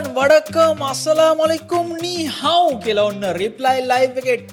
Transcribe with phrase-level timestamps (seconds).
[0.00, 4.52] Everyone වඩක්ක මස්සලා මොලෙක්කුම් නී හව් කියලා ඔන්න රිප්ලයි ලයි් එකට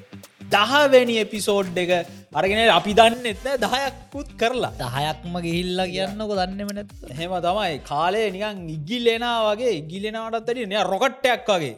[0.54, 1.92] දහවැනි එපිසෝඩ් එක.
[2.34, 4.72] අරගෙන අපි දන්න එත්න දහයක්කුත් කරලා.
[4.76, 7.80] දහයක්ම ගිහිල්ලා කියන්නක දන්නෙම නැත් හෙම තමයි.
[7.84, 11.76] කාලය නිකන් ඉගිල්ලෙනා වගේ ඉගිලෙනවටත් ඇට නය රොකට්ටයක් වගේ.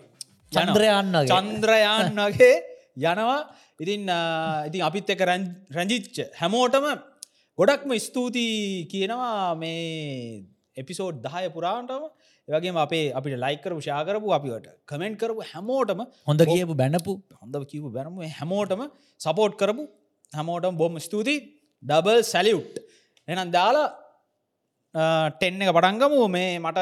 [0.51, 2.53] චන්ද්‍රයන්නගේ චන්ද්‍රයන් වගේ.
[2.99, 3.41] යනවා.
[3.79, 4.09] ඉතින්
[4.67, 5.21] ඉතින් අපිත් එක
[5.71, 6.87] රැජිච්ච හැමෝටම
[7.57, 10.41] ගොඩක්ම ස්තුතියි කියනවා මේ
[10.77, 12.03] එපිසෝඩ් දහය පුරාන්ටම
[12.49, 17.13] ඒවගේ අපේ අපිට ලයිකරපු ශාකරපු අපිට කමෙන්ට් කරපු හැමෝටම හොඳ කියපු බැනපු.
[17.41, 18.81] හොඳ කිව බැනම හැමෝටම
[19.25, 19.83] සපෝට් කරපු
[20.37, 21.37] හැමෝටම බොම ස්තුතියි.
[21.83, 22.75] ඩබල් සැලියුට්
[23.27, 23.87] එනම් දාලා
[25.37, 26.79] ටෙන්න එක පටන්ගමු මේ මට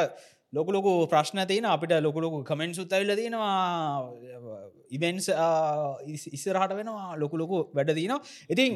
[0.57, 3.55] ලොකුලොකු ප්‍රශ්න තියන අපිට ලොකුලොකු කමෙන්ට් සුත් ඇල්ල තියෙනවා.
[4.98, 5.27] ඉබෙන්ස්
[6.35, 7.09] ඉස්සරහට වෙනවා.
[7.23, 8.21] ලොකුලොකු වැඩ තියනවා.
[8.54, 8.71] ඉතින්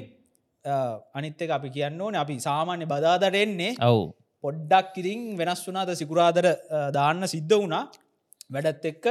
[1.18, 2.16] අනිත්තක අපි කියන්න ඕන.
[2.24, 4.04] අපි සාමාන්‍ය බදාදට එන්නේ ඔවු
[4.44, 6.48] පොඩ්ඩක් ඉතින් වෙනස් වුනාද සිකුරාදර
[6.92, 7.84] දාන්න සිද්ධ වුණා.
[8.54, 9.06] වැඩත් එක්ක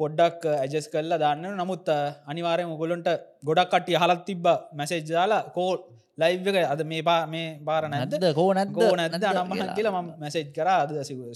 [0.00, 1.88] පොඩ්ඩක් ඇජස් කල්ලා දාන්න නමුත්
[2.30, 3.08] අනිවාරය මුගොලොන්ට
[3.44, 4.46] ගොඩක් කට්ටිය හලත් තිබ්බ
[4.78, 5.78] මැසේජ්ජාලා කෝල්
[6.18, 8.26] ලයිව් එක අද මේ පා මේ පාර නැද නැද්ද?
[8.34, 8.72] කෝ නැද්ද?
[8.72, 10.02] ගෝ නැද අනම්මහන් කියලා.
[10.22, 10.68] මැසේජ් කර.
[10.74, 10.90] අද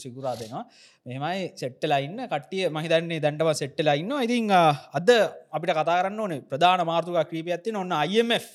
[0.05, 0.65] සිකුරා දෙනවා
[1.07, 4.51] මෙමයි සෙට්ටලයින්න කට්ටිය මහිතන්නේ දැන්ටව සෙට්ටලයින්න ඉතිං
[4.99, 5.09] අද
[5.51, 8.47] අපිට කතා කරන්න ඕනේ ප්‍රධාන මාර්තුක ක්‍රීප ඇත්ති ඔන්න IMF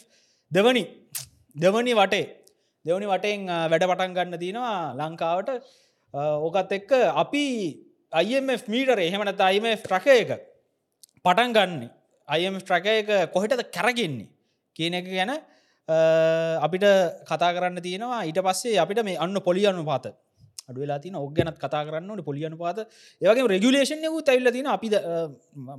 [0.52, 0.84] දෙවනි.
[1.56, 2.26] දෙවනි වටේ
[2.86, 5.50] දෙවනි වටෙන් වැඩ පටන් ගන්න තියෙනවා ලංකාවට.
[6.14, 6.92] ඕකත් එක්ක
[7.24, 7.46] අපි
[8.12, 10.32] IMF මීටර එහෙමනත IMF ට්‍රක එක
[11.26, 11.82] පටන් ගන්න.
[12.28, 14.30] IMF ට්‍රක එක කොහෙටද කැරගෙන්නේ
[14.76, 15.34] කියන එක ගැන
[16.66, 16.86] අපිට
[17.30, 18.24] කතා කරන්න තියෙනවා.
[18.30, 20.08] ඊට පස්සේ අපිට මේ අන්න පොලි අනු පාත
[20.70, 22.80] අඩුවෙලා තින ඔගනත් කතා කරන්න ඕන පොලියනු පාත
[23.22, 24.90] ඒවගේ රෙගුලේෂන් යකු තැල්ල තින අපි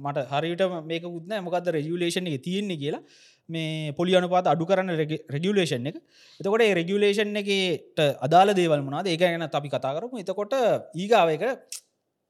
[0.04, 3.02] මට හරිට මේක උත්න මොකද රෙගුලේෂන් එක තියෙන්නේ කියලා.
[3.48, 4.90] මේ පොලි අනුපාත අඩු කරන්න
[5.34, 5.96] රෙගුලේෂන් එක.
[6.40, 10.16] එතකොට රෙගුලේෂන් එකට අදාල දේවල් මනාද ඒ ගැන අපි කතා කරමු.
[10.24, 10.54] එතකොට
[11.02, 11.44] ඊගාව එක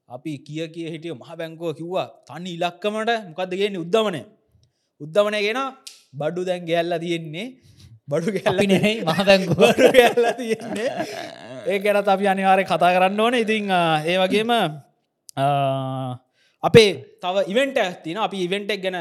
[0.08, 4.22] අපි කිය කිය හිටිය මහ බැංකුව කිව්වා තනි ඉලක්කමට මොකක්දගෙන උද්ධමනය.
[5.00, 5.60] උද්ධමනය ගෙන
[6.20, 7.46] බඩු දැන් ගැල්ල තියෙන්නේ.
[8.10, 9.62] බඩු ගැල්ල නෙයි මහ බැංකුව.
[9.98, 10.88] ගැල්ල තියෙන්නේ
[11.66, 13.34] ඒ ගැනත් අපි අනිවාරය කතා කරන්න ඕන.
[13.36, 14.50] ඉතිං ඒ වගේම
[16.62, 16.90] අපේ
[17.20, 18.98] තව ඉවෙන්ට තින අපි ඉවෙන්ටෙක් ගැන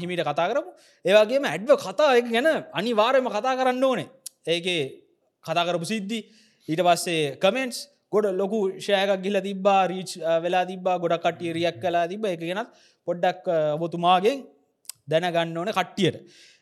[0.00, 0.70] හිමිට කතා කරපු
[1.04, 4.08] ඒවගේම ඇඩ්ව කතා එක ගැන අනිවාරයම කතා කරන්න ඕනේ.
[4.46, 4.82] ඒකේ
[5.44, 6.20] කතා කරපු සිද්ධි
[6.68, 7.78] ඊට පස්සේ කමෙන්ට්ස්
[8.12, 10.10] ගොඩ ලොකු ෂයකක් ගිල තිබා රීච්
[10.42, 12.70] වෙලා තිබා ගොඩක් කටිය රියක් කලා තිබ එක ගෙනත්
[13.08, 14.38] පොඩ්ඩක් ඔබතුමාගෙන්
[15.08, 16.16] දැනගන්න ඕන කට්ටියට.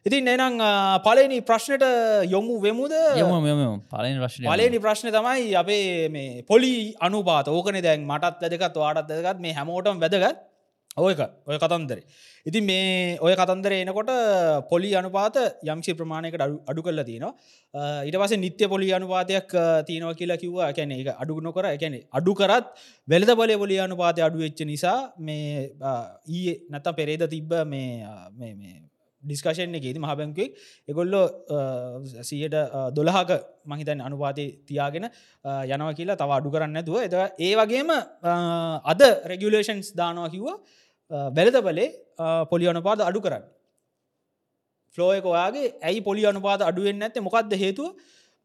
[0.06, 0.58] ඉතින් එනම්
[1.06, 1.84] පලනි ප්‍රශ්නයට
[2.34, 2.92] යොමු වෙමුද?
[3.92, 6.74] පලෙන් රශ් පලනි ප්‍රශ්න තමයි අපේ මේ පොලි
[7.08, 7.48] අනුපාත.
[7.48, 9.40] ඕකන දැන් මටත් වැදකත් වාටත් වැදගත්.
[9.46, 10.38] මේ හැමෝටම් වැදගත්
[10.96, 11.98] ඔයක ඔය කතන්දර.
[12.46, 14.10] ඉතින් මේ ඔය කතන්දර එනකොට
[14.70, 17.34] පොලි අනුපාත යම්සි ප්‍රමාණයකට අඩු කල්ල තියෙනවා.
[18.08, 19.52] ඉට පස නිත්‍ය පොලි අනුපාතයක්
[19.86, 20.72] තියෙනව කියලා කිව්වා.
[20.72, 22.66] කැන එක අඩු නොකර එකැනෙ අඩු කරත්
[23.08, 25.70] වෙලද බල පොලි අනුපාතය අඩු වෙච්ච නිසා මේ
[26.28, 28.76] ඊයේ නැත පෙරේද තිබ්බ මේ
[29.22, 30.52] ඩිස්කශන් එකේති මහබැංකුවෙක්
[30.88, 31.20] එකොල්ලො
[32.22, 32.56] සියට
[32.96, 33.30] දොළහක
[33.66, 35.06] මහිතන් අනුපාතය තියාගෙන
[35.66, 37.90] යනව කියලා තව අඩු කරන්න ඇතුව එත ඒ වගේම
[38.92, 39.02] අද
[39.32, 40.58] රෙගුලේෂන්ස් දානවා කිව්වා.
[41.10, 41.88] බැලත බලේ
[42.50, 43.44] පොලි අනුපාද අඩු කරන්න.
[44.94, 47.92] ෆලෝයක ඔයාගේ ඇයි පොලි අනුපාද අඩුවෙන් ඇත්තේ මොකක්ද හේතුව?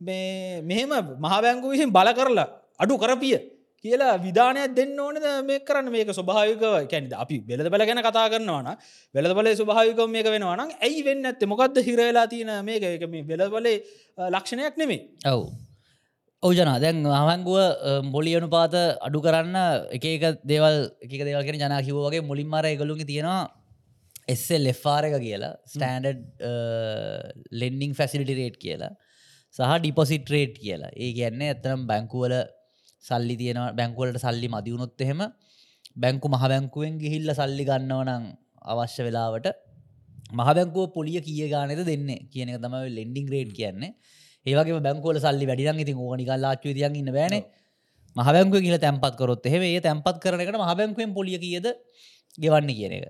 [0.02, 0.92] මේ මෙහෙම
[1.24, 2.48] මහබැංකු විසින් බල කරලා
[2.84, 3.40] අඩු කරපිය
[3.86, 5.18] කියලා විධානයක් දෙන්න ඕනද
[5.48, 5.88] මේ කරන්න?
[5.96, 8.70] මේක ස්වභාවික කැනද අපි වෙලද බල ගැන කතා කරනවාන
[9.16, 12.84] වෙලද බලේ ස්වභාවිකම මේක වෙනවානම් ඇයි වෙන්න ඇත්තේ මොකක්ද හිරවෙලා තියෙන මේක?
[12.84, 13.78] එක මේ වෙලද බලේ
[14.36, 15.02] ලක්ෂණයක් නෙමේ
[15.34, 15.42] ඔව්.
[16.44, 17.58] ඕජනා දැන් හමංගුව
[18.14, 18.76] බොලියනු පාත
[19.08, 19.58] අඩු කරන්න
[19.98, 23.42] එක එක දේවල් එක දේවල්ගෙන ජනා කිවෝගේ මුලින්මර එකගලුගේ තියෙනවා
[24.34, 26.20] එස්සල් ලෙෆාර එක කියලා ස්ටෑන්ඩඩ්
[27.62, 28.94] ලෙන්ඩිං ෆැසිලිටි රේට් කියලා
[29.56, 30.92] සහ ඩිපොසිට රේට් කියලා.
[30.96, 32.34] ඒ කියන්නේ ඇත්තනම් බැංකුවල
[33.04, 35.22] සල්ලි තියෙන බැංකුවලට සල්ලි මදිවුණොත් එහෙම
[36.04, 38.24] බැංකු මහ බැංකුවෙන් ගිහිල්ල සල්ලි ගන්නව නම්
[38.74, 39.48] අවශ්‍ය වෙලාවට.
[40.40, 43.92] මහබැංකුව පොලිය කිය ගානත දෙන්න කියන එක තමයි ලෙන්ඩිං රේට් කියන්නේ.
[44.46, 47.36] ඒවගේ බැංකුවල සල්ලි වැඩින් ඉතින් ඕනිකල් ලාච්චු තියන් ඉන්න බෑන.
[48.16, 51.68] මහබැංකුව කියල තැන්පත් කරොත් එහෙේ තැන්පත් කරනකට මහබැංකුවෙන් පොලිය කියද
[52.44, 53.06] ගෙවන්න කියන එක.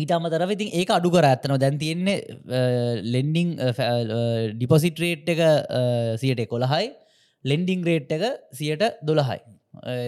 [0.00, 1.62] ඊට අමතරව ඉතින් ඒක අඩු කර ඇත්තනවා.
[1.64, 2.16] දැන් තියෙන්නේ
[3.14, 3.48] ලෙන්ඩිං
[4.58, 5.42] ඩිපොසිට රේට් එක
[6.22, 6.88] සියට කොළහයි
[7.44, 8.24] ලෙන්ඩිං රේට් එක
[8.60, 9.40] සියට දොළහයි.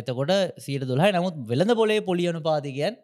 [0.00, 0.32] එතකොට
[0.64, 2.96] සියට දොලහයි නමුත් වෙළඳ පොලේ පොලියනු පාතිකයන්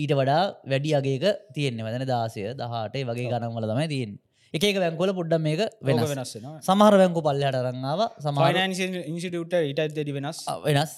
[0.00, 1.24] ඊට වඩා වැඩි අගේක
[1.54, 1.84] තියෙන්නේ.
[1.86, 4.12] වැදන දාසය දහටේ වගේ ගනන්වල තමයි තියෙන්
[4.52, 6.32] එක බැංකොල පොඩ්ඩ මේක වෙන වෙනස්.
[6.68, 8.56] සමහර බැංකු පල්ලහට රංාව සමහර
[9.10, 9.34] ඉන්සිට
[9.72, 10.40] ඉට දෙඩි වෙනස්.
[10.66, 10.94] වෙනස්.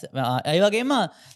[0.50, 0.92] ඇයිවගේම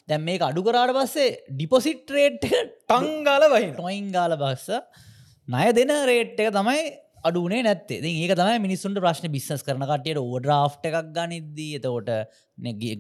[0.09, 4.71] දැම් මේ අඩු කරාට පස්සේ ඩිපොසිට් රේට් ටංගාල වහි ටොයින් ගාල බස්ස
[5.49, 6.85] නය දෙන රේට් එක තමයි
[7.29, 8.01] අඩුනේ නැත්තේ.
[8.23, 11.81] ඒක තමයි මිනිස්සුන්ට ප්‍රශ්න බිස්සස් කරන කටියට ඕඩ්‍රාෆ් එකක් ගනිද්දී.
[11.81, 12.09] එතකොට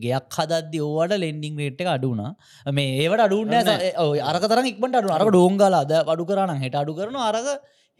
[0.04, 2.32] ගයක් හදද ඕවට ලෙන්ඩිං රේට් එක අඩුනා
[2.78, 3.56] මේ ඒවට අඩුන්න
[4.32, 7.48] අරක තරම් ඉක්මට අඩු අරක ඩෝංගල අද අඩු කරන්න හිට අඩු කරන අරක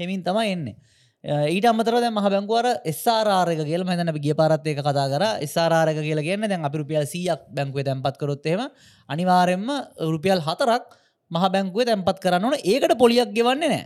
[0.00, 0.76] හෙමින් තමයි එන්නේ
[1.26, 5.24] ඊට අමතර දැ මහ බැංකුවර එස්සාරාරක කියල මතන ගිය පරත්යක කතා කර.
[5.46, 8.62] එස්සාරාරක කියලා කියන්න දැන් අපි රුපියල් සියක් බැංකුව තැන්පත් කරොත්තේම
[9.08, 9.66] අනිවාරෙන්ම
[10.14, 10.84] රුපියල් හතරක්
[11.30, 12.56] මහ බැංකුව තැන්පත් කරන්න ඕන.
[12.62, 13.84] ඒකට පොලියක් ගෙවන්නේ නෑ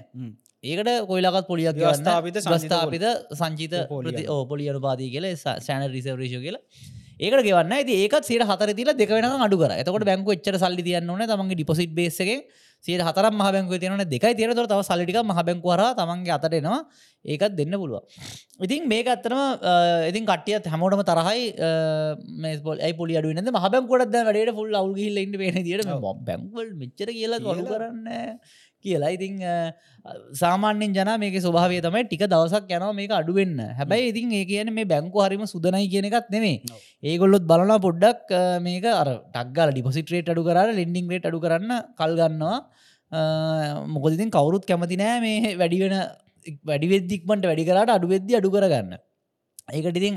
[0.65, 4.27] ඒකට කොයිලකත් පොලියක් ව්‍යවස්ථාපිත සංචිත ස්ථාපිත සංචිත පොලිය.
[4.51, 6.61] පොලි අනුපාදී කියල සෑන රිසවරේෂ කියලා.
[7.25, 9.73] ඒකට ගෙවන්න ඒකත් සේට හතර තිල දෙක වෙන අඩු කර.
[9.81, 11.25] එතකොට බැංකු එච්චර සල්ලි තියන්න ඕන.
[11.25, 12.45] තමන්ගේ ඩිපොසිට් බේසකෙන්
[12.85, 16.81] සියට හතර මහ බැංකුව තියෙන දෙකයි තේර තොර තව සල්ලිටික මහ බැංකුවර තමන්ගේ අතරෙනවා
[17.25, 18.01] ඒකත් දෙන්න පුළුව
[18.61, 19.41] ඉතින් මේක අත්තරම
[20.09, 21.43] ඉතින් කටියත් හැමෝටම තරහයි
[22.39, 25.93] මේ පොලි අඩු න මහ බැංකුවටද වැඩට ෆුල් අවුගහිල්ල ඉන්න පේන දිට
[26.25, 28.09] බැංවල් මෙච්චර කියලා ගොඩු කරන්න
[28.85, 29.13] කියලා.
[29.17, 29.35] ඉතිං
[30.43, 33.57] සාමාන්‍යෙන් ජන මේක ස්වභාවය තමයි ටික දවසක් යනවා මේක අඩුවෙන්න.
[33.79, 36.57] හැබැයි ඉතින් ඒ කියන මේ බැංකු හරිම සුදනයි කියන එකත් නෙමේ
[37.03, 38.33] ඒගොල්ලොත් බලන පොඩ්ඩක්
[38.69, 42.59] මේක අර ටක්ගල ඩිපොසිටරේට අඩු කර ලෙන්ඩිං රේට අඩු කරන්න කල්ගන්නවා
[43.95, 45.97] මොකදිතින් කවුරුත් කැමති නෑ මේ වැඩිවෙන
[46.69, 48.93] වැඩිවෙද්දික්මට වැඩි කරට අඩුවෙද්දි අඩු කරගන්න.
[49.71, 50.15] ඒකට ඉතින්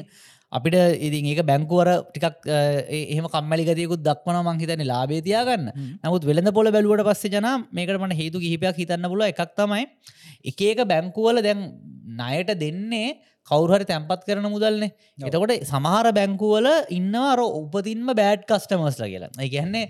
[0.54, 2.48] අපිට ඉතින් ඒක බැංකුවර ටිකක්
[2.92, 5.68] එහෙම කම්මලිගතයකුත් දක්වන මංහිතන ලාබේතියාගන්න
[6.00, 9.84] නමුත් වෙළඳ පොල බැලුවට පස්සේ ජන මේකට මට හේතු කිහිපයක් හිතන්න පුල එකක් තමයි
[10.46, 11.62] එක එක බැංකුවල දැන්
[12.14, 13.18] ණයට දෙන්නේ
[13.48, 14.94] කවුරහරි තැන්පත් කරන මුදල්න්නේ.
[15.20, 19.32] එතකොට සමහර බැංකුවල ඉන්නවා අර උපතින්ම බෑඩ් කස්ටමර්ස්ල කියලා.
[19.38, 19.86] ඒ කියන්නේ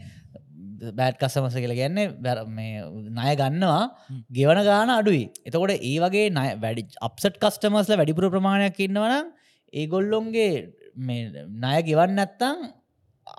[0.91, 2.81] බෑඩ් කස්සමස කියලා මේ
[3.11, 3.83] ණය ගන්නවා.
[4.31, 5.23] ගෙවන ගාන අඩුයි.
[5.45, 9.31] එතකොට ඒ වගේ ණය වැඩි අප්සට් කස්ටමර්ස්ල වැඩිපුර ප්‍රමාණයක් ඉන්නවනම්
[9.73, 10.53] ඒගොල්ලොන්ගේ
[10.97, 12.57] ණය ගෙවන්න නැත්තං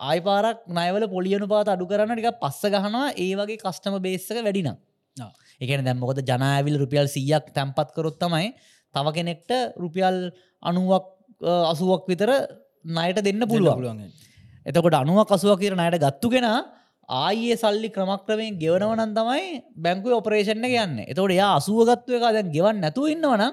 [0.02, 4.76] ආය පාරක් නයවල පොලියනු පාත අඩු කරන්න ටික පස්ස ගහනවා ඒ වගේ කස්ටම බේස්සක වැඩිනම්
[5.16, 5.30] ආ.
[5.60, 8.48] එකන දැම්මකොද ජනාඇවිල් රුපියල් සීයක් තැන්පත් කරොත් තමයි
[8.94, 10.16] තව කෙනෙක්ට රුපියල්
[10.62, 11.06] අනුවක්
[11.72, 12.30] අසුවක් විතර
[12.84, 14.00] නයට දෙන්න පුළුවන්.
[14.66, 16.46] එතකොට අනුවක් අසුව කියර නයට ගත්තු කෙන
[17.08, 19.46] ආයේ සල්ලි ක්‍රමක්‍රමයෙන් ගෙවනවනන් තමයි
[19.76, 20.94] බැංකුව ඔපරේෂණ යන්න.
[21.04, 23.52] එතකොට යා අසුවගත්ව එක දැන් ගෙවන් නැතුව ඉන්නවනම්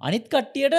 [0.00, 0.76] අනිත් කට්ටියට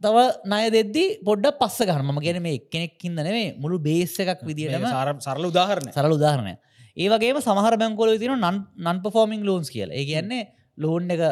[0.00, 5.14] තව නය දෙද්දි පොඩ්ඩ පස්ස ගහම ගැන මේ එක්කෙනෙක්කින්ද නෙවේ මුළු බේස්ස එකක් විදිටම සාර
[5.18, 6.54] සරල උදාහරණ සරල උදාහරණය
[6.96, 9.90] ඒවගේම සමහර බැංකොල තින නන් පෆෝමිං ලෝන්ස් කියල.
[9.90, 10.42] ඒ කියන්නේ
[10.78, 11.22] ලෝන් එක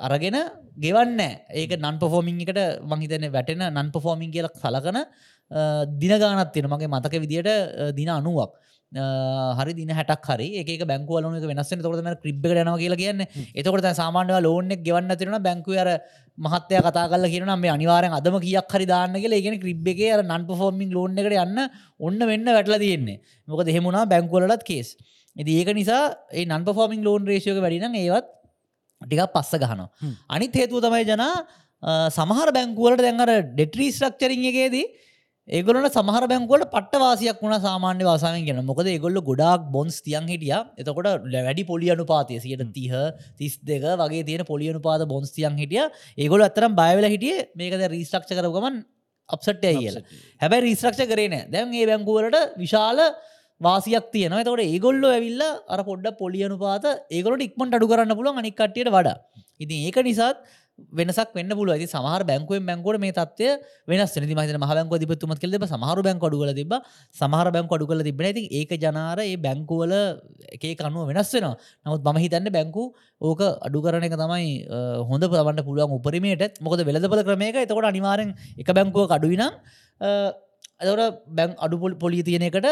[0.00, 0.36] අරගෙන
[0.76, 1.20] ගෙවන්න
[1.52, 5.00] ඒක නන් පෆෝමිං එකට මහිතන වැටෙන නන් පෆෝමිං කියල සලකන
[5.98, 7.50] දිනගානත් තියෙන මගේ මතක විදියට
[7.94, 8.52] දින අනුවක්
[8.92, 13.26] හරි දින හැටක් හරි ඒක බැංකුවලන වෙනස් තොරම ක්‍රිබ් යනවා කියලා කියන්න.
[13.54, 15.88] එතකොට සාමාන්‍ය ලෝනෙක් ගෙවන්න තිරන බැංකුවර
[16.38, 19.38] මහත්තය කතා කල කියන මේ අනිවාරෙන් අදම කියක් හරි දාන්න කියලා.
[19.40, 21.58] ඒගෙන ක්‍රිබ් එක අර නන් පෆෝමිං ලෝන් එකට යන්න
[22.00, 23.20] ඔන්න වෙන්න වැටල තියෙන්නේ.
[23.48, 24.94] මොක දෙහෙමුණා බැංකුවලටත් කේස්
[25.36, 26.02] ඇති ඒක නිසා
[26.32, 28.26] ඒ නන් පෆෝමිං ලෝන් රේෂයක වැඩින ඒවත්
[29.02, 29.88] ටිකක් පස්ස ගහනවා.
[30.30, 31.34] අනිත් හේතුව තමයි ජනා
[32.16, 34.86] සමහර බැංකුවලට දැන්ර ඩෙට්‍රී ස්ට්‍රක්චරින් එකේදී
[35.48, 40.56] ඒගොලට සමහර බැංකුවට පට වාසියක් වුණ සාමාන්‍ය වාසාවෙන් ගෙන මොකද ඒගොල්ල ගොඩක් බොන්ස් තියන් හිටිය.
[40.76, 42.90] එතකොට වැඩි පොලියනු පාතය සියට තිහ
[43.38, 45.86] තිස් දෙක වගේ තියෙන පොලියනු පාත බොන්ස් තියන් හිටිය.
[46.18, 48.82] ඒගොල අතරම් බයවෙල හිටිය මේකද රීස්ට්‍රක්ෂ කරගමන්
[49.28, 50.02] අප්සට්ටය කියලා.
[50.42, 52.98] හැබැයි රීස්ට්‍රක්ෂ කරේන දැන් ඒ බැංකුවලට විශාල
[53.60, 58.90] වාසියක් තියන තකොට ඒගොල්ලො ඇවිල්ල අර පොඩ්ඩ පොලියනු පාත ඒගොලට ඉක්මට අඩු කරන්න පුළුව අනිකට්ටියට
[58.90, 59.16] වඩා.
[59.60, 60.42] ඉතින් ඒක නිසාත්
[60.92, 63.48] වෙනසක් වෙන්න පුල ඇති සමහර බැංකුවෙන් බැංකුවට මේ තත්වය
[63.88, 66.72] වෙනස් වෙන මහිත මහබැංක දිපත්තුමත් කල සමහර බැංක අඩුගල තිබ
[67.16, 69.92] සමහර බැංක අඩුගල තිබෙන ඇති ඒක ජනාර ඒ බැංකුවල
[70.52, 71.54] එකේ කනුව වෙනස් වෙනවා.
[71.86, 72.84] නමුත් මම හිතන්න බැංකු
[73.22, 78.30] ඕක අඩු කරන එක තමයි අ, හොඳ පවන්න පුළුවන් උපරීමයට මොකද වෙලදපල ක්‍රමයක එතකොට අනිවාරෙන්
[78.58, 79.48] එක බැංකුව අඩුවිනම්
[80.80, 82.68] ඇතවට බැං අඩු පොලි තියෙනකට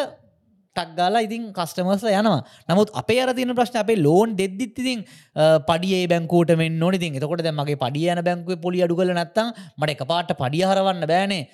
[0.76, 2.40] ටක්ගාලා ඉතින් කස්ටමස්ල යනවා.
[2.71, 5.04] නමුත් අපේ අර තින ප්‍රශ්න අපේ ලෝන් දෙද්දිත් ඉතින්
[5.69, 6.99] පඩිය බැංකූට මෙන්න ඕනි.
[7.04, 11.45] තින් එතකොට දැ මගේ පඩියන බැංකුව පොලි අඩු කල නැත්තම් මට එක පාට පඩියහරවන්න බෑනේ.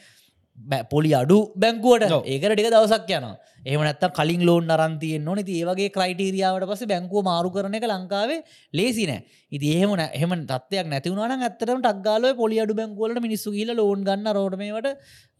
[0.61, 2.05] බෑ- පොලි අඩු බැංකුවට.
[2.25, 3.26] ඒකට ටික දවසක් යන
[3.67, 8.38] එහමනත් කලින් ලෝන් අරන්තිය නොන ති ඒවගේ ක්‍රයිටීරියාවට පස බැංකුව මාරු කරන එක ලංකාවේ
[8.75, 9.21] ලේසි නෑ.
[9.52, 14.29] ඉති එහෙම එහම තත්වයක් නැතිවුණන ඇතරම ටක්ගාල පොලි අඩු බැංකුවලට මිනිස්සු කියල ලෝන් ගන්න.
[14.31, 14.88] රෝඩමට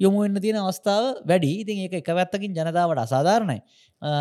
[0.01, 1.53] යොමුවෙන්න තියෙන අවස්ථාව වැඩි.
[1.63, 3.61] ඉතින් ඒක එක පැත්තකින් ජනතාවට අසාධාරණයි.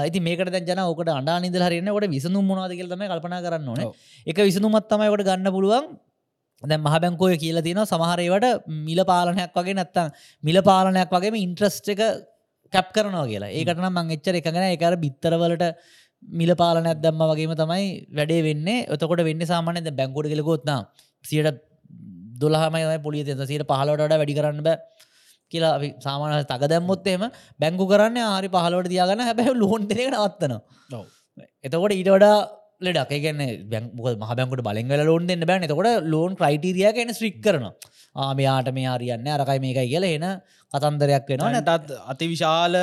[0.08, 3.82] ඉති මේකට ජන ඕකට අඩානිදල හරන්න ට විසඳුම් මොනාද කියලම කල්පනා කරන්න ඕන.
[4.28, 5.86] එක විසඳුමත් තමයිකට ගන්න පුළුවන්
[6.64, 10.12] දැ මහ බැංකෝය කියලා තියෙන සමහරේවට මිල පාලනයක් වගේ නැත්තම්
[10.44, 12.02] මිල පාලනයක් වගේම ඉන්ට්‍රස්ට එක
[12.74, 13.50] කැප් කරනවා කියලා.
[13.50, 15.66] ඒකට නම් මං එච්චර එකගෙන එකර බිත්තරවලට
[16.24, 18.70] මිල පාලනයක් දැම්ම වගේම තමයි වැඩේ වෙන්න.
[18.94, 20.82] ඔතකොට වෙන්න සාමානය බැංකෝඩ කලකොත්නා
[21.24, 21.60] සියට
[22.42, 24.78] දොළහමයි පොලිය තිය සියට පහලට වැඩි කරන්න බෑ
[25.52, 25.74] කියලා
[26.06, 27.24] සාමාන තක දැම්මොත්තේම
[27.62, 31.04] බැංකු කරන්න ආරි පහලට තියාගන්න හැබැයි ලෝන් දෙක නවත්තනවා.
[31.66, 32.38] එතකොට ඊට වඩා
[32.82, 33.12] ලෙඩක්.
[33.12, 35.66] ඒගන්න බැංක මහ බැංකට බලංගල ලෝන් දෙන්න බෑන.
[35.68, 37.66] එතකොට ලෝන් ක්‍රයිටීරිය කෙන ස්ට්‍රික් කරන
[38.16, 40.26] ආමයාට මේ හරියන්න අරකයි මේකයි කියලා එන
[40.74, 42.76] කතන්දරයක් වෙනවා නැත නැටත් අති විශාල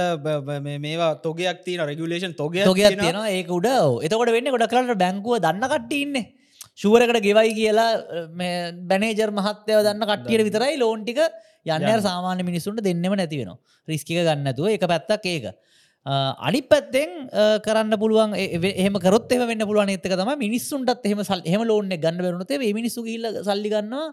[0.78, 3.28] මේවා තොගයක් තියන රෙගුලේෂන් තොග තොගයක් තියෙනවා.
[3.30, 3.68] ඒක උඩ
[4.06, 6.16] එතකොට වෙන්න ගොඩ කරට බැංකුව දන්න කට්ටඉන්න
[6.76, 7.90] ශුවරකට ගෙවයි කියලා
[8.90, 11.20] බැනේජර් මහත්‍යව දන්න කට්ටියට විතරයි ලෝන්ටික
[11.66, 11.88] යන්න.
[12.08, 13.54] සාමාන්‍ය මිනිසුන්ට දෙන්නෙම නැති වෙන
[13.88, 15.46] රිස්කික ගන්නතුව එක පැත්තක් ඒක
[16.06, 17.10] අනි පැත්තෙන්
[17.60, 22.18] කරන්න පුළුවන් එහම කරොත් එම වෙන්න පුළුවන් එත්තක තම මිනිස්සුන්ටත් එහෙම සල් හෙම ලෝන්න ගන්න
[22.18, 24.06] බරුණතේ මිනිස්සු හිල්ල සල්ලිගන්නවා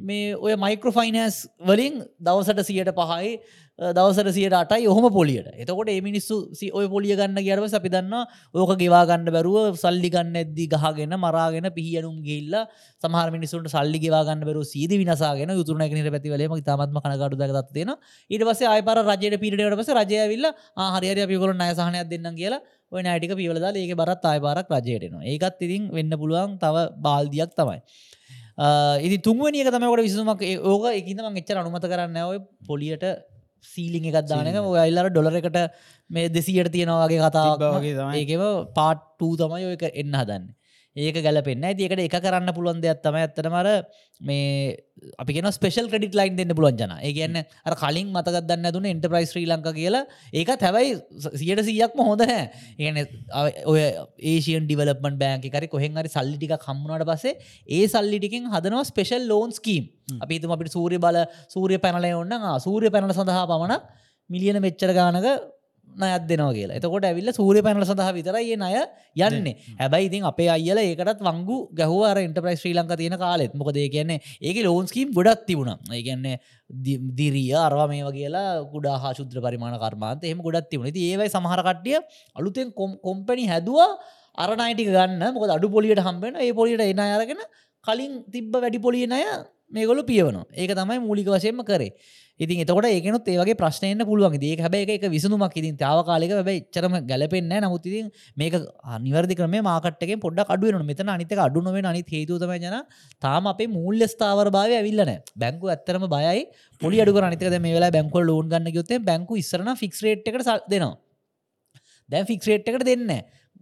[0.00, 3.38] මේ ඔය මයිකෝෆයිනස් වලින් දවසට සියට පහයි
[3.78, 5.48] දවසට සියට අටයි ඔහොම පොලියට.
[5.54, 8.14] එතකොට ඒ මිනිස්සු සි- ඔය පොලිය ගන්න කියරව අපි දන්න
[8.54, 12.56] ඕක ගෙවා ගන්න බැරුව සල්ලි ගන්න ඇද්දි ගහගෙන මරාගෙන පිහියනුම් ගිල්ල
[13.02, 17.94] සමහර මිනිසුන්ට සල්ලි ගෙවාගන්න බැරු සීද විනසාගෙන යුතුරන එකනට පැතිවලේම තමත්ම කනගඩු දගත්තියෙන
[18.30, 20.50] ඊට පස ආයපර රජයට පිටට පස රජයවිල්ල
[20.96, 26.18] හරිරය පිකොල නයසාහනයක් දෙන්න කියලා ඔය නෑටික පිවලදා ඒක බරත් ආයපාරක් රජයටනවා ඒකත් ඉතින් වෙන්න
[26.18, 27.80] පුළුවන් තව බාල්දියක් තමයි.
[28.58, 33.04] ඉති තුන්වනික තමකට විසුමක් ඕක එකතම එච්චර අනුමත කරන්න ඔය පොලියට
[33.62, 35.58] සීලිං එකත් දානක ඔය අල්ලර ඩොලර එකට
[36.10, 38.18] මේ දෙසියට තියෙනවාගේ කතාවක් තිබ්බා වගේ තමයි.
[38.20, 38.42] ඒකම
[38.74, 40.44] පාට්ටූ තමයි ඔයක එන්න හදන්න
[40.98, 43.68] ඒක ගැලපෙන්න්න ඇතිකට එක කරන්න පුළුවන් දෙයක් තම ඇත්තට මර
[44.20, 44.76] මේ
[45.22, 46.94] අපි කියෙන ස්පෙශල් ක්‍රඩිට ලයින් දෙන්න පුළුවන් ජන.
[46.98, 50.04] ඒ කියන්න අර කලින් මතකත් දන්න එන්ටප්‍රයිස් ශ්‍රී ලංක කියලා.
[50.32, 50.96] ඒකත් හැබයි
[51.36, 52.98] සියට සීයක්ම හොඳ නෑ ඒන
[53.66, 53.82] ඔය
[54.32, 57.36] ඒෂන් ඩිවලපන් බෑන්ක කරි කොහෙන් හරි සල්ලිටික කම්මුණට පසේ
[57.68, 59.86] ඒ සල්ලිටිකින් හදනවා ස්පෙශල් ලෝන් ස්කීම්
[60.18, 62.34] අපි තුම අපිට සූරිය බල සූරිය පැනලය ඔන්න
[62.66, 63.82] සූරිය පැනල සඳහා පමණක්
[64.30, 65.28] මිලියන මෙච්චර ගානක
[65.96, 66.76] නයත් දෙනවා කියලා.
[66.78, 68.58] එතකොට ඇවිල්ල සූරිය පැනල සඳහා විතරයි ඒ
[69.16, 69.54] අය යන්නේ.
[69.80, 73.54] හැබැයි ඉතින් අපේ අයිල ඒකටත් වංගු ගැහුවර ඉන්ටප්‍රයිස් ශ්‍රී ලංක තියෙන කාලෙත්.
[73.54, 75.74] මොකද කියන්නේ ඒක ලෝන්ස්කීම් ගොඩත් තිබුණ.
[75.90, 76.36] ඒගැන්නේ
[77.18, 80.92] දිරිය අරවා මේ වගේලා ගුඩා හා ශුද්‍ර පරිමාණ කර්මාන්ත එහම ගොඩත් තිබුණ.
[80.92, 81.98] ති ඒවයි සමහරකට්ටිය
[82.36, 82.72] අලුතෙන්
[83.04, 83.90] කොම්පැනි හැදවා
[84.38, 85.22] අරනයිටික ගන්න.
[85.34, 87.42] මොකද අඩු පොලියට හම්බෙන ඒ පොලිට එන අරගෙන
[87.84, 89.24] කලින් තිබ්බ වැඩි පොලිය අය
[89.70, 91.92] මේගොලු පියවන ඒක තමයි මූලික වශයෙන්ම කරේ.
[92.40, 94.36] ඉතින් එතකොට ඒකනුත් ඒවගේ ප්‍රශ්නයන්න පුළුවන්.
[94.40, 95.54] ඒ හැබැ එක විසඳුමක්.
[95.54, 98.54] ඉතින් තාවකාලක බැයි චරම ගැලපෙන්න්න නමුත් ඉතින් මේක
[99.00, 102.78] නිවර්දි කරම මාකට්ක පොඩක් අඩුවන මෙතන අනිතක අඩුනොවෙන අනි හේතුතම ජන
[103.22, 106.46] තාම අපේ මූල්‍ය ස්ථාවර භාවය ඇවිල්ලන බැංකු ඇත්තරම බයයි.
[106.80, 110.62] පොලි අඩු අනිතක මේ වෙලා බැංකොල් ලෝන් ගන්න යොත්තේ බැංකු ඉස්සරන ෆික්ස් රේට් එකට සල්
[110.70, 110.96] දෙනවා.
[112.08, 113.10] දැන් ෆික්ස් රේට් එකට දෙන්න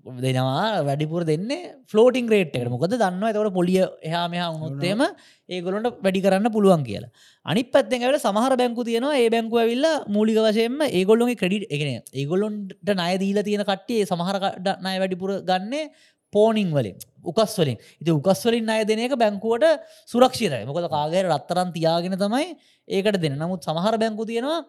[0.06, 1.48] දෙනවා වැඩිපුර දෙන්න
[1.86, 2.70] ෆලෝටිං රේට් එකට.
[2.70, 5.02] මොකද දන්න ඇතවට පොලිය එහා මෙහා උනොත්තේම
[5.48, 7.10] ඒගොලොන්ට වැඩි කරන්න පුළුවන් කියලා.
[7.46, 13.12] අනි පත්තෙන්ට සමහර බැංකු තියෙනවා ඒ බැංකුව විල්ල මූලික වශයෙන්ම ඒගොල්ලොගේ ක්‍රඩිට් එකන ඒගොලොන්ට නය
[13.18, 14.38] දීල තියෙන කට්ටිය සමහර
[14.86, 15.90] නය වැඩිපුර ගන්නේ
[16.32, 17.78] පෝනිං වලින් උකස් වලින්.
[18.00, 19.66] ඉති උකස් වලින් අය දෙන එක බැංකුවට
[20.06, 20.62] සුරක්ෂිතය.
[20.64, 22.48] මොකද කාගේ රත්තරන් තියාගෙන තමයි
[22.88, 24.60] ඒකට දෙන නමුත් සමහර බැංකු තියෙනවා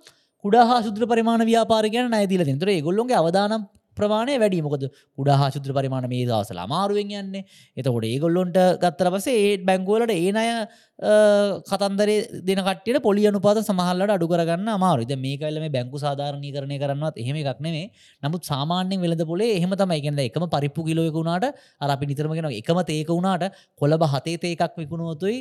[0.44, 3.65] කුඩා සුද්‍ර පරිමාණ ව්‍යාපාරිකයන නයතිල තෙන්තර ගොල්ලොන්ගේ අවදානම්
[3.99, 4.61] ප්‍රමාණය වැඩි.
[4.67, 4.83] මොකද
[5.17, 7.45] කුඩා සුද්‍ර පරිමාණ මේ දවසල අමාරුවෙන් යන්නේ.
[7.77, 10.51] එතකොට ඒගොල්ලොන්ට ගත්තර පසේ ඒත් බැංගුවලට ඒ අය
[10.99, 12.09] කතන්දර
[12.41, 17.37] දෙනකට පොලි අනුපාත සමහල්ලට අඩු කරගන්න අමාරුද මේ කල්ල මේ බැංකු සාධාරණය කරණය කරන්නත් එහෙම
[17.43, 17.85] එකක් නෙවේ
[18.23, 19.99] නමුත් සාමාන්‍යෙන් වෙලද පොලේ එහෙම තමයි.
[19.99, 21.45] එකෙන්ද එකම පරිප්පු කිලෝයක වුණාට
[21.81, 23.45] අර අපි නිතරමගෙන එකම තේක වුණාට
[23.81, 25.37] කොළබ හතේ තේකක් විකුණුවතුයි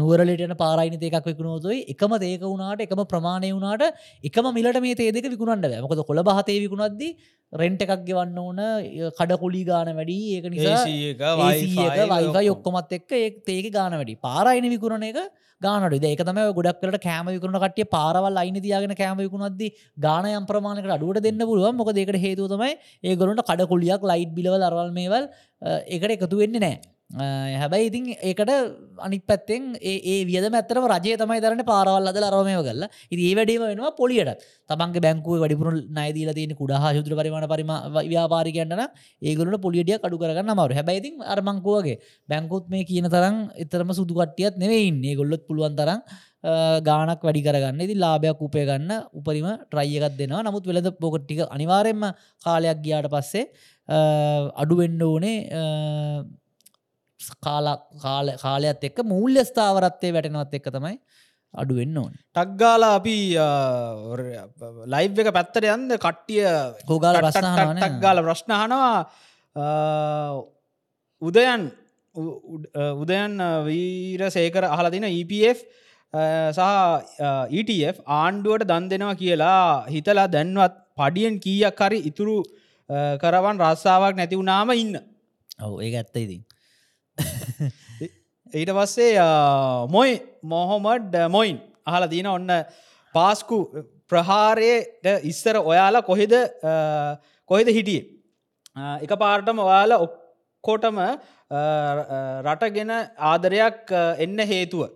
[0.00, 1.80] නුවරලටන පාරයිනි තේකක් විකුණුවතුයි.
[1.94, 7.12] එකම තේක වුණාට එකම ප්‍රමාණය වුණාට එකම මිලට මේ තේදක විකුණන්ට මොකද කොළ හතේ විකුණද්දී
[7.58, 8.60] රෙන්ට එකක් ගෙවන්න ඕන
[9.18, 10.18] කඩකුලි ගාන වැඩි.
[10.36, 10.84] ඒක නිසා
[11.42, 14.16] වයිෆයි ඔක්කොමත් එක්ක ඒ ඒක ගාන වැඩි.
[14.26, 15.18] පාරයින විකුරණ එක
[15.60, 19.72] ගානට ඒක තම ගොඩක් කරට කෑම විකුණ කටිය පාරවල් අයින තියාගෙන කෑම විකුණද්දි
[20.06, 21.74] ගානයම් ප්‍රමාණකට අඩුවට දෙන්න පුළුවන්.
[21.80, 22.72] මොක දෙකට හේතු තමයි
[23.02, 25.28] ඒ ගොලට කඩකුලියක් ලයිට් බිලවල් අරවල් මේවල්
[25.96, 26.78] එකට එකතු වෙන්නේ නෑ
[27.10, 28.50] හැබැයි ඉතින් ඒකට
[28.98, 33.64] අනි පැත්තෙන් ඒ වියද මැතරම රජය තමයි දරන පාරවල් අද අරමය කල්ල ඉති ඒ වැඩීම
[33.64, 37.72] වෙනවා පොලියට තමන්ගේ බැංකුව වැඩිපුරු නයිදීල තියෙන කුඩා ශුද්‍ර පරිමාණ පරිම
[38.12, 38.84] ව්‍යාපාරිකයන්ටන
[39.22, 41.96] ඒගලට පොලිටිය අඩු කරගන්න මවර හැබැයිතින් අරමංකුවගේ
[42.28, 46.02] බැංකුත් මේ කියන තරම් එතරම සුදුකට්ටියත් නෙවෙයින් ඒ ගොල්ලොත් පුළුවන් තරම්
[46.84, 47.80] ගානක් වැඩි කරගන්න.
[47.80, 50.42] ඉති ලාභයක් උපය ගන්න උපරිම ට්‍රයියකත් දෙනවා.
[50.42, 52.04] නමුත් වෙලද පොකට්ටික අනිවාරෙන්ම
[52.44, 53.48] කාලයක් ගියාට පස්සේ
[54.54, 55.36] අඩුවෙන්ඩ ඕනේ
[57.46, 57.66] කාල
[58.42, 60.96] කාලයක්ත් එක්ක මූල්‍ය ස්ථාවරත්තය වැටෙනවත් එක්ක තමයි
[61.54, 62.12] අඩුවෙන්න ඕන.
[62.36, 63.16] ටක්ගාල අපි
[64.94, 66.44] ලයිව් එක පැත්තට යන්ද කට්ටිය
[66.90, 67.48] හෝගාල ප්‍රශ්න
[67.80, 68.96] ටක් ගාල ප්‍රශ්නහනවා
[71.22, 71.62] උදයන්
[73.02, 73.32] උදයන්
[73.66, 75.58] වීර සේකර අහලදින EPF
[76.56, 76.62] සහ
[77.60, 82.36] ETF ආණ්ඩුවට දන් දෙනවා කියලා හිතලා දැන්වත් පඩියෙන් කීයක් හරි ඉතුරු
[83.22, 84.94] කරවන් රස්සාාවක් නැති වුනාම ඉන්න.
[85.64, 86.42] ඔව ඒ ඇත්ත ඉතින්
[88.58, 89.12] ඊට පස්සේ
[89.90, 90.12] මොයි
[90.44, 92.52] මොහොමඩ් මොයින් අහල දීන ඔන්න
[93.14, 93.58] පාස්කු
[94.08, 96.34] ප්‍රහාරයට ඉස්සර ඔයාලා කොහෙද
[97.50, 98.04] කොහෙද හිටියේ?
[99.02, 101.08] එක පාර්ටම ඔයාලා ඔක්කොටම අ,
[101.50, 101.58] අ,
[102.46, 102.92] රටගෙන
[103.30, 104.88] ආදරයක් අ, එන්න හේතුව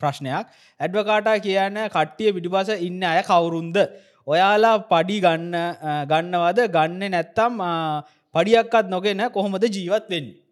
[0.00, 0.46] ප්‍රශ්නයක්.
[0.80, 3.76] ඇඩ්වකාටා කියන්න කට්ටිය පිටිපස ඉන්න අය කවුරුන්ද?
[4.26, 6.60] ඔයාලා පඩි ගන්න අ, ගන්නවද?
[6.70, 7.72] ගන්න නැත්තම් අ,
[8.34, 10.28] පඩියක්කත් නොගෙන කොහොමද ජීවත් වෙන්න?
[10.30, 10.49] ඔව්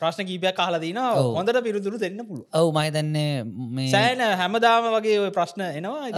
[0.00, 1.34] ප්‍රශ්න කීපයක් කාලදීන ඔව්.
[1.38, 6.10] හොඳට පිරුදුරු දෙන්න පුළුව ඔව් මහිතන්නේ සෑන හැමදාම වගේ ඔය ප්‍රශ්න එනවා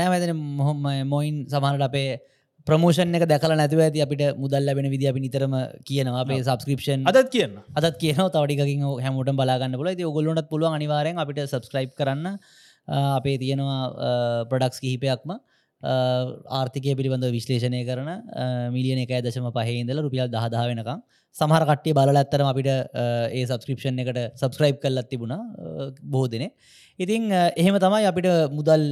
[0.00, 2.10] නෑමතන මොහොම මොයින් සමහට අපේ
[2.66, 5.54] ප්‍රමෝෂන් එක දැකල නැතිව ඇති අපිට මුදල් ලැබෙන විදි අපි නිතරම
[5.88, 6.20] කියනවා.
[6.24, 11.42] අපේ සබස්ක්‍රපෂන් අදත් කියන්න අදත් කියන තවටිකින් හැමෝට බලාගන්න පුල ති ඔගොල්ලොනත් පුළුවන් අනිවාරයෙන් අපිට
[11.44, 12.38] සබස්ක්‍රයිබ් කරන්න.
[13.18, 13.82] අපේ තියෙනවා
[14.50, 15.30] ප්‍රඩක්ස් කිහිපයක්ම
[15.84, 18.10] ආර්ථිකය පිළිබඳ විශ්ලේෂණය කරන
[18.76, 21.02] මිලියන එක දශම පහහිදල රුපියල් දහදා වෙනකම්.
[21.36, 25.40] සමහර කට්ටිය බලල ඇත්තරම අපිට ඒ සබස්ක්‍රපෂන් එකට සබස්ක්‍රයිබ් කල්ලත් තිබුණා
[26.12, 26.50] බොහෝ දෙනේ
[26.98, 28.84] ඉතිං එහෙම තමයි අපිට මුදල්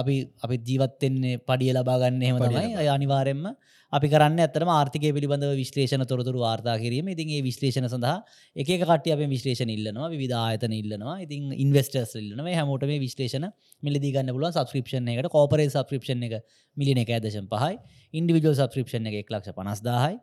[0.00, 3.44] අපි අපි ජීවත්තෙන්නේ පඩිය ලබාගන්න එහෙම තමයි අනිවාරෙන්ම
[3.92, 7.06] අපි කරන්න ඇතරම ආර්ථිකය පිළිබඳව විශ්ලේෂණ තොරතුරු වාර්තා කිරීම.
[7.14, 8.16] ඉතින් ඒ විශ්ලේෂණ සඳහා
[8.56, 11.16] එක කට අප විශ්ලේෂණ ඉල්ලනවා විධායතන ඉල්ලනවා.
[11.22, 13.46] ඉතින් ඉන්වස්ටර්ස් ඉල්ලන හැමෝට මේ විශ්ලේෂණ
[13.82, 16.34] මිලදිගන්න පුලුව සබස්ක්‍රපෂන් එකට කෝපරේ සබස්ක්‍රපෂන් එක
[16.76, 17.78] මිලින එක ඇදශම් පහයි.
[18.14, 20.18] ඉන්ඩිවිජල් සබස්ක්‍රපෂන් එක එක් ලක්ෂ පනස්දාහයි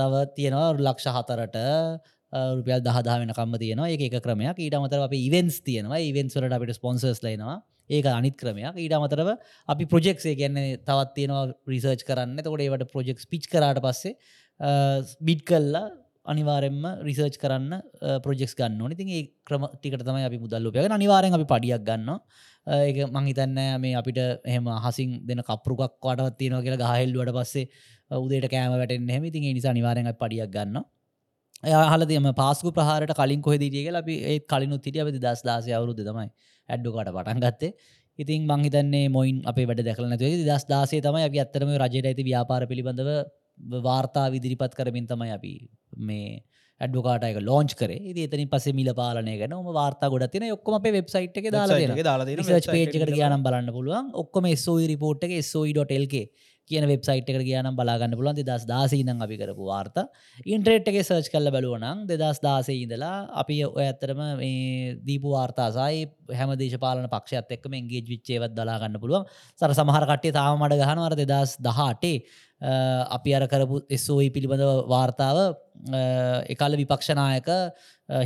[0.00, 1.58] තව තියෙනවා ලක්ෂ හතරට
[2.32, 3.88] රුපියල් දහදා වෙනකම්ම තියෙනවා.
[3.88, 4.56] ඒ එක ක්‍රමයක්.
[4.58, 6.04] ඊට අමතර අප ඉවෙන්ස් තියෙනවා.
[6.12, 7.60] ඉවෙන්ස්වලට අපිට ස්පොන්සර්ස් ලයිනවා
[7.92, 8.76] ඒක අනිත් ක්‍රමයක්.
[8.76, 9.32] ඊට අමතරව
[9.68, 12.38] අපි ප්‍රජෙක්සේ ගැන්නේ තවත් තියෙනවා රිසර්ච් කරන්න.
[12.44, 14.14] තකොට ඒවට ප්‍රජෙක්් පිච් කරට පස්සේ
[15.20, 15.84] බිඩ් කල්ලා
[16.24, 17.72] අනිවාරෙන්ම රිසර්ච් කරන්න
[18.24, 18.96] ප්‍රජෙක්ස් ගන්න ඕනි.
[19.00, 22.10] තින් ඒ ක්‍රම ටිකට තමයි අපි මුදල්ලුපය අනිවාරෙන් අපි පඩියක් ගන්න
[22.66, 27.66] ඒක මංහිතන්න මේ අපිට එහෙම හසින් දෙන කපරුකක් වටවත් තියෙනවා කියලා ගහල්ලුවට පස්සේ
[28.22, 30.84] උදේට කෑම වැටෙන් හෙම තින් නිසා අනිවාරෙන් පඩියක් ගන්න
[31.62, 36.28] හලදම පාස්කු ප්‍රහාරට කලින් කොහෙදීටිය කියලා අපි ඒ කලින් උත්තිටිය අපි දස් දාසය අවුරුදු තමයි.
[36.68, 37.72] ඇඩ්ඩුකට පටන් ගත්තේ.
[38.18, 40.42] ඉතින් මංහිතන්නේ මොයින් අපේ වැඩ දැකල නැතුව.
[40.44, 43.10] දස් දාසේ තමයි අපි අත්තරම රජයට ඇති ව්‍යාපාර පිළිබඳව
[43.82, 45.52] වාර්තා විදිරිපත් කරමින් තමයි අපි
[45.98, 46.42] මේ
[46.80, 47.90] ඇඩ්ඩුකාටයක ලෝංච් කර.
[47.92, 51.98] ඒතනි පස මිල පාලනය ගැන ම වාර්තා ගොඩ තින ඔක්කොම අපේ වෙබ්සයිට් එක දාලා Website
[51.98, 52.42] එක දාලා තියෙනවා.
[52.42, 54.10] රිසර්ච් Website පේජ් එක එකට ගයානම් බලන්න පුළුවන්.
[54.14, 56.24] ඔක්කොම SOE රිපෝට් එක SOE.lk
[56.70, 58.38] කියන වෙබ්සයිට් එකට ගයානම් බලාගන්න පුළුවන්.
[58.40, 60.06] දෙදස් දාසීදන් අපි කරපු වාර්තා.
[60.46, 66.54] ඉන්ට්‍රේට් එක සර්ච් කල්ල බලුවනම් දෙදස් දාසේ ඉඳලා අපි ඔය ඇත්තරම මේ දීපු වාර්තාසයි හැම
[66.62, 69.28] දේශපාලන පක්ෂත් එක්ම එන්ගේජ් විච්චේවත් දලාගන්න පුළුවන්.
[69.60, 72.16] සර සමහර කට්ටේ තාම මඩ ගහනවර දෙදස් දහටේ
[72.62, 75.56] අපි අර කරපු SOE පිළිබඳව වාර්තාව
[76.48, 77.48] එකල්ල විපක්ෂනායක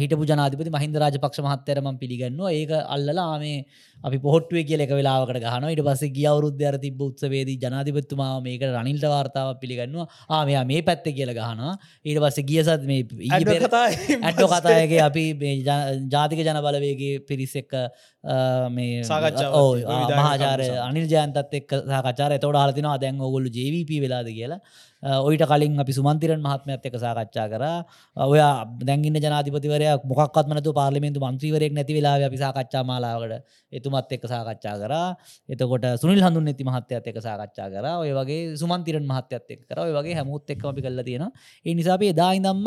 [0.03, 2.51] හිටපු ජනාධිපති මහින්ද රාජපක්ෂ මහත්තරම පිළිගන්නවා.
[2.53, 3.65] ඒක අල්ලලා මේ
[4.01, 8.63] අපි පොහොට්ුවේ කියල එක වෙලාවකට ගහන ඉට පස්සේ ගිය අවරුද්ධ අර තිබ උත්සවේදී ජනාධිපත්තුමා මේක
[8.69, 10.07] රනිල්ට වාර්තාව පිළිගන්නවා.
[10.31, 11.73] ආමයා මේ පැත්ත කියල ගහනවා.
[12.05, 13.01] ඊට පස්සේ ගියසත් මේ
[14.23, 15.25] ඇට්ටෝ කතායගේ අපි
[16.11, 19.05] ජාතික ජන බලවේගේ පිරිස් එක්ක අ, මේ
[20.19, 24.29] මහාචාරය කමිටුව අනිල් ජයන්තත් එක් සාකච්ඡාර තොට හලතිනවා දැන් ඔගොල්ලු ජීවප වෙලාද?
[24.33, 24.61] කියලා
[25.07, 27.65] ඔයිට කලින් අපි සුමන්තිරන් මහත්මයත් එක සාකච්ඡා කර.
[28.17, 28.41] ඔය
[28.83, 35.17] දැන්ගන්න ජනාතිපතිවරයක් මොක්ත්මනතු පාර්ලිමෙන්තු මන්ත්‍රීවරයෙක් නැති වෙලා අපි සාකච්ඡා මාලාවකට එතුමත් එක්ක සාකච්ඡා කරා.
[35.49, 37.87] එතකොට සුනිල් හඳුන් ඇති මහත්‍යත් එක සාකච්ඡා කර.
[38.03, 39.79] ඔය වගේ සුමන්තිරන් මහත්‍යත් එක් කර.
[39.79, 41.25] ඔය වගේ හැමුත් එක්ම අපි කල්ල තියෙන
[41.67, 42.67] ඒ නිසාපේ දා ඉදම්ම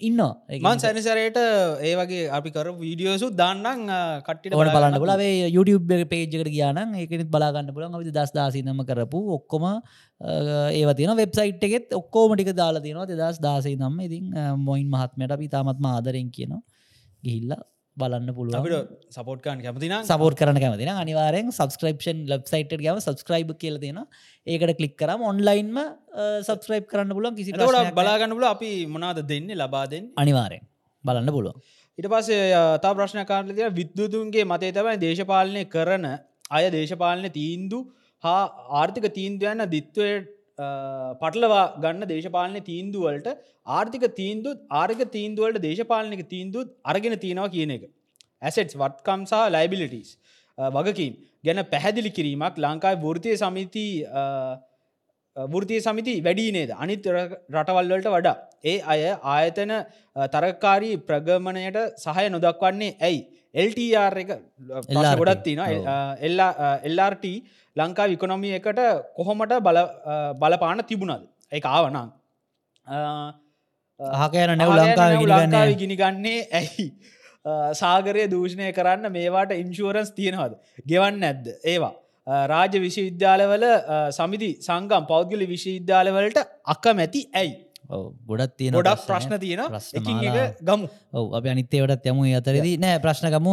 [0.00, 0.20] ඉන්න
[0.60, 1.38] මන් සැනිසරයට
[1.80, 3.88] ඒ වගේ අපි කර වීඩියෝසු දාන්නම්
[4.26, 9.66] කට්ටිට ඕන බලන්න පුලේ YouTube පේජ්කට කියන්න ඒකෙත් බලාගන්න පුලන් අපි දස් දාසිනම කරපු ඔක්කොම
[10.20, 13.08] ඒවතින වෙබ්සයිට් එකෙත් ඔක්කෝමටික දාලා තියනවා.
[13.12, 14.26] දෙදස් දාසේ නම්ම ඉතින්
[14.58, 16.62] මොයින් මහත්මයට අපි තාමත්ම ආදරෙන් කියනවා.
[17.22, 17.54] ගිහිල්ල
[17.96, 24.00] බලන්න පුළුව අපිට සපෝට්කාන් කැමතින සපෝට් කරන කැමතින අනිවාරෙන් සබස්ක්‍රපෂන් ලබ්සයිට ගම සබස්ක්‍රයිබ් කියල තියෙන
[24.46, 25.76] ඒකට කලික් කරම ඔන්ලයින්ම
[26.48, 27.92] සබස්ක්‍රයිබ් කරන්න පුලන් කිසි නැහැ.
[27.92, 30.64] බලාගන්නල අපි මොනාද දෙන්න ලබාදෙන් අනිවාරෙන්
[31.04, 31.54] බලන්න පුළුව
[31.98, 32.42] ඉට පස්සේ
[32.84, 36.06] තා ප්‍රශ්නකාරලතිය විද්දුතුන්ගේ මතේ තමයි දේශපාලනය කරන
[36.50, 37.80] අය දේශපාලන තීන්දු
[38.24, 38.42] හා
[38.80, 40.10] ආර්ථික තීන්දුවයන්න දිත්වය
[41.20, 43.28] පටලවා ගන්න දේශපාලන තීන්දුවලට
[43.68, 47.84] ආර්ථික තීන්දුත් ආර්ග තීන්දුවලට දේශපාලනක තීන්දුත් අරගෙන තියෙනවා කියන එක.
[48.42, 50.10] ඇසෙට්ස් වත්කම් සහ ලයිබිලිටස්
[50.58, 51.12] වගකින්
[51.44, 53.86] ගැන පැහැදිලි කිරීමක් ලංකායි වෘතිය සමිති
[55.36, 58.36] වෘතිය සමිති වැඩි නේද අනිත් ර- රටවල්වලට වඩා.
[58.64, 59.02] ඒ අය
[59.34, 59.82] ආයතන අ,
[60.28, 63.20] තරකාරී ප්‍රගමණයට සහය නොදක්වන්නේ ඇයි.
[63.54, 64.30] එල්ටර් එක.
[65.18, 65.58] ගොඩත් තින
[66.84, 67.24] එල්RT
[67.76, 68.80] ලංකා විකොනොමිය එකට
[69.16, 69.52] කොහොමට
[70.40, 71.24] බලපාන තිබුණද?
[71.52, 71.96] එක ආවනං
[74.00, 76.86] ආකයන නැව් ලංකාව ගිනිගන්නේ ඇයි?
[77.72, 80.54] සාගරය දූෂණය කරන්න මේවාට ඉන්ශුවරන්ස් තියෙනවද?
[80.86, 81.94] ගෙවන්න ඇද්ද ඒවා.
[82.26, 83.64] අ, රාජ්‍ය විශ්වවිද්‍යාලවල
[84.10, 87.52] සමිති සංගම් පෞද්ගලි විශ්වවිද්‍යාලවලට අක්ක මැති ඇයි
[87.90, 90.60] ගොඩත් තියෙන ගොඩක් ප්‍රශ්න තියෙන එක.
[90.62, 90.88] ගමු.
[91.12, 91.34] ඔව.
[91.34, 92.76] අප අනිත්තේවටත් යමු අතරදී.
[92.78, 93.48] නෑ ප්‍රශ්නකම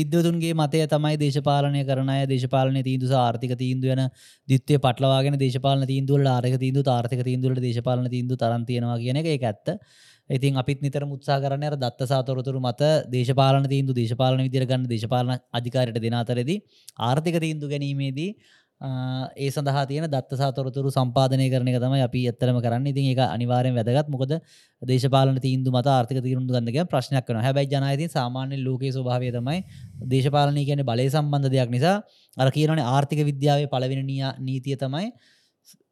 [0.00, 4.02] විද්‍යතුන්ගේ මතය තමයි දේශපාලනය කරනය දේශපාලන තීන්දු ආර්ථික තීන්දුව යන
[4.48, 9.78] දිත්තේ පටලවාගෙන දේශපාලන තීන්දුවල ආරක තීන්දු ආර්ථික තීන්දුවලට දේශපාලන තීන්දු තරන්තියනවා කියන එක ඇත්ත.
[10.30, 15.36] ඉතින් අපිත් නිතර මුත්සා කරන අර දත්ත සාතොරතුරු මත දේශපාලන තීන්දු දේශපාලන විදිර ගන්න දේශපාලන
[15.52, 16.62] අධිකාරයට දෙන අතරෙදී
[16.98, 18.30] ආර්ථික තීන්දු ගැනීමේදී
[18.80, 22.86] ඒ සඳහා තියෙන දත්ත සාතොරතුරු සම්පාදනය කරන එක තමයි අපි ඇත්තරම කරන්න.
[22.86, 24.08] ඉතින් ඒක අනිවාරයෙන් වැදගත්.
[24.08, 24.32] මොකද
[24.82, 29.64] දේශපාලන තීන්දු මත ආර්ථික තීන්දු ගන්නක ප්‍රශ්නයක් වන හැබැයි ජනයිතින් සාමාන්‍ය ලෝකයේ ස්වභාවය තමයි
[30.06, 32.02] දේශපාලනය කියන බලය සම්බන්ධ දෙයක් නිසා
[32.36, 34.04] අර කියනන ආර්ථික විද්‍යාවේ පලවෙන
[34.40, 35.12] නීතිය තමයි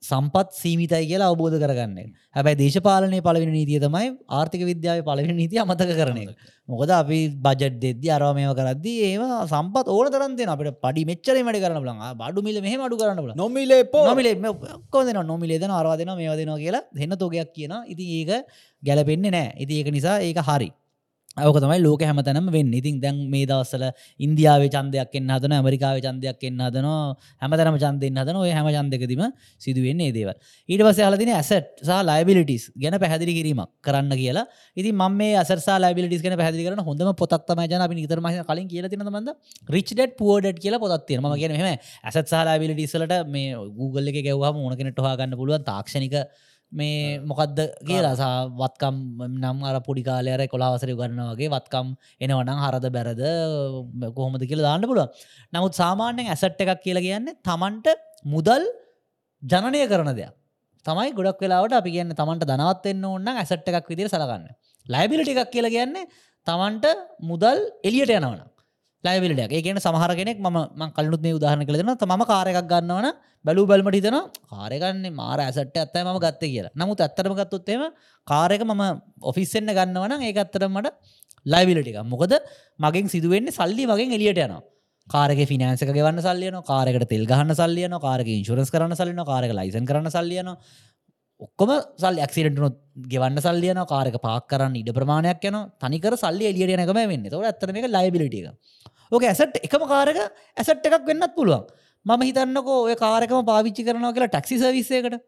[0.02, 5.92] සම්පත් සීමිතයි කියලා අවබෝධ කරගන්න හැබැයි දේශපාලනය පලවෙන නීතිය තමයි ආර්ථික විද්‍යාව පලවෙන නීතිය අමතක
[5.92, 6.30] කරන එක.
[6.68, 11.80] මොකද අපි බජට් දෙද්දි අරවාමයව කරද්දී ඒවා සම්පත් ඕන තරන්තිය අපට පඩි මෙච්චර මට කරන
[11.80, 14.54] බල බඩු මිල මෙහම අඩු කරන්න බල නොමිලේ නොමිලේ
[14.90, 18.30] කොදන නොමිලේදන අරවාදන මේවා දෙනවා කියලා දෙන්න තෝගයක් කියන ඉතින් ඒක
[18.82, 20.70] ගැලපෙන්නේ නෑ ඉති ඒක නිසා ඒක හරි
[21.36, 22.72] ඕක තමයි ලෝක හැමතැනම වෙන්න.
[22.72, 23.84] ඉතින් දැන් මේ දවස්සල
[24.20, 29.22] ඉන්දියාව චන්දයක් එන්න හදන ඇමරිකාව චන්දයක් එන්න හදනවා හැමතරම චන්දෙන් හදන ඔය හැම චන්දකදීම
[29.64, 30.36] සිදුවෙන්නේ ඒ දේවල්.
[30.68, 34.44] ඊට පස්සේ අහලා තියෙන ඇසට් සහ ලයබිලිටිස් ගැන පැහැදිලි කිරීමක් කරන්න කියලා.
[34.76, 38.28] ඉතින් මම මේ ඇසට් සහ ලයබිලිටිස් ගැන පැහැදිලි කරන හොඳම පොතක් තමයි ජන අපි නිතරම
[38.50, 39.30] කලින් කියලා තියෙනවද මන්ද
[39.76, 41.32] රිච් ඩෙඩ් පුවර් ඩෙඩ් කියලා පොතක් තියෙනවා.
[41.32, 45.64] මම කියන්නේ මෙහෙම ඇසට් සහ ලයබිලිටිස් වලට මේ Google එකේ ගැව්වහම ඕන කෙනෙක්ට හොයාගන්න පුළුවන්
[45.64, 46.16] තාක්ෂණික
[46.72, 47.58] මේ මොකක්ද
[47.88, 48.96] කියලා සා වත්කම්
[49.30, 51.88] නම් අර පොඩි කාලයර කොලාවසර ගන්න වගේ වත්කම්
[52.20, 53.22] එනවනම් හරද බැරද
[54.16, 55.10] කොහොමද කියලා දාන්න පුළුවන්.
[55.52, 57.88] නමුත් සාමාන්‍යෙන් ඇසට් එකක් කියලා කියන්නේ තමන්ට
[58.26, 58.64] මුදල්
[59.42, 60.32] ජනනය කරන දෙයක්.
[60.86, 64.46] තමයි ගොඩක් වෙලාවට අපි කියන්න තමන්ට දනවත් එන්න ඕන්න ඇසට් එකක් විදිර සලගන්න
[64.86, 66.08] ලයිබිලිට එකක් කියලා කියන්නේ
[66.46, 66.86] තමන්ට
[67.22, 68.40] මුදල් එලියට යනවන
[69.04, 73.08] ලයිබිලිට ඒ කියන සමහර කෙනෙක් ම කලනුත් මේ උදාහරණ කළ දෙන ම කාරයක් ගන්නවන
[73.44, 76.72] බැලූ බැල්මට හිතන කාරගන්න මාර ඇසට ඇත්තයි ම ගත්ත කියලා.
[76.74, 77.82] නමුත් ඇත්තරම ගත්තුත්තේම
[78.28, 78.82] කාරක මම
[79.22, 80.92] ඔෆිස්සෙන්න්න ගන්නවන ඒ අත්තරමට
[81.46, 82.34] ලයිබිලිටික මොකද
[82.78, 84.62] මගෙන් සිදුවෙන්නේ සල්ලි මගෙන් එලියට යනවා.
[85.08, 90.10] කාරක ෆිනන්සක ගවන්න සල්ලියන කාරකට තෙල් ගහන්න සල්ලියන කාරක ඉන්ශුරස් කරන්න සල්ලින කාරක ලයිසන් කරන්න
[90.10, 90.54] සල්ලියන
[91.44, 92.76] ඔක්කොම සල් ක්සිඩටනොත්
[93.12, 97.26] ගෙවන්න සල්ලියන කාරක පාක් කරන්න ඉඩ ප්‍රමාණයක් යන තනිකර සල්ලි එලියට යනකම වෙන්න.
[97.26, 97.88] තව ඇතරම එක.
[97.88, 98.46] ලයිබිලිටික
[99.10, 101.66] ඕක ඇසට් එකම කාරක ඇසට් එකක් වෙන්නත් පුළුවන්.
[102.06, 105.22] මම හිතන්නකෝ ඔය කාරකම පාවිච්චි කරනවා කියලා ටක්සි සවිස්සයකට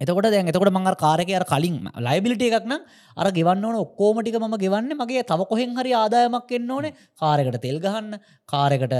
[0.00, 2.82] එතකොට දැන් එතකොට මං අර කාරකය අර කලින් ලයිබිලිට එකක් නම්
[3.16, 6.92] අර ගෙවන්න ඕන ඔක්කෝමටික ම ගෙවන්න මගේ තව කොහෙන් හරි ආදායමක් එන්න ඕනේ.
[7.16, 8.94] කාරකට තෙල් ගහන්න කාරකට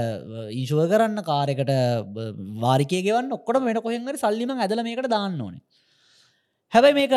[0.51, 1.71] ඊශුව කරන්න කාරකට
[2.63, 5.61] වාරිකය ගෙවන්න ඔක්කොට වෙන කොහෙන් හරි සල්ලිම ඇදල මේකට දාන්න ඕනේ.
[6.73, 7.13] හැබැයි මේක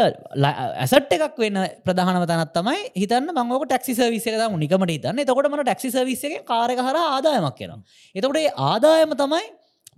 [0.76, 5.18] ඇසට් එකක් වෙන්න ප්‍රධානව තනත් තමයි හිතන්න මංගෝක ටක්සි සවිස්සක දම නිකමට හිතන්න.
[5.18, 7.82] එතකොට මට ටක්සි සවිස්සක කාරක හර ආදායමක් කියෙන
[8.14, 9.44] එතකොට ඒ ආදායම තමයි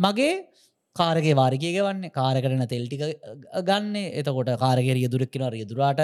[0.01, 0.33] මගේ
[0.97, 2.11] කාරගේ වාරිකය ගවන්න.
[2.11, 3.05] කාරකරන තෙල්ටික
[3.63, 3.95] ගන්න.
[4.15, 6.03] එතකොට කාරගෙරිය දුරක්කින රිය දුරාට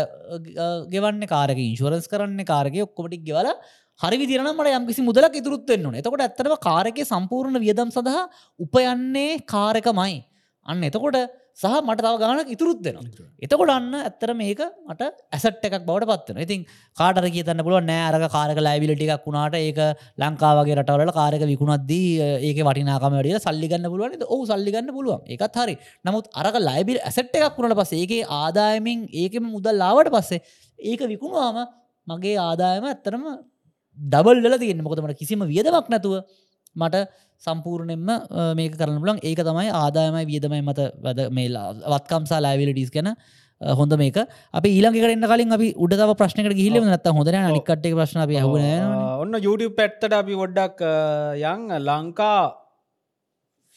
[0.89, 1.27] ගෙවන්න.
[1.27, 2.41] කාරක ඉන්ශවරස් කරන්න.
[2.45, 3.53] කාරගේ ඔක්කොමටික් ගෙවල
[4.01, 8.29] හරි විදිරන මට යම්කිසි මුදලක් ඉතුරුත්වෙන්න එතකොට ඇත්තම කාරකය සම්පූර්ණ වියදම් සඳහා
[8.61, 10.19] උපයන්නේ කාරකමයි
[10.67, 11.17] අන්න එතකොට
[11.59, 16.43] සහ මට තව ගානක් ඉතුරුත් දෙනවා එතකොට අන්න ඇත්තර මේක මට ඇසට් එකක් බවට පත්වන
[16.45, 16.61] ඉතින්
[16.99, 19.81] කාටර කියතන්න පුළුව නෑ අරක කාරක ලයිබිලිටි එකක් වුණාට ඒක
[20.19, 22.09] ලංකාවගේ රටවල කාරක විකුණත්දී
[22.49, 25.21] ඒක වටිනාකම වැඩිය සල්ලිගන්න පුළුවන් ඔහු සල්ලිගන්න පුළුවන්.
[25.29, 25.75] එකත් හරි.
[26.05, 30.43] නමුත් අරක ලයිබිල් ඇසට් එකක් වුණට පස්සේ ඒගේ ආදායමින් ඒකම මුදල් ලාවට පස්සේ
[30.79, 31.59] ඒක විකුණවාම
[32.07, 33.25] මගේ ආදායම ඇත්තරම
[33.99, 34.85] ඩබල් වෙල තියන්න.
[34.87, 36.23] මොකදමට කිසිම වියදමක් නැතුව
[36.77, 37.09] මට
[37.47, 38.09] සම්පූර්ණයෙන්ම
[38.59, 43.11] මේක කරන්න පුලන් ඒක තමයි ආදායමයි වියදමයි මත වැද මේලා වත්කම්සා ලයිවිලිටිස් ගැන
[43.61, 44.17] හොඳ මේක.
[44.55, 48.67] අපි ඊළඟකට කලින් අපි උඩව ප්‍රශ්නකට ගිහිල නත් හොඳ නිකට ප්‍රශ්න අපි හුණ
[49.23, 50.83] ඔන්න YouTube පැත්තට අපි වොඩ්ඩක්
[51.53, 52.41] යං ලංකා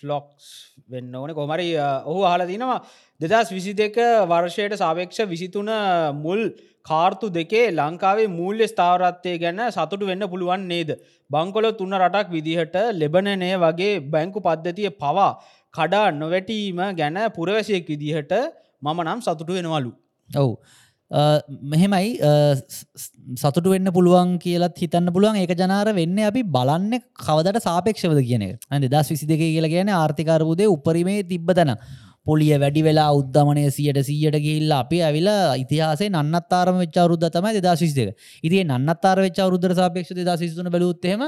[0.01, 0.49] ෆ්ලොක්ස්
[0.89, 1.69] වෙන්න ඕන කොමරි
[2.05, 2.81] ඔහු අහල තිනවා
[3.19, 5.71] දෙදස් විසි දෙක වර්ෂයට සාපේක්ෂ විසිතුන
[6.17, 6.41] මුල්
[6.85, 10.91] කාර්තු දෙකේ ලංකාවේ මූල්‍ය ස්ථාවරත්වය ගැන සතුටු වෙන්න පුළුවන් නේද.
[11.29, 15.31] බංකොල තුන්න රටක් විදිහට ලෙබනනය වගේ බැංකු පද්ධතිය පවා
[15.73, 18.33] කඩා නොවැටීම ගැන පුරවැසියෙක් විදිහට
[18.81, 19.91] මම නම් සතුටු වෙනවලු.
[20.29, 20.53] ඔවු.
[21.11, 22.11] මෙහෙමයි
[23.35, 25.35] සතුට වෙන්න පුළුවන් කියලත් හිතන්න පුළුවන්.
[25.37, 30.71] ඒක ජනාර වෙන්න අපි බලන්න කවදට සාපේක්ෂවද කියන ඇ දස් විසි දෙක කියලා කියන ආර්ථිකාරබුදේ
[30.71, 31.75] උපරීමේ තිබ්බතන
[32.25, 37.95] පොලිය වැඩි වෙලා උද්ධමනය සියට සීයට ගිල්ල අපි ඇවිලා ඉතිහාසේ නන්නත්තාරම වෙච්ච අවරුද්ධ තමයි දෙදශිස්
[37.97, 41.25] දෙක ඉතිේ නන්නත්තාර වෙච්ච අවරුද්ධ සාපේක්ෂ දශිස්තුන බලුත්තෙම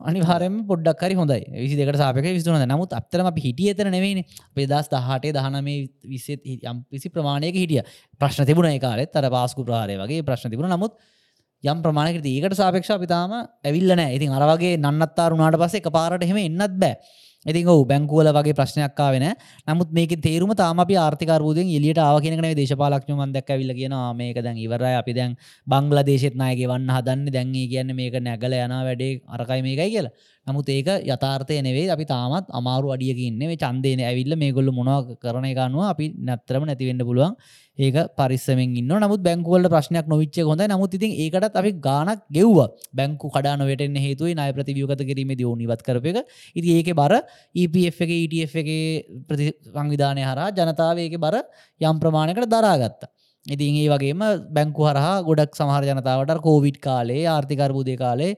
[0.00, 1.40] අනිවාරම පොඩ්ඩක් හරි හොඳයි.
[1.56, 6.84] විසි දෙකට සාපක විස්තුන නමුත් අත්තරම අපි හිටිය එතන නෙවෙයි පෙදස් දහටේ දහනමේ විසෙත් යම්
[6.84, 7.82] පිසි ප්‍රමාණයක හිටිය.
[8.20, 9.12] ප්‍රශ්න තිබුණ කාලෙත්.
[9.12, 10.68] අර පාස්කු ප්‍රහාරය වගේ ප්‍රශ්න තිබුණ.
[10.68, 10.92] නමුත්
[11.64, 13.32] යම් ප්‍රමාණකට ඒකට සාපේක්ෂ පිතාම
[13.64, 17.00] ඇවිල්ලන ඉතින් අරවගේ නන්නත්තාරුණාට පස්සේ එක පාරට එහෙම එන්නත් බෑ.
[17.46, 19.26] ඉතින් ඔහු බැංකුවල වගේ ප්‍රශ්නයක් වෙන
[19.68, 24.58] නමුත් මේක තේරුම තාම අපි ආර්ථිකරබූදෙන් එලියට ආව කෙනෙ දේශපාලක්ෂ මන්දක් ඇවිල්ල කියෙන මේක දැන්
[24.58, 27.28] ඉවරයි අපි දැන් බංගල දේශෙත්නායගේ වන්න හදන්න.
[27.32, 29.20] දැන්ගේ කියන්න මේක නැගල යන වැඩේ.
[29.28, 30.14] අරකයි මේකයි කියලා.
[30.46, 35.46] නමුත් ඒක යථාර්ථය නෙවේ අපි තාමත් අමාරු අඩියකින්න මේ චන්දයන ඇවිල්ල මේ ගොල්ල මොනව කරන
[35.50, 37.34] එකනුව අපි නැත්තරම නැතිවෙන්න පුළුවන්.
[37.78, 42.58] ඒක පරිස්සමෙන් ඉන්න නමුත් බැංකුවල ප්‍රශ්නයක් නොවිච්ච හොඳ නමුත් ඉතින් ඒකටත් අපි ගානක් ගෙව්ව.
[42.92, 46.24] බැංකු කඩානොවට හේතුව නය ප්‍රතිවියගත කිරීම ද නිවත් කරප එක.
[46.54, 47.20] ඉති ඒක බර
[47.54, 48.70] EPF එක ETF එක
[49.28, 51.36] ප්‍රති සංවිධානය හරා ජනතාව ඒක බර
[51.80, 53.12] යම් ප්‍රමාණයකට දරාගත්තා.
[53.46, 58.32] ඉතින් ඒ වගේම බැංකු හරහා ගොඩක් සමහර ජනතාවට කෝවිඩ් කාලේ ආර්ථිකර්බුදය කාලේ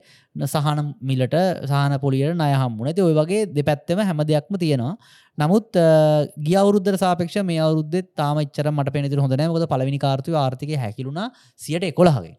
[0.45, 4.93] සහන මිලට සහන පොලියට නය හම්මුණ ඇති ඔය වගේ දෙපැත්තම හැම දෙයක්ම තියෙනවා.
[5.37, 5.79] නමුත්
[6.39, 11.89] ගිය අවුරුද්ධ සාපක්ෂ මේ අවුරුද්ධ තාමච්චර මට පෙනතිර හොඳන ොද පලවිනි කාර්තුව ආර්ථික හැකිලුණා සියට
[11.91, 12.35] එකොළහගේ.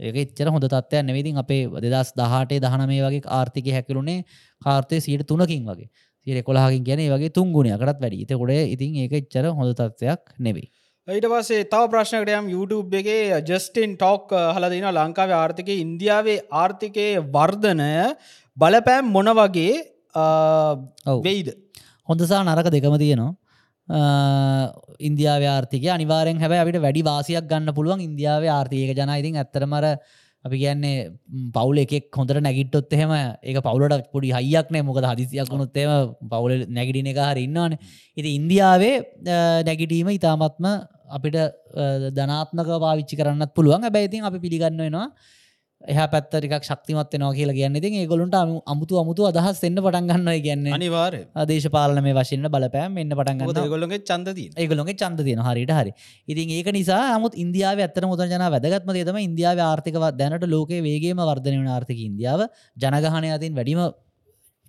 [0.00, 4.24] ඒක එච්චර හොඳ තත්වයක් නෙවිතින් අපේ දෙදස් දහටේ දහන මේ වගේ ආර්ථික හැකිලුණේ
[4.62, 5.90] කාර්තය සියට තුනකින් වගේ.
[6.26, 10.70] සිය කොලාහකින් ගැන වගේ තුන්ගුණයකටත් වැඩි තකොට ඉතින් ඒක එච්චර හොඳ තත්වයක් නෙවෙයි
[11.10, 15.74] ඊට පස්සේ තව ප්‍රශ්නකටයම් YouTube එකේ ජස්ටින් ටොක් හලදින ලංකාවේ ආර්ථිකය.
[15.84, 18.14] ඉන්දියාවේ ආර්ථිකය වර්ධනය
[18.56, 19.82] බලපෑම් මොන වගේ.
[21.26, 21.48] වෙයිද?
[22.08, 23.34] හොඳසා නරක දෙකම තියෙනවා.
[25.08, 29.98] ඉන්දියාව ආර්ථික අනිවාරෙන් හැබ අපිට වැඩි වාසියක් ගන්න පුළුවන් ඉන්දියාව ආර්ථයක ජනයිතින් ඇත්තරමර
[30.44, 30.94] අපි කියන්නේ
[31.56, 35.90] පවුල එකෙක් හොඳට නැගිට්ටොත් එහෙම ඒ පවුලට පොඩි හයියක්නෑ මොකද හදිසියක් වුණුත්තේම
[36.32, 37.78] පවුල නැගිටින එක හර ඉන්නවාන.
[38.16, 38.94] ඉති ඉන්දියාවේ
[39.68, 40.66] නැගිටීම ඉතාමත්ම
[41.16, 41.38] අපිට
[42.18, 43.86] ධනාත්මක පාවිච්චි කරන්නත් පුළුවන්.
[43.86, 44.82] ඇබැයිතින් අපි පිළිගන්න
[45.88, 47.78] එහ පැත්තරිකක් ශක්තිමත් වෙනවා කියලා කියන්න.
[47.80, 48.36] ඉතින් ඒගොලුන්ට
[48.72, 50.74] අමුතු අමුතු අදහස් එන්න පටන් ගන්න කියන්නේ.
[50.78, 55.92] අනිවාරය දේශපාලන මේ වශයෙන් බලපෑම් එන්න පටන් ගන්න ගොල්ලොගේ චන්දදී ඒගොලොගේ චන්ද තියෙන හරිට හරි.
[56.28, 61.20] ඉතින් ඒක නිසා මුත් ඉන්දියාව ඇත්තර මුත ජන වැදගත්ම දේතම ඉන්දියාව ආර්ථිකව දැනට ලෝකේ වේගේම
[61.30, 62.48] වර්ධනය වන ආර්ථික ඉන්දියාව.
[62.82, 63.82] ජනගහනය අතින් වැඩිම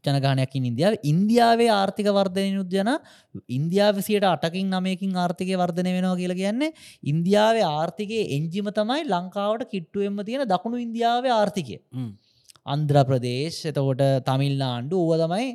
[0.05, 0.93] ජනගානයකින් ඉන්දියාව.
[1.03, 2.91] ඉන්දියාවේ ආර්ථික වර්ධනයනුත් ජන
[3.57, 6.71] ඉන්දියාවසියට අටකින් නමයකින් ආර්ථිකය වර්ධනය වෙනවා කියලා කියන්නේ
[7.05, 11.77] ඉන්දියාවේ ආර්ථිකයේ එංජිම තමයි ලංකාවට කිට්ටුවෙන්ම තියෙන දකුණු ඉන්දියාවේ ආර්ථිකය.
[12.65, 15.47] අන්ද්‍රප්‍රදේශ් එතකොට තමිල්ලා ආණ්ඩු ඕව තමයි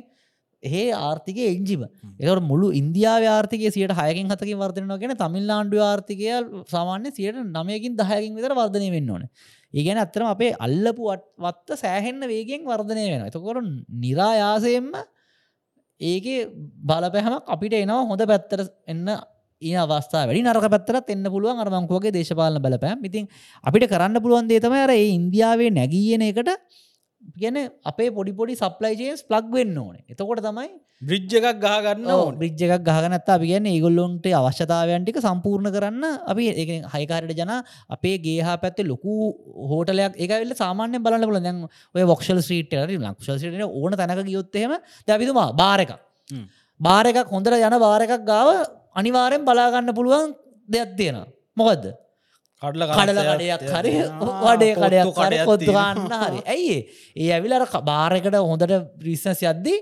[0.63, 6.27] ඒ ආර්ථික එංජිම එකට මුළු ඉන්දියාව ආර්ථික සියට හයකින් හතකින් වර්ධනය ගෙන තමිල්ලාන්ඩු ආර්ථිකය
[6.67, 9.23] සාමාන්‍ය සියට නමයකින් දහයකින් විතර වර්ධනය වෙන්න ඕන
[9.73, 13.65] ඒගැන අත්තරම අපේ අල්ලපු වත්ත සෑහෙන්න වේගෙන් වර්ධනය වෙන එතකොට
[13.97, 14.93] නිරායාසයෙන්ම
[16.01, 16.27] ඒක
[16.81, 19.07] බලපැහමක් අපිට එනවා හොඳ පැත්තර එන්න
[19.61, 20.41] ඒ අවස්ථා වැඩි.
[20.41, 22.99] නරක පැත්තරත් එන්න පුළුවන් අරමංකුවගේ දේශපාලන බලපෑම්.
[23.03, 23.25] ඉතින්
[23.63, 26.49] අපිට කරන්න පුළුවන් දේතම අර ඒ ඉන්දියාවේ නැගීයන එකට
[27.37, 30.03] ගැන අපේ පොඩිපොඩි සප්ලයිජේස් ප්ලග් වෙන්න ඕනේ.
[30.09, 30.69] එතකොට තමයි
[31.01, 32.07] බ්‍රිජ් එකක් ගහගන්න
[32.39, 36.45] බ්‍රිජ් එකක් ගහනත් අපි ගැන්න ඒගොල්ලොන්ට අවශ්‍යතාවයන්ටික සම්පූර්ණ කරන්න අපි
[36.95, 37.53] හයිකාරයට ජන
[37.89, 39.13] අපේ ගේහා පැත්තේ ලොකු
[39.71, 41.61] හෝටලයක් ඒකවෙල්ල සාමාන්‍ය බලන්න පුල දැන්
[41.95, 44.75] ඔය වක්ෂල් ස්‍රීට ලක්ෂ ඕන තැනක ගියොත්තහෙම
[45.07, 45.93] දැවිතුමා බාර එකක්.
[46.79, 48.49] බාර එකක් හොඳට යන බාර එකක් ගාව
[48.95, 50.35] අනිවාරෙන් බලාගන්න පුළුවන්
[50.69, 51.17] දෙයක් තියෙන
[51.57, 51.85] මොකක්ද
[52.61, 53.93] කඩල කඩල කඩයක් හරි
[54.43, 56.39] වඩේ කඩයක් හරි කොත්තු ගන්න හරි.
[56.47, 56.75] ඇයි
[57.15, 57.31] ඒ?
[57.31, 59.77] ඇවිලර බාරකට හොඳට ප්‍රිස්සස් යද්දී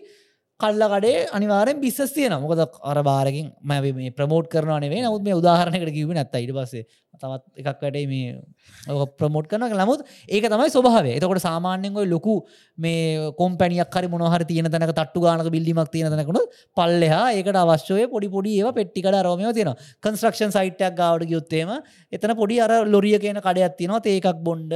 [0.60, 5.92] කල්ල කඩේ අනිවාරෙන් බිස්සස් තියන මොකද අර බාරකින් මැ මේ ප්‍රමෝට් කරනනේ නමුත් මේ උදාහරණකට
[5.94, 6.84] කිව නැත්ත ඉට පස්සේ
[7.18, 12.36] තවත් එකක් වැඩේ මේ ප්‍රමෝට් කරන නමුත් ඒක තමයි ස්වභාවේ එතකොට සාමාන්‍යෙන් ඔය ලොකු
[12.78, 16.44] මේ කොම්පැනියක් හරි මොනහර තියෙන තැනක තට්ටු ගානක බිල්ලිමක් තියෙන තැනකුණු
[16.78, 21.72] පල්ලෙහා ඒකට අවශ්‍යය පොඩි පොඩි ඒව පෙට්ටිකට රෝමය තියෙන කන්ස්ට්‍රක්ෂන් සයිට්යක් ගාවට ගයොත්තේම
[22.14, 24.02] එතන පොඩි අර ලොරිය කියන කඩයක් තියෙනවා.
[24.08, 24.74] ඒකක් බොන්්ඩ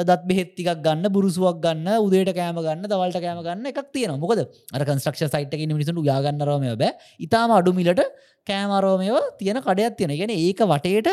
[0.00, 4.82] දත් බෙහෙත්තිකක් ගන්න බුරුසුවක් ගන්න උදේට කෑම ගන්න දවල්ට කෑම ගන්න එකක් තියෙන මොකද අර
[4.82, 6.92] කන්ස්ට්‍රක්ෂ සයිට්ක මිනිසුන් යාගන්න රෝමය බෑ.
[7.20, 8.04] ඉතාම අඩුමිලට
[8.46, 11.08] කෑමරෝමයව තියෙන කඩයක් තියෙන ගෙන ඒක වටේට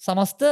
[0.00, 0.42] සමස්ත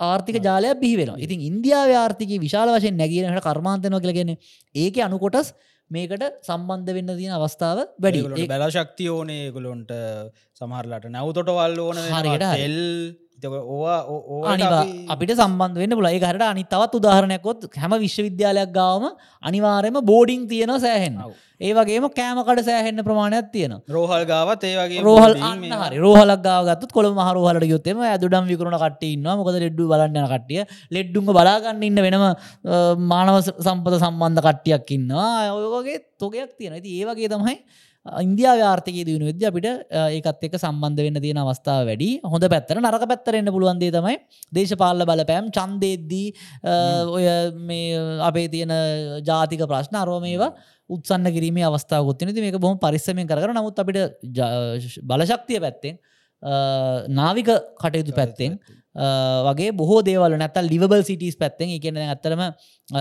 [0.00, 4.32] ආර්ථික ජාලයක් බිහිවෙන ඉතින් ඉන්දියාව ආර්ථික විශාල වශයෙන් නැගීනට කර්මාන්තනව කියලගෙන
[4.74, 5.54] ඒක අනුකොටස්
[5.90, 8.22] මේකට සම්බන්ධ වෙන්න තියෙන අවස්ථාව වැඩි.
[8.24, 9.90] වැඩි බැල ශක්තිය ඕනේ ගොලොන්ට
[10.58, 12.64] සමහරලාට නැවතොට වල් ඕන හරියට හරි.
[12.66, 12.78] එල්
[13.46, 14.00] ඕවා
[14.54, 19.04] අනිවා අපිට සම්බන්ධ වෙන්න පුල ඒකට අනි තවත් උදාහරණයකොත් හැම විශ්වවිද්‍යාලයක් ගාවම
[19.42, 21.32] අනිවාරයම බෝඩිං තියෙන සෑහෙන් ඔව්.
[21.60, 25.98] ඒවගේම කෑමකට සෑහෙන්න ප්‍රමාණයක් තියෙන රෝහල් ගාවත් ඒ වගේ රෝහල් හරි.
[26.04, 32.02] රෝහලක් ගාවගත් කොළ මහරෝහලට යොත්තෙම ඇදුඩම් විකරුණ කට්ටඉන්න මොකද ලෙඩ්ඩු බලන්න කටිය ලෙඩ්ඩුම බලාගන්න ඉන්න
[32.06, 32.26] වෙනම
[33.12, 35.54] මානව සම්පත සම්බන්ධ කට්ටියක් ඉන්නවා.
[35.78, 37.56] ඔයගේ තොගයක් තියෙන ඇති ඒවගේ තමයි
[38.06, 42.10] ඉන්දියා ආර්ථක දියුණු වෙද අපිට ඒකත් එක්ක සම්බන්ධ වෙන්න තියෙන අවස්ථාව වැඩි.
[42.24, 44.16] හොඳ පැත්තර නරක පැත්තරෙන්න්න පුළුවන්දේ තමයි
[44.52, 46.28] දේශපාල බලපෑම් චන්දේද්දී
[47.08, 47.26] ඔය
[47.62, 48.74] මේ අපේ තියෙන
[49.22, 50.50] ජාතික ප්‍රශ්න අරෝමේවා
[50.90, 54.18] උත්සන්න කිරීමේ අවස්ථාවගොත්තින මේක බොහම පරිස්සමෙන් කර නමුත් අපිට
[55.04, 55.98] බලශක්තිය පැත්තෙන්
[57.12, 58.58] නාවික කටයුතු පැත්තෙන්
[58.96, 61.68] වගේ බොහෝ දේවල නැත ලිවබල් සිටස් පැත්තෙන්.
[61.68, 62.40] එකන ඇත්තරම
[62.92, 63.00] අ,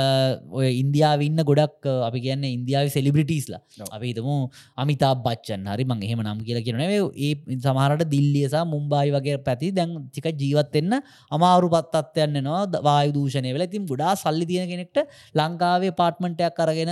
[0.51, 3.59] ඔය ඉන්දියාව ඉන්න ගොඩක් අපි කියන්න ඉන්දියාව සෙලිබිටිස්ලා.
[3.91, 5.67] අපිතම අමිතා බච්චන්.
[5.67, 7.11] හරි මං එහෙම නම් කියලා කියනව.
[7.15, 10.93] ඒ සමහරට දිල්ලියසා මුම්බායි වගේ පැති දැන් ටික ජීවත්වෙන්න
[11.31, 13.61] අමාරු පත්තත්වයන්න නවා වායු දූෂණය වෙල.
[13.61, 14.97] ඉතින් ගොඩා සල්ලි තියෙන කෙනෙක්ට
[15.35, 16.91] ලංකාවේ පාට්මටයක් අරගෙන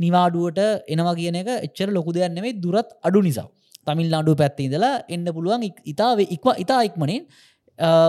[0.00, 2.52] නිවාඩුවට එනවා කියන එක එච්චර ලොකු දෙයක් නෙවෙයි.
[2.52, 3.48] දුරත් අඩු නිසා.
[3.86, 5.62] තමිල් අඩු පැත්ති ඉදලා එන්න පුළුවන්.
[5.64, 7.26] ඉක්- ඉතා වේ- ඉක්ම ඉතා ඉක්මනින්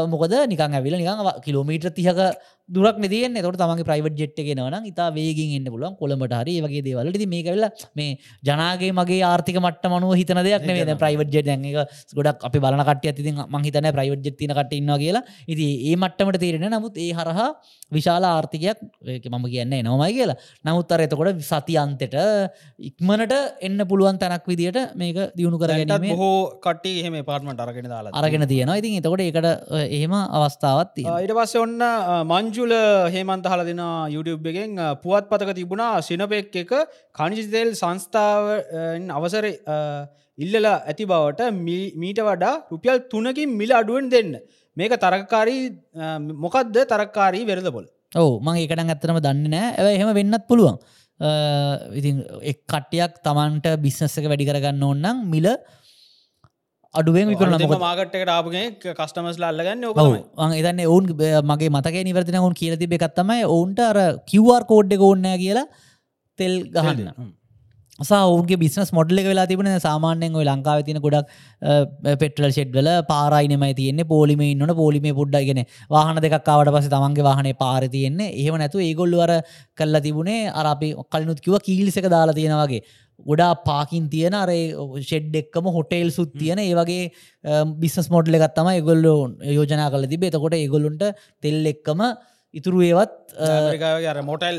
[0.08, 2.20] මොකද නිකන් ඇවිල නිකන් කිලෝමීට තිහක
[2.76, 5.96] දුරක් නතියෙන් තොට තමගේ ප්‍රයිවට් ජෙට් එක නවන ඉතා වේගෙන් එන්න පුළුවන්.
[6.02, 7.66] කොළඹට හරි වගේ දේවලට මේ කවෙල
[8.00, 8.18] මේ
[8.50, 11.64] ජනාගේ මගේ ආර්ථික මට මනුව හිතන දෙයක් නේ ප්‍රයිවට් ජෙට් එක
[12.20, 15.24] ගොඩක් අපි බලන කට ඇති මහිතන ප්‍රයිවට් ජෙත් තින කට ඉන්න කියලා.
[15.54, 17.50] ඉති ඒ මට්ටමට තේරෙන නමුත් ඒ හරහා
[17.98, 18.78] විශාල ආර්ථිකයක්
[19.34, 20.38] මම කියන්නේ නොමයි කියලා.
[20.68, 22.16] නමුත් අර එතකොට සති අන්තෙට
[22.90, 23.34] ඉක්මනට
[23.68, 28.80] එන්න පුළුවන් තැනක් විදිට මේක දියුණු කරගැනීම බොහෝ කට්ටි එහෙම පාර්ටමට අරගෙන දාලා අරගෙන තියෙනවා.
[28.82, 29.48] ඉතින් එතකොට ඒකට
[29.98, 30.96] එහෙම අවස්ථාවත්.
[31.02, 31.76] ඊට පස්සේ ඔන්න
[32.60, 32.74] මංජුල
[33.14, 33.82] හේමන්ත හල දෙෙන
[34.16, 34.76] YouTube එකෙන්.
[35.04, 36.72] පුවත් පතක තිබුණා සිනපෙක් එක
[37.18, 38.44] කනිජිතෙල් සංස්ථාව
[39.18, 39.46] අවසර
[40.38, 41.50] ඉල්ලලා ඇති බවට
[42.02, 44.32] මීට වඩා රුපියල් තුනකින් මිල අඩුවෙන් දෙන්න.
[44.78, 45.64] මේක තරකාරී
[46.44, 50.78] මොකක්ද තරක්කාරී වෙරද බොල ඔව මං ඒකටන් ඇත්තරම දන්න නෑ ඇ එහෙම වෙන්නත් පුළුවන්.
[52.00, 55.48] ඉතින් එක් කට්ටයක් තමන්ට බිස්නස්සක වැඩි කරගන්න ඕන්නම් මිල
[56.96, 60.14] අඩුවෙන් විකරන මාගට්ට ආපගේ කස්ටමස් ලල්ලගන්න ඔවු.
[60.60, 61.10] එතන්න ඔවුන්
[61.52, 63.98] මගේ මතක නිවර්තින ඔවුන් කියල තිබ එකත්තමයි ඔවුන්ට අර
[64.32, 65.68] කිවර් කෝඩ්ඩ ඕන්න කියලා
[66.40, 67.12] තෙල් ගහන්න.
[68.10, 71.28] සෞන්ගේ බිස්නස් මොඩල වෙලා තිබන සාමාන්‍යෙන් ඔය ලංකාව තින ගොඩක්
[72.22, 74.08] පෙටල් ෂෙඩ්වල පාරයිනමයි තියන්නේ.
[74.14, 75.62] පෝලිම ඉන්නන පෝලිම පුඩ්ඩගෙන
[75.96, 78.34] වාහන දෙකක්කාවට පස තමන්ගේ වාහනේ පාර තියෙන්නේ.
[78.42, 79.36] එහෙම නැතු ඒගොල්ලුවර
[79.82, 82.82] කල්ලා තිබුණේ අරපි කලනුත් කිව කීලිසක දාලා තියෙනවගේ
[83.26, 84.50] ගොඩා පාකින් තියෙන අර
[85.02, 86.60] ෂෙඩ් එක්කම හොටේල් සුත් තියෙන.
[86.60, 87.12] ඒ වගේ
[87.84, 89.20] බිස්නස් මොඩ්ල එකත්තම ඒගොල්ලෝ
[89.58, 91.06] යෝජනා කල තිබේ එතකොට ඒගොල්ලුන්ට
[91.42, 92.04] තෙල් එක්කම
[92.54, 93.34] ඉතුරු ඒවත්
[94.10, 94.58] අර මොටල්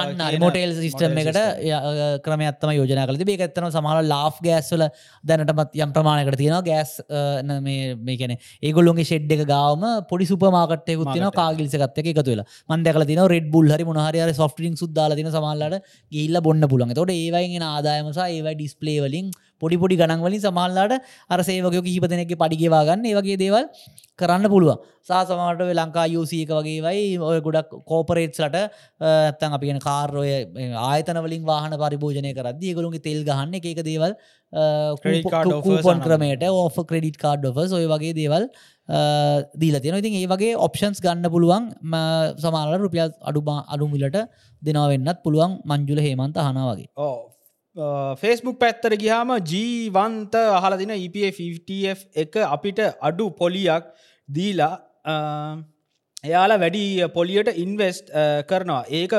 [0.00, 1.38] අන්න රිමෝටේල් සිිස්ටම් එකට
[2.24, 4.84] ක්‍රමයත්තම යෝජන කලති මේ ඇත්තන සමහල ලා් ගෑස්වල
[5.24, 6.64] දැනටමත් යම් ප්‍රමාණකට තියෙනවා.
[6.64, 6.92] ගෑස්
[8.06, 13.68] මේකන ඒගොල්ලොගේ ෂෙඩ් එක ගාම පොඩි සුපමාකටය ුත්තින කාගිලිසකත් එක තුල මන්දකල තින රෙඩ් බුල්
[13.68, 19.28] හරි මොහරි සොෆ්ටිං සුද්දාල තින සමල්ලට ගිල්ල බොන්න පුළන් තොට ඒවයිගෙන ආදායමසා ඒවයි ඩිස්පලේවලින්
[19.62, 20.94] පොඩි පොඩි ගණන්වලින් සමහල්ලාට
[21.30, 23.66] අර සේවකයෝ කිහිප දෙනෙක්ගේ පඩිගේවාගන්න ඒ වගේ දේවල්
[24.18, 30.32] කරන්න පුළුව සා සමට ලංකා යුසීක වගේ වයි ඔය ගොඩක් කෝපරේට්ස්ලට ඇත්තන් අපිගෙන කාර්රෝය
[30.86, 34.18] ආයතනවලින් වාහන පරිභෝජනය කරද ගොළුන්ගේ තෙල් ගහන්න එක දේවල්
[35.66, 38.50] කූපන් ක්‍රමයට ඕ ක්‍රඩිට කාඩ් ොෆ ඔය වගේ දේවල්
[39.54, 41.64] දීල තියෙන ඉතින් ඒ වගේ ඔප්ෂන්ස් ගන්න පුළුවන්.
[42.38, 44.16] සමාල රුපියල් අඩුබා අඩුමිලට
[44.62, 45.58] දෙනවෙන්නත් පුළුවන්.
[45.64, 46.88] මංජුල හේමන්ත හනා වගේ.
[46.96, 47.37] ඕ
[48.20, 51.38] ෆෙස්බුක් පැත්තර ගිහාම ජීවන්ත අහලදින EPF
[52.16, 53.84] එක අපිට අඩු පොලියක්
[54.28, 54.74] දීලා
[56.24, 58.10] එයාලා වැඩි පොලියට ඉන්වස්ට්
[58.48, 58.82] කරනවා.
[58.90, 59.12] ඒක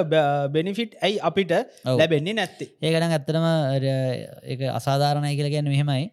[0.52, 1.52] බෙනිෆිට් ඇයි අපිට
[1.86, 2.70] ලැබෙන්නේ නැත්තේ?
[2.82, 3.46] ඒකන ඇත්තනම
[4.76, 6.12] අසාධාරණය කියල ගැන මෙහෙමයි.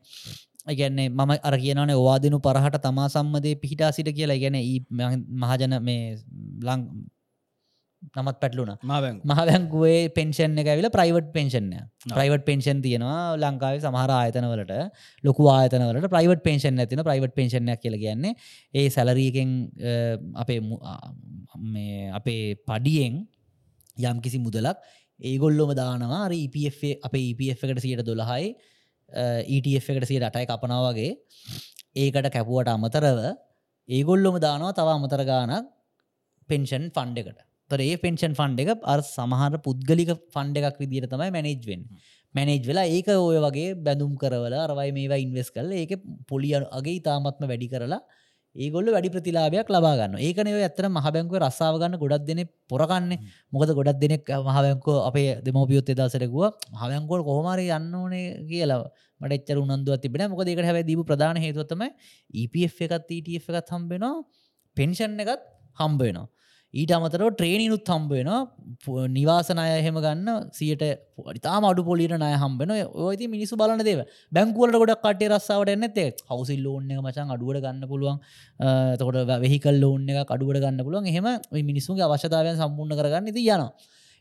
[0.72, 4.38] ගැන්නේ මම අර කියනන වාදනු පරහට තමා සම්මදය පිහිටා සිට කියලා.
[4.38, 4.56] ගැන
[5.42, 6.16] මහජන මේ
[6.62, 6.80] ලං
[8.14, 14.75] නමත් පැටලුන මහබැංකුවේ පෙන්ෂන් එක ඇවිල ප්‍රයිවට් පෙන්ෂන්ය ප්‍රයිවට් පෙන්ෂන් තියෙනවා ලංකාවේ සමහර ආයතනවලට
[15.25, 18.37] ලොකු ආයතනවලට ප්‍රයිවට් පෙන්ෂන් ඇතින ප්‍රයිවට් පෙන්ෂන්යක් කියල කියන්නේ
[18.75, 19.51] ඒ සැලරීකෙන්
[20.35, 20.61] අපේ
[22.12, 23.25] අපේ පඩියෙන්
[24.05, 24.79] යම් කිසි මුදලක්
[25.21, 26.29] ඒගොල්ලොම දානවා.
[26.29, 28.55] EPF අපේ EPF එකට සියට දොළහයි
[29.49, 31.11] ETF එකට සියට අටයි කපනාවගේ
[31.97, 33.21] ඒකට කැපුවට අමතරව
[33.88, 35.69] ඒගොල්ලොම දානවා තව අමතර ගානක්
[36.49, 41.83] පෙන්ෂන් ෆන්ඩ එකට තරේ පෙන්ෂන් ෆන්ඩ එක අර් සමහර පුද්ගලික ෆන්ඩ එකක් විදිර තමයි මැනේජ්වෙන්
[42.35, 45.92] මැනේජ් වෙලා ඒක ඔය වගේ බැඳුම් කරවල අරවයි මේවා ඉන්වෙස් කල ඒක
[46.29, 48.02] පොලිය අගේ ඉතාමත්ම වැඩි කරලා
[48.57, 53.18] ඒගොල්ල වැඩි ප්‍රතිලාභයක් ලබාගන්න ඒකනය ඇත්තන මහබැංකුව රස්සාාවගන්න ගොඩක් දෙන පොරකන්නේ.
[53.52, 58.81] මොකද ගොඩක් දෙනෙක් මහබැංකෝ අපේ දෙමෝපියොත් එදාසරකුව මහබැංකෝල් කොහොමර යන්න ඕනේ කියලා.
[59.20, 61.83] මට එච්චර උනන්දුව තිබෙන මොක දෙකට හැව දීපු ප්‍රධාන හේතුවත්තම
[62.35, 64.14] EPF එකත් ETF එකත් හම්බෙනවා
[64.76, 65.44] පෙන්ෂන් එකත්
[65.79, 66.26] හම්බේනවා
[66.76, 68.28] ඊට අමතරව ට්‍රේනිනුත් හම්බෙන
[69.10, 70.82] නිවාසනය එහෙම ගන්න සියට
[71.44, 72.72] තා අඩු පොලිට නය හම්බෙන
[73.06, 74.00] ඔයති මිනිසු බලන දේව
[74.32, 78.18] බැංකුවලට ගොඩක් කටේ රස්සාාවට එන්නත්තේ හවසිල් ලෝන්න එක මචන් අඩුවට ගන්න පුළුවන්.
[78.96, 81.06] තකොට වෙහිකල් ලෝන්න එක අඩුවට ගන්න පුළුවන්.
[81.06, 81.28] එහෙම
[81.70, 83.64] මිනිසුන්ගේ අවශ්‍යතාවයන් සම්පූර්ණ කරගන්න ති යන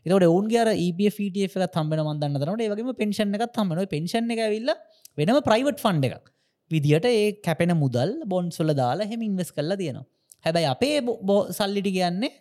[0.06, 4.74] එතට ඔවන්ගේ EPFට එක තම්බෙන මන්දන්න තරට ඒවගේම පෙන්ෂන් එකත් හම්බෙන පෙන්ෂන් එක විල්ල
[5.18, 6.26] වෙනම ප්‍රයිවට් ෆන්ඩ එකක්.
[6.70, 10.06] විදිට ඒ කැපෙන මුදල් බොන්සොල දාලා හෙම ඉන්වෙස් කල්ලා තියෙනවා
[10.44, 12.32] හැබැයි අපේ බෝ සල්ලිටි කියන්නේ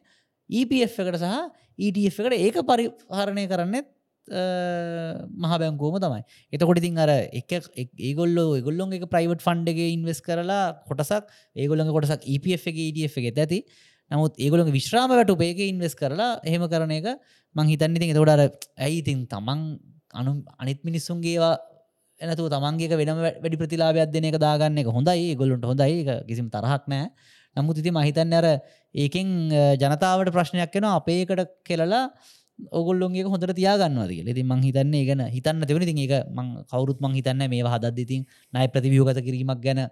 [0.50, 1.36] EPF එකට සහ
[1.80, 3.88] ETF එකට ඒක පරිහරණය කරන්නෙත්
[4.28, 6.22] මහ බැංකෝම තමයි.
[6.54, 7.52] එතකොට ඉතින් අර එක
[8.00, 13.38] ඒගොල්ල ගොල්ලොන් එක ප්‍රයිවට් ෆන්ඩගේ ඉන්වෙස් කරලා කොටසක් ඒගොල්ලඟ කොටසක් EPF එක ETF එක.
[13.38, 13.60] ඇති
[14.12, 17.08] නමුත් ඒගොළඟ විශ්‍රාම වැට උපේක ඉන්වෙස් කරලා එහෙම කරන එක
[17.56, 19.62] මං හිතන්න ඉතින් එතකොඩර ඇයි ඉතින් තමන්
[20.14, 21.56] අනු අනිත් මිනිස්සුන්ගේවා
[22.22, 27.10] එනතු තමන්ගේ වෙන වැඩි ප්‍රතිලාබයක් දෙන එක දාගන්න එක හොඳයි ගොල්ලුන්ට හොඳයි කිසිම තරහක් නෑ
[27.56, 28.48] නමුත් ඉති මහිතන්න අර
[28.96, 29.36] ඒකෙන්
[29.82, 32.04] ජනතාවට ප්‍රශ්නයක් වෙන අපේකට කෙලලා
[32.72, 37.48] ඔගොල්ලොන්ගේ හොඳට තියාගන්නවාද ලෙති මං හිතන්නේ ගැන හිතන්න තිවනි තින් එක මං කවරුත් මං හිතන්න
[37.50, 39.88] මේ හදත් ඉතින් නයි ප්‍රතිවියෝගත කිරීමක් ගැන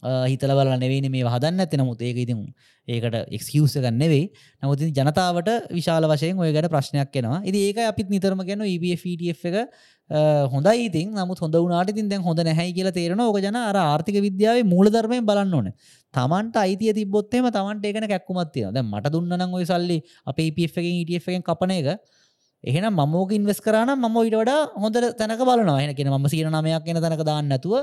[0.00, 2.44] හිතල බල නෙවෙයි මේ හදන්න ඇති නමුත් ඒක ඉතින්
[2.88, 4.24] ඒකට එක්කවස ගන්නෙවෙයි
[4.62, 7.42] නමුති ජනතාවට විශාල වශයෙන් ඔය ගැට ප්‍රශ්නයක් එනවා.
[7.44, 9.56] ඉදි ඒක අපිත් නිතරම ගැන EBFටF එක
[10.50, 11.12] හොඳයි ඉතින්.
[11.12, 15.20] නමුත් හොඳ වනාට ඉතින් දැන් හොඳ නැහැයි කියලා තේරෙන ඕක ජන අර ආර්ථික විද්‍යාවේ මූලධර්මය
[15.22, 15.72] බලන්න ඕන.
[16.14, 21.72] තමන්ට අයිතිය තිබොත්තේම තමන්ට ඒකන කැක්කුමත්තිය දැ මට දුන්නන ඔය සල්ලි අපේ පFගෙන් ඉටFගෙන් කපන
[21.78, 21.88] එක.
[22.64, 25.80] එහෙනම් මමෝක ඉන්වස් කරන ම ඉට වඩා හොඳ තැනක බලනවා.
[25.80, 27.74] එන කියෙන ම සිර නමයක් එන තැනක දාන්න නැතුව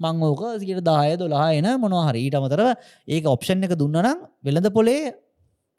[0.00, 2.68] මං ඕක සිට දාය දොලා එන මොනවාහරි ඊට අමතරව
[3.08, 5.12] ඒක ඔප්ෂන් එක දුන්නනම් වෙළඳ පොලේ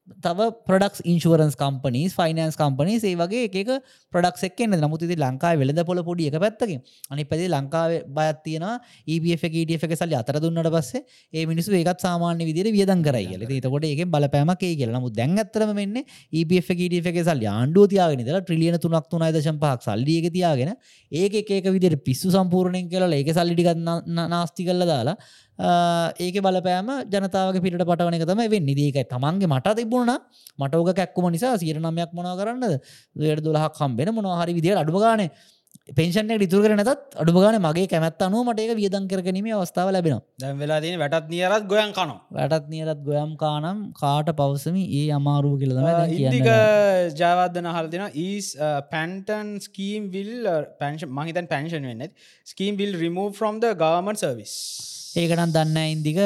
[0.08, 3.70] තව product insurance companies finance companies ඒ වගේ එක
[4.14, 6.82] ප්‍රඩක් එක්න නමුති ලංකා වෙළඳ පොල පොඩි එක පැත්තකින්.
[7.12, 8.66] අනි පැදි ලංකාව බයත්තියෙන
[9.08, 9.46] ඒF
[9.86, 13.62] එක සල්ලි අතර දුන්නට පස්සේ ඒ මිනිසු ඒකත් සාමාන්‍ය විදිර වියදන් කරයි කියල.
[13.62, 14.92] තකොට ඒක බලපෑමක් ඒ කියල.
[14.92, 16.02] නමු දැන් ඇතරම මෙන්න
[16.34, 20.74] ඒF එක සල්ලි ආණ්ඩුව තියාගෙන දලා ට්‍රිලියන තුනක් තුනයි දශම් පහක් සල්ලියක තියාගෙන
[21.12, 23.86] ඒක ඒක විදිර පිස්සු සම්පූර්ණයෙන් කියලා ඒක සල්ලිටිගත්
[24.28, 25.16] නාස්ති කල්ල දාලා
[25.60, 28.70] ඒක බලපෑම ජනතාවගේ පිට පටවන තම වෙන්න.
[28.70, 30.12] ඒකයි තමන්ගේ මට තිබුණ
[30.58, 32.78] මටෝක කැක්කුම නිසා සියට නමයක් මොනා කරන්න
[33.16, 35.30] දයට දොලහක් කම්බෙන මොනහරි විදියට අඩුගානේ
[35.90, 36.90] පේෂන ඉතුර කරනත්
[37.22, 41.66] අඩුගාන මගේ කැමත් අනුව මට ඒක වියදන් කරගනීම අවස්ථාව ලැබෙන දැම් වෙලා තින වැටත් නියරත්
[41.68, 42.20] ගොයන් කනවා.
[42.32, 45.88] වැටත් නියරත් ගොයම් කානම් කාට පවසමි ඒ අමාරුව කියලදම
[46.18, 46.50] ඉදික
[47.22, 48.48] ජාවදන හල් දෙෙන ඊස්
[48.94, 50.34] පැන්ටන් ස්කීම් විල්
[50.80, 52.08] පැන්ශ මහිතන් පැන්ෂන් වෙන්න.
[52.48, 54.56] Scheme will remove from the government service
[55.12, 56.20] ඒකනම් දන්න ඉදික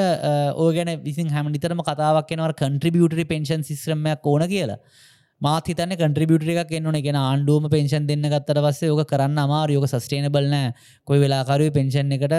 [0.56, 4.80] ඕගැන විසින් හැම නිතරම කතාවක් එනවර කන්ට්‍රිබියටරි පෙන්ෂන් සිස්්‍රමයක් ඕන කියලා.
[5.42, 10.54] මාතන කට්‍රිබියටර එකක් එන්නන ගෙන ආණ්ඩුවම පෙන්ෂන් දෙන්න ගත්තර පස්සේ ඕක කරන්න අමාර යෝක සස්ටේනබල්න
[11.08, 12.36] කොයි වෙලාකරුව පෙන්ෂන් එකට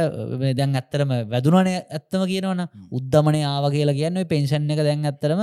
[0.55, 5.42] දැන් ඇත්තරම වැදුනන ඇත්තම කියනවන උද්ධමනය ආව කියලා කියන්න පෙන්ෂන් එක දැන් ඇත්තරම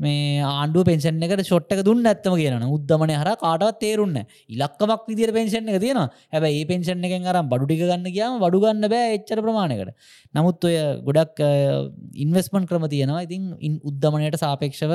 [0.00, 4.16] මේ ආණ්ඩුව පෙන්ෂන් එකට ෂොට්ක දුන්න ඇත්තම කියන උද්දමන හර කාටවත් තේරුන්න
[4.54, 6.00] ඉලක්කමක් විදිර පෙන්ෂන් එක තියෙන
[6.32, 9.92] හැබයි ඒ පෙන්ෂන් එකෙන් අරම් බඩුටික ගන්න කියම වඩුගන්න බෑ එච්චර ප්‍රමාණකට
[10.34, 10.76] නමුත් ඔය
[11.06, 11.42] ගොඩක්
[12.16, 13.24] ඉන්වස්මන් ක්‍රම තියෙනවා.
[13.26, 14.92] ඉතින් ඉන් උද්ධමනයට සාපේක්ෂව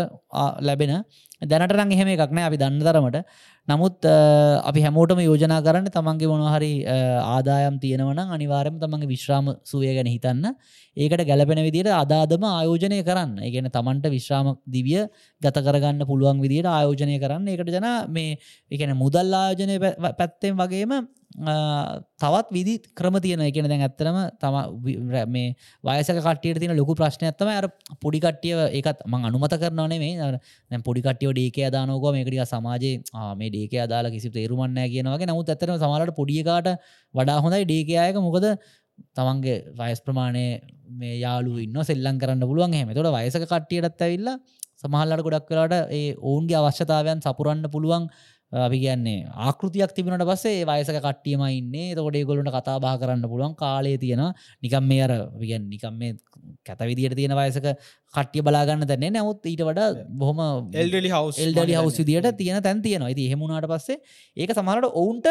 [0.61, 0.93] ලැබෙන
[1.41, 2.47] දැනටරං එහෙම එකක් නෑ.
[2.49, 3.25] අපි දන්න තරමට.
[3.67, 4.05] නමුත්
[4.69, 10.55] අපි හැමෝටම යෝජනා කරන්න තමන්ගේ මොනහරි ආදායම් තියෙනවන අනිවාරම තමන්ගේ විශ්‍රාම සුවය ගැන හිතන්න.
[10.97, 13.41] ඒකට ගැලපෙන විදිට අදාදම ආයෝජනය කරන්න.
[13.47, 15.01] ඒගැන තමන්ට විශ්‍රාම දිවිය
[15.41, 17.47] ගත කරගන්න පුළුවන් විදිට ආයෝජනය කරන්න.
[17.55, 18.37] එකට ජන මේ
[18.71, 19.77] එකන මුදල් ආයෝජනය
[20.19, 20.93] පැත්තෙන් වගේම
[21.33, 24.55] තවත් විදි ක්‍රම තියන එකන දැන් ඇත්තරම තම
[25.27, 27.67] මේ වයසක කටියට තින ලොකු ප්‍රශ්න ඇත්තම අර
[27.99, 30.15] පොඩිකට්ටිය ඒකත් මං අනුමත කරනනේ මේ
[30.71, 33.03] දැ පොඩිකටියෝ ඩේක දානෝක මේකටිය සමාජයේ
[33.35, 36.71] මේ ඩේක අදාලා කිසි තේරුමන්න කියනවගේ නමුත් ඇතරම සමලට පොඩියකාට
[37.13, 38.47] වඩා හොඳයි ඩේකයායක මොකද
[39.13, 40.45] තමන්ගේ වයස් ප්‍රමාණය
[40.93, 44.37] මේ යාලු ඉන්න සෙල්ලන් කරන්න පුළුවන් හෙම තොට වයසක කට්ටියටත් ඇවිල්ල
[44.77, 48.07] සමහල්ලට ගොඩක් කලාට ඒ ඔවුන්ගේ අවශ්‍යතාවයන් සපුරන්න පුළුවන්
[48.57, 51.95] අපි කියන්නේ ආකෘතියක් තිබුණට පස්සේ වයසක කට්ටියම ඉන්නේ.
[51.95, 54.23] තොඩේ ගොලුට කතා බා කරන්න පුළුවන් කාලය තියෙන
[54.63, 56.15] නිකම් මේ අර විගන් නිකම් මේ
[56.63, 57.67] කැතවිදියට තියෙන වයසක
[58.13, 63.09] කට්ටිය බලාගන්න දැන්නේ නමුත් ඊට වඩා බොහොම එල්ඩලි හවස් එල්ඩලි හවස් විදියට තියෙන තැන් තියෙනවා.
[63.09, 63.99] ඉති හෙමුණට පස්සේ
[64.37, 65.27] ඒක සමහරට ඔවුන්ට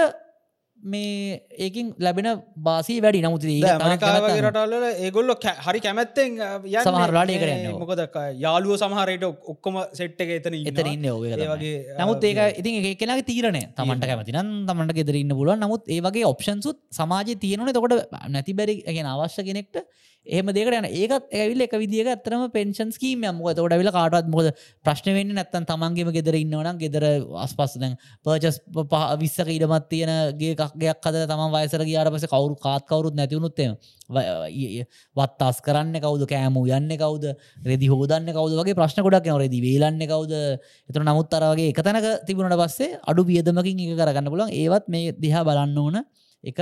[0.76, 3.20] මේ ඒකින් ලැබෙන බාසී වැඩි.
[3.22, 5.32] නමුති රටල්ල ඒගොල්ල
[5.66, 6.36] හරි කැමැත්තෙන්
[6.78, 8.02] සමහරලාට ඒකට මොකද
[8.36, 13.60] යාලුව සමහරයට ඔක්කොම සෙට් එක එතන එතන ඉන්න වගේ නමුත් ඒක ඉතින් ඒ කෙනගේ තීරණ
[13.72, 17.70] තමන්ට කැමතිනම් තමන්ට ගෙදරන්න පුළුව නමුත් ඒවගේ ඔප්ෂන්සුත් සමාජ තියනන.
[17.70, 19.80] තකොට නැති බැරි ගෙන අවශ්‍ය කෙනෙක්ට
[20.26, 24.50] එහම දෙකට යන ඒකත් ඇවිල් එක විදිියක ඇතරම පෙන්ෂන් කීම මොක තොට විල කාටත් මොද
[24.84, 27.04] ප්‍රශ්න වෙන්න නැත්තන් තමන්ගේම ගෙදර ඉන්නවනම් ගෙදර
[27.42, 32.86] අස්පස් දැන් පර්චස් පහ විස්සක ඉඩමත් තියෙනගේ එකක්ගයක් අද තම වයසර ගයාට පස කවරු කාත්
[32.88, 33.76] කවරුත් නැතිවුණුත්තේ
[34.08, 36.24] වත් අස් කරන්න කවද?
[36.26, 37.34] කෑමු යන්න කවද?
[37.64, 38.56] රෙදි හෝදන්න කවද?
[38.60, 40.42] වගේ ප්‍රශ්න ගොඩක් නව රෙදි වේලන්න කවද?
[40.88, 45.44] එතන නමුත් අරගේ එක තැනක තිබුණට පස්සේ අඩු වියදමකින් එක කරගන්න පුලන් ඒවත් මේ දිහා
[45.44, 46.00] බලන්න ඕන
[46.44, 46.60] එක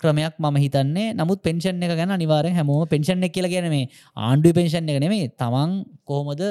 [0.00, 1.08] ක්‍රමයක් මම හිතන්නේ.
[1.18, 3.90] නමුත් පෙන්ෂන් එක ගැන අනිවාරෙන් හැමෝම පෙන්ෂන් එක කියලා ගැන මේ
[4.28, 6.42] ආණ්ඩුව පෙන්ෂන් එක නෙමේ තමන් කොහොමද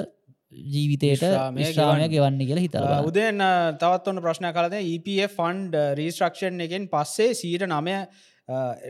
[0.73, 1.23] ජීවිතයට
[1.57, 2.39] මිශ්‍රාමය ගෙවන්න?
[2.49, 3.43] කියලා හිතර උදෙන්
[3.81, 7.97] තවත් ඔන්න ප්‍රශ්න කලද EPF ෆන්ඩ් රීස්ට්‍රක්ෂන් එකෙන් පස්සේ සීට නමය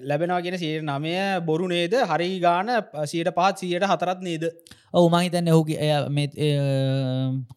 [0.09, 1.15] ලැබෙනවාගෙන සීට නමය
[1.47, 1.93] බොරු නේද?
[2.11, 2.71] හරි ගාන
[3.11, 4.45] සීට පාත් සීයට හතරත් නේද?
[4.93, 6.51] ඔවු මහිතන්න එය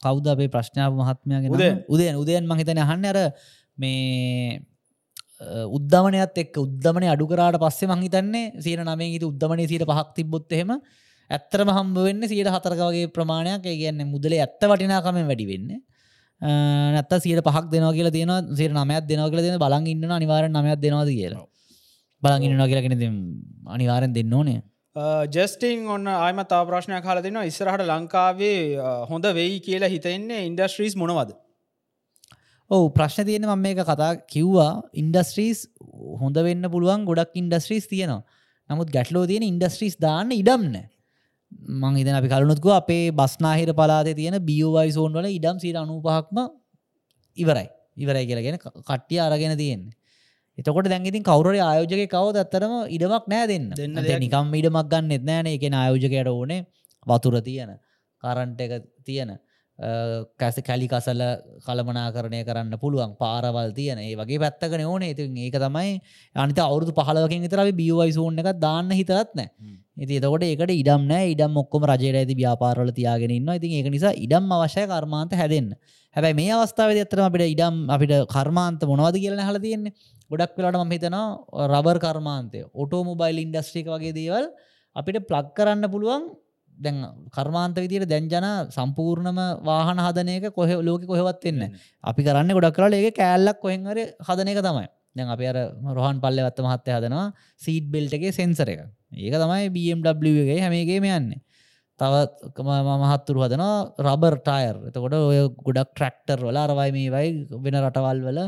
[0.03, 3.19] කෞද අපේ ප්‍රශ්නාව මහත්මයගෙන උදයන් උදයන් මහිතන අහන්න අර
[3.79, 4.59] මේ
[5.41, 10.73] උද්ධමනයත් එක් උද්ධමන අඩුකරට පස්සේ මහිතන්නේ සීර නමේ හිත උද්ධමනය සීට පහක් තිබොත් එහෙම
[11.31, 13.63] ඇත්තරම හම්බ වෙන්න සීට හතරකවගේ ප්‍රමාණයක්.
[13.63, 15.69] කියන්න මුදලේ ඇත්ත වටිනාකමෙන් වැඩි වෙන්න.
[16.95, 20.81] නැත්ත සීට පහක් දෙනවා කියලා තියෙන සීර නමයක් දෙනවා කියලා තියෙන බලන් ඉන්න අනිවාරෙන් නමයක්
[20.83, 21.47] දෙනවාද කියලා.
[22.23, 22.97] බලන් ඉන්නවා කියලා කෙනෙ
[23.77, 24.61] අනිවාරෙන් දෙන්න ඕනේ.
[25.35, 28.61] ජස්ටිං ඔන්න ආයම තා ප්‍රශ්නයක් කාල දෙනවා ඉස්සරහට ලංකාවේ
[29.11, 31.31] හොඳ වෙයි කියලා හිතෙන්නේ ඉන්ඩස්ට්‍රීස් මොනවද
[32.71, 34.83] ඔවු ප්‍රශ්න තියෙන මම මේක කතා කිව්වා.
[34.95, 35.59] ඉන්ඩස්ට්‍රීස්
[36.21, 38.23] හොඳ වෙන්න පුළුවන් ගොඩක් ඉන්ඩස්ට්‍රීස් තියෙනවා.
[38.71, 40.77] නමුත් ගැටලෝ තියෙන ඉන්ඩස්ට්‍රීස් දාන්න ඉඩම්න
[41.81, 46.39] මං ඉදන අපි කලුණුත්කෝ අපේ බස්නාහිර පලාතේ තියෙන බියෝවයි සෝන් වල ඉඩම් සීට අනුපහක්ම
[47.37, 47.69] ඉවරයි.
[47.97, 49.97] ඉවරයි කියලාගෙන කට්ටිය අරගෙන තියෙන්නේ.
[50.59, 53.69] එතකොට දැන්ඉතින් කවුර ආයෝජක කවද ඇත්තරම ඉඩමක් නෑ දෙන්න.
[53.81, 56.67] දෙන්න නිකම් ඉඩමක් ගන්න එත්නෑන එකෙන ආයෝජකයට ඕනේ
[57.07, 57.79] වතුර තියෙන
[58.23, 58.73] කරන්ට එක
[59.07, 59.39] තියෙන
[60.41, 61.21] කැස කැලි කසල
[61.67, 63.13] කළමනාකරණය කරන්න පුළුවන්.
[63.17, 63.99] පාරවල් තියන.
[63.99, 65.03] ඒ වගේ පැත්තකන ඕන.
[65.03, 66.01] ඉති ඒක තමයි
[66.37, 69.51] අනිත අවුදු පහලවකින් විතරයි බියවයි සෝන් එක දාන්න හිතරත් නෑ.
[69.97, 71.31] ඉති එතකොට ඒකට ඉඩම් නෑ.
[71.35, 75.71] ඉඩම් ඔක්කොම රජයට ඇති ව්‍යාපාරල තියාගෙන ඉන්න ඉතින් ඒක නිසා ඉඩම් අවශ්‍ය කර්මාන්ත හැදෙන්න්න
[76.17, 79.95] හැබැයි මේ අවස්ථාව ඇතර අපිට ඉඩම් අපිට කර්මාන්ත මොනවද කියලන හල තියෙන්නේ.
[80.31, 82.67] ගොඩක් වෙලාට ම හිතනවා රබර් කර්මාන්තය.
[82.75, 84.51] ඔටෝමොබයිල් ඉන්ඩස්ට්‍රික වගේ දේවල්
[84.97, 86.25] අපිට ප්ලක් කරන්න පුළුවන්
[86.79, 86.99] දැන්
[87.31, 91.65] කර්මාන්ත විදියට දැන්ජන සම්පූර්ණම වාහන හදනයක කොහ ලෝක කොහෙවත් එන්න
[92.05, 94.87] අපි කරන්න ගොඩක් කරලා ඒක කෑල්ලක් කොහෙන්හර හදන එක තමයි.
[95.17, 95.59] දැන් අපි අර
[95.95, 97.27] රොහන් පල්ල වත්ත මහත්තය හදනවා
[97.59, 98.81] සීට් බෙල්ටගේ සෙන්සර එක.
[99.17, 101.43] ඒක තමයි BMWගේ හැමේගේම යන්නේ.
[102.01, 102.65] තවත්
[103.03, 103.65] මහත්තුරු හදන
[104.01, 108.41] රබර් ටයර් එතකොට ඔය ගොඩක් ට්‍රක්ටර් වල අරවයි මේ වයි වෙන රටවල් වල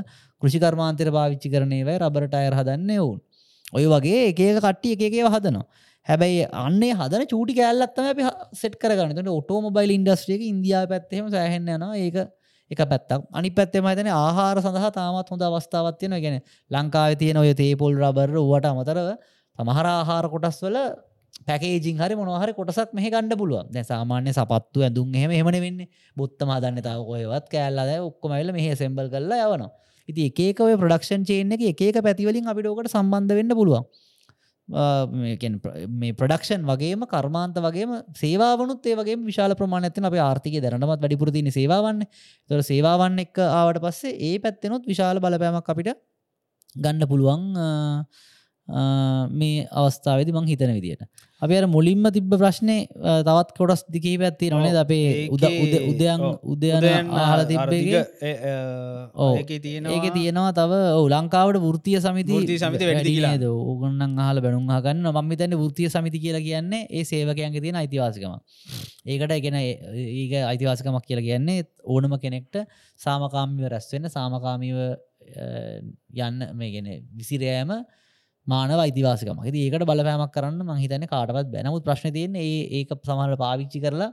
[0.43, 3.19] කෘෂිකර්මාන්තර පාවිච්චි කරනේ වයි රබර් ටයර් හදන්න ඔවුන්.
[3.73, 5.67] ඔය වගේ එක කට්ටිය එකකව හදනවා
[6.07, 8.23] හැබැයි අන්නේ හදන චූටි කෑල්ලත්තම අපි
[8.55, 9.17] සෙට් කරගන්න.
[9.17, 11.97] ට ඔටෝමබයිල් ඉන්ඩස්ට්‍රියක ඉන්දියාව පැත්තෙම සෑහෙන්න යනවා.
[11.97, 12.17] ඒක
[12.71, 13.27] එක පැත්තක්.
[13.33, 16.41] අනි පැත්තෙම තන ආහාර සඳහා තාමත් හොඳ අවස්ථාවත්යන ගැන
[16.71, 19.09] ලංකාව තියෙන ඔය තේපොල් රබර් වට අමතරව
[19.59, 20.79] සමහර ආහාර කොටස් වල
[21.47, 25.81] පැකේජින් හරි මොනහරි කොටසක් මෙහ ගණඩ පුළුව දැ සාමාන්‍ය සපත්තු ඇඳුම් එහෙම එමන වෙන්න
[26.17, 29.71] බොත්තම දන්න තාව කොයවත් කෑල්ලාද ඔක්කොමයිල මෙහ සෙම්බල් කරලා යවනවා.
[30.09, 33.85] ඉති එකක ඔය ප්‍රඩක්ෂන් චේන එක එක පැතිවලින් අපිටෝකට සම්බන්ධ වෙන්න පුළුවන්.
[34.71, 42.07] මේ ප්‍රඩක්ෂන් වගේම කර්මාන්ත වගේම සේවාවනුත් ඒවගේ විශාල ප්‍රමාණ ඇතින අප ආර්ථික දැනටමත් වැඩිපුරතින සේවාවන්න.
[42.51, 45.97] තොර සේවාවන්න එක් ආවට පස්සේ ඒ පැත්තෙනුත් විශාල බලපෑමක් අපිට
[46.77, 47.47] ගන්න පුළුවන්
[49.41, 51.03] මේ අවස්ථාවද මං හිතන විදියට.
[51.43, 52.77] අපි අර මුලින්ම තිබ්බ ප්‍රශ්නය
[53.27, 55.45] තවත් කොටස් දිකී පැත්ති නොනේ අපේ උද
[55.91, 58.03] උදයන් උදයන ආහල තිබ්බගේ
[59.39, 63.37] ඒක තියෙන ඒක තියෙනවා තව ඔවු ලංකාවට වෘතිය සමිති සමිති වැඩි කියලා.
[63.43, 68.35] ද ඕගන්නන් ආහල බැනුම් හගන්න මම තැන්න වෘතිය සමිති කියලා කියන්නේ ඒ සේවකයන්ගේ තියෙන අයිතිවාසිකම
[69.07, 72.61] ඒකට එකෙන ඒක අයිතිවාසිකමක් කියලා කියන්නේ ඕනම කෙනෙක්ට
[73.01, 74.79] සාමකාමිව රැස්වෙන්න සාමකාමීව
[76.27, 77.73] යන්න මේගෙන විසිරයෑම
[78.47, 79.39] මානව අයිතිවාසිකම.
[79.47, 84.11] ති ඒකට බලපෑමක් කරන්න මහිතන කාටවත් බැනමුත් ප්‍රශ්න තියන ඒ ඒක සමහට පාවිච්චි කරලා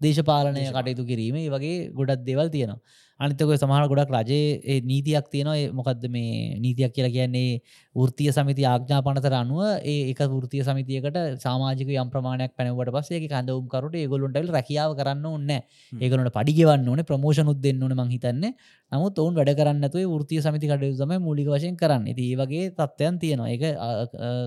[0.00, 2.80] දේශපාලනය කටයුතු කිරීම වගේ ගොඩක් දෙවල් තියෙනවා.
[3.20, 5.72] අනිතක සමහර ගොඩක් රජයේ නීතියක් තියෙනවා.
[5.72, 7.60] මොකක්ද මේ නීතියක් කියලා කියන්නේ
[7.96, 13.96] වෘතිය සමිති ආඥාපනතර අනුව ඒ එක වෘතිය සමිතියකට සාමාජික යම් ප්‍රමාණයක් පැනවට පස්සේ කඳවම් කරුට
[13.96, 18.52] ඒගොලුන්ටල් රැකියාව කරන්න ඕන්න ඒකනට පඩිගවන්න ඕන ප්‍රමෝෂනුත් දෙන්න ඕන මහිතන්නේ
[18.92, 22.06] නමුත් ඔවුන් වැඩ කරන්නතුව වෘතිය සමිති කටයුතුම මූලික වශයෙන් කරන්න.
[22.06, 23.48] ඒ වගේ තත්ත්වයන් තියෙනවා.
[23.48, 23.64] ඒක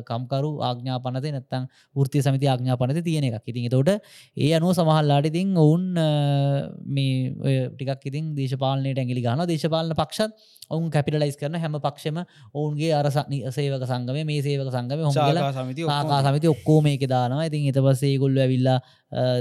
[0.08, 3.44] කම්කරු ආඥාපනත නැත්තං වෘතිය සමිති ආඥාපනත තියෙන එකක්.
[3.46, 3.92] ඉතින් තොට
[4.38, 5.92] ඒ අනුව සමහල්ලාට ඉතින් ඔවුන්
[6.90, 10.32] මේ ටිකක් ඉතින් දේශපාලනයට ඇගිලි ගන දේශපාලන පක්ෂත්
[10.70, 12.18] ඔවුන් කැපිටලයිස් කරන හැම පක්ෂම
[12.54, 13.08] ඔවුන්ගේ අර
[13.58, 17.46] සේවක සංගම මේ සේවක සංගම හො ශාකා සමිති ආකා සමිති ඔක්කෝ මේක දානවා.
[17.50, 18.80] ඉතින් එත පස්සේ ගොල්ල ඇවිල්ලා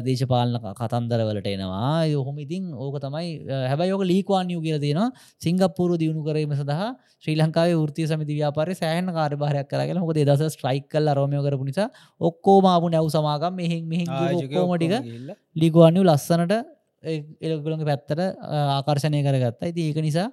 [0.06, 2.06] දේශපාලන කතන්දරවලට එනවා.
[2.14, 3.28] යොහොම ඉතින් ඕක තමයි
[3.70, 5.10] හැබයි යෝක ලීකවාන්යු කියල තියෙනවා.
[5.44, 6.88] සිංගපපුරු දියුණු කරීම සඳහා
[7.22, 11.88] ශ්‍රී ලංකාවේ ෘතිය සමිති ව්‍යාපාරය සෑහන කාර්භාරයක් කරගෙන හොක දස ස්ට්‍රයික් කල් රෝමය කරපු නිසා
[12.20, 14.04] ඔක්කෝ මාපු නැව් සමාගම් මෙහින් මෙහි
[14.40, 14.92] ඔක්කෝමටික
[15.62, 16.54] ලිගුවන්නු ලස්සනට
[17.46, 18.20] එලගලගේ පැත්තට
[18.76, 19.66] ආකර්ශණය කරගත්තා.
[19.66, 20.28] ඇති ඒක නිසා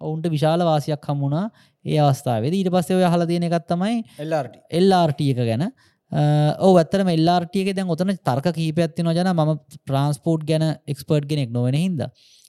[0.00, 1.44] ඔවුන්ට විශාල වාසියක් හම්මුණා
[1.84, 2.52] ඒ අවස්ථාවද.
[2.52, 3.94] ඊට පස්සේ ඔය හල තියෙන එකත්තමයි
[4.24, 5.64] එල්ලාට එල්ලාර්ටිය එක ගැන.
[6.66, 9.54] ඕ ඇත්තර එල්ලාර්ටියක දැන් ඔතන තර්ක කීපඇත්ති නොජන ම
[9.88, 12.04] ප්‍රන්ස්පෝට් ගැන එක්ස්පර්ට් ගෙනෙක් නොවෙන හිද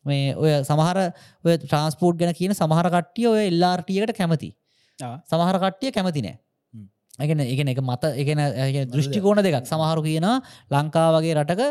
[0.05, 1.01] මේ ඔය සමහර
[1.45, 4.53] ඔය ට්‍රන්ස්පෝට් ගැන කියන සමහර කට්ටිය ඔය එල්ලාර්ටියකට කැමති
[4.99, 6.37] සමහර කට්ටිය කැමති නෑ.
[7.19, 8.41] එකන එකන එක මත එකන
[8.93, 9.65] දෘෂ්ටිකෝණ දෙකක්.
[9.67, 10.37] සමහරු කියනවා
[10.71, 11.61] ලංකා වගේ රටක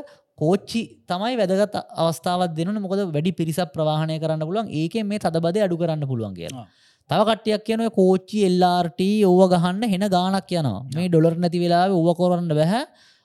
[0.40, 4.68] කෝච්චි තමයි වැදගත් අවස්ථාවත් දෙන මොකද වැඩි පිරිසක් ප්‍රවාහණය කරන්න පුළුවන්.
[4.80, 6.64] ඒකෙන් මේ තදබද අඩු කරන්න පුළුවන් කියලා.
[7.10, 10.80] තව කට්ටියක් කියන කෝච්චි එල්ලාර්ට ඕව ගහන්න හෙන ගානක් යනවා.
[10.96, 12.82] මේ ඩොලර් නැති වෙලාව ඕව කොරන්න බැහැ.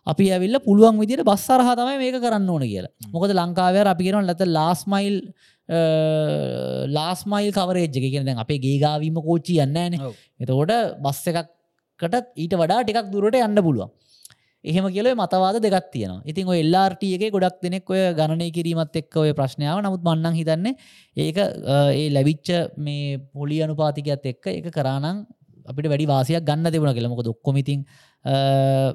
[0.07, 2.93] අපි ඇවිල්ල පුළුවන් විදිට බස් සරහ තමයි මේක කරන්න ඕන කියලා.
[3.14, 5.18] මොකද ලංකාවය අපි කියෙන ලත ලාස්මයිල්
[6.89, 9.95] ලාස්මයිල් කවරේජ්ජ කියෙන අපේ ගේගාවීම කෝච්චි යන්නන
[10.39, 13.91] එතකොට බස් එකක්කට ඊට වඩා ටිකක් දුරට යන්න පුළුවන්
[14.64, 19.32] එහෙම කියල මතවාද දෙගත් තියෙන ඉතින් ඔය එල්ලාර්ටියගේ ගොඩක් දෙනෙක් ඔය ගණනය කිරීමත් එක්ක ඔය
[19.34, 20.74] ප්‍රශ්නාව නමුත් මන්නන් හිතන්නේ
[21.18, 25.26] ඒක ඒ ලැබිච්ච මේ පොලි අනුපාතිකත් එක්ක එක කරානං
[25.66, 27.86] අපිට වැඩි වාසියක් ගන්න දෙවුණ කියලමක දොක්කොමිතින්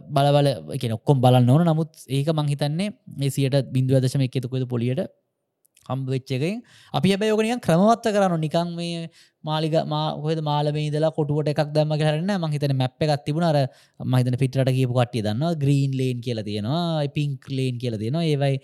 [0.08, 1.64] බලබල එක ඔක්කොම් බලන්න ඕන.
[1.64, 5.08] නමුත් ඒක මංහිතන්නේ මේ සියට බින්දුව දශම එකතුකොද පොලියට
[5.89, 6.62] හම්බ වෙච්ච එකෙන්.
[6.95, 9.11] අපි හැබැයි ඕකනිකන් ක්‍රමවත්ත කරන්න නිකං මේ
[9.45, 13.47] මාලික මාහද මාලමේදලා කොටුවට එකක් දම්ම කරන්න මහිතන මැප් එකක් තිබුණ.
[13.51, 13.57] අර
[14.14, 17.07] මහිතන පිටට කියපු කටිය දන්න ග්‍රීන් ලේන් කියල තියෙනවා.
[17.16, 18.26] පිංක් ලේන් කියල තියෙනවා.
[18.32, 18.55] ඒවයි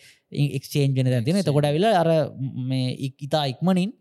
[0.58, 2.10] එක්ෂේන් වෙන තින තකොට විල අර
[2.70, 2.90] මේ
[3.26, 3.92] ඉතා ඉක්මනින්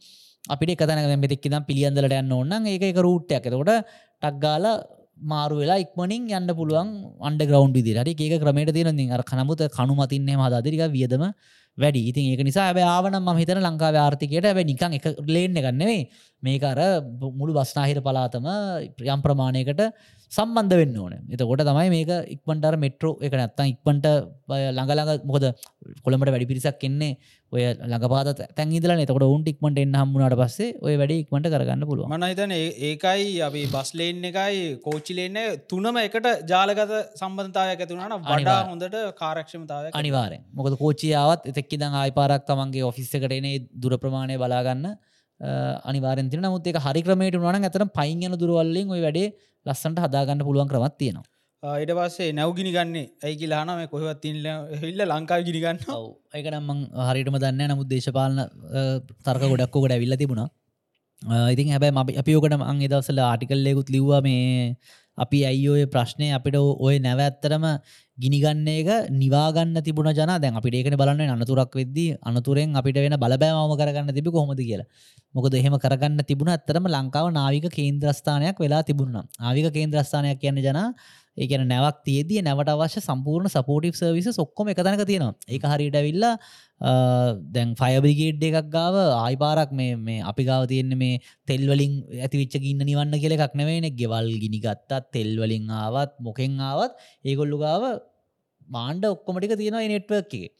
[0.53, 3.73] අපිට එකතන මෙතෙක් දම් පිළියන්දලට යන්න ඕන්න ඒක එක රූට්ටයක් එතකොට
[4.23, 4.65] ටක්ගාල
[5.31, 6.89] මාරු වෙලා ඉක්මනින් යන්න පුළුවන්
[7.27, 8.13] අන්ඩ ග්‍රවන්් විදි හරි.
[8.17, 11.23] ඒක ක්‍රමට තියෙන අර කනමුත කනු මතින්නේ හදාදිරික වියදම
[11.77, 12.01] වැඩි.
[12.09, 16.01] ඉතින් ඒක නිසා ඇබ ආවනම් ම හිතන ලංකාව ආර්ථිකයට ඇබ නිකං එක ලේන්න ගන්නෙවේ
[16.43, 16.79] මේක අර
[17.33, 18.47] මුළු බස්නාහිර පලාතම
[18.97, 19.81] ප්‍රියම් ප්‍රමාණයකට
[20.33, 21.13] සම්බන්ධ වෙන්න ඕන.
[21.29, 24.05] එතකොට තමයි මේක ඉක්මටර මෙට්‍රෝ එක නැත්තම් ඉක්මට
[24.71, 25.45] ළඟළඟ මොකද
[26.05, 27.11] කොළමට වැඩි පිරිසක් එන්නේ
[27.51, 32.27] ඔය ළඟපාත තැන්ඉදල එතකොට උන්ට ඉක්මට එන්න හම්මුණට පස්සේ ඔය වැඩි ඉක්මට කරගන්න පුළුව මන
[32.29, 38.67] හිතන ඒකයි අපි බස්ලේන් එකයි කෝච්චිලේන්න තුනම එකට ජාලගත සම්බන්ධතාවයක් ඇතුනට වඩා අනිවාර්ය.
[38.69, 44.93] හොඳට කාරක්ෂමතාව අනිවාරෙන් මොකද කෝචියාවත් එතෙක්කි දං ආයිපාරක් තමන්ගේ ඔෆිස්ස එකටනේ දුර ප්‍රමාණය බලාගන්න
[45.85, 49.33] අනිවාරෙන් තින නමුත් එක හරි ක්‍රමයට වන ඇතන පයින් යන දුරවල්ලින් ඔය වැඩේ
[49.65, 51.29] ලස්සන්ට හදාගන්න පුළුවන් ක්‍රමත් තියෙනවා.
[51.81, 53.05] ඊට පස්සේ නැව් ගිනි ගන්නේ.
[53.25, 54.47] ඇයි කියලාන මේ කොහවත් තිල්ල
[54.81, 56.09] හිල්ල ලංකාව ගිනිගන්න ඔව්.
[56.37, 58.43] ඒක නම්මං හරිටම දන්න නමුත් දේශපාලන
[59.27, 60.49] තර්ක ගොඩක්කෝකට ඇවිල්ල තිබුණා.
[61.53, 64.75] ඉතින් හැබැයි අපි ඕකට අං දවසල ආටිකල්ලෙකුත් ලිව්වා මේ
[65.17, 67.65] අපි ඇයි ඔය ප්‍රශ්නය අපිට ඔය නැව ඇත්තරම
[68.17, 73.73] ගිනිගන්න එක නිවාගන්න තිබුණ ජන දැන් අපිට ඒකන බලන්න අනතුරක් වෙද්දී අනතුරෙන් අපිට වෙන බලබෑම
[73.73, 74.87] කරගන්න තිබි කොහොමද කියලා.
[75.33, 79.21] මොකද එහෙම කරගන්න තිබුණ ඇත්තරම ලංකාව නාවික කේන්ද්‍රස්ථානයක් වෙලා තිබුණ.
[79.39, 80.79] ආවික කේන්ද්‍රස්ථානයක් කියන්න ජන
[81.37, 85.33] ඒකන නැවක් තියදී නැවට අවශ්‍ය සම්පූර්ණ සපෝටිව් සර්විස ඔක්කොම එකතනක තියෙනවා.
[85.49, 86.33] ඒක හරියට ඇවිල්ලා
[87.53, 93.15] දැන් ෆයබිගේඩ් එකක් ගාව ආයිපාරක් මේ මේ අපි ගාව තියෙන්නේ මේ තෙල්වලින් ඇතිවිච්ච ගින්න නිවන්න
[93.19, 96.93] කියල එකක් නෙවෙන ගෙවල් ගිනි ගත්තත් තෙල්වලින් ආවත් මොකෙන් ආවත්
[97.25, 97.83] ඒගොල්ලු ගාව
[98.67, 100.51] මාණ්ඩ ඔක්කොමටික තියෙනවා නෙට්වක් එක.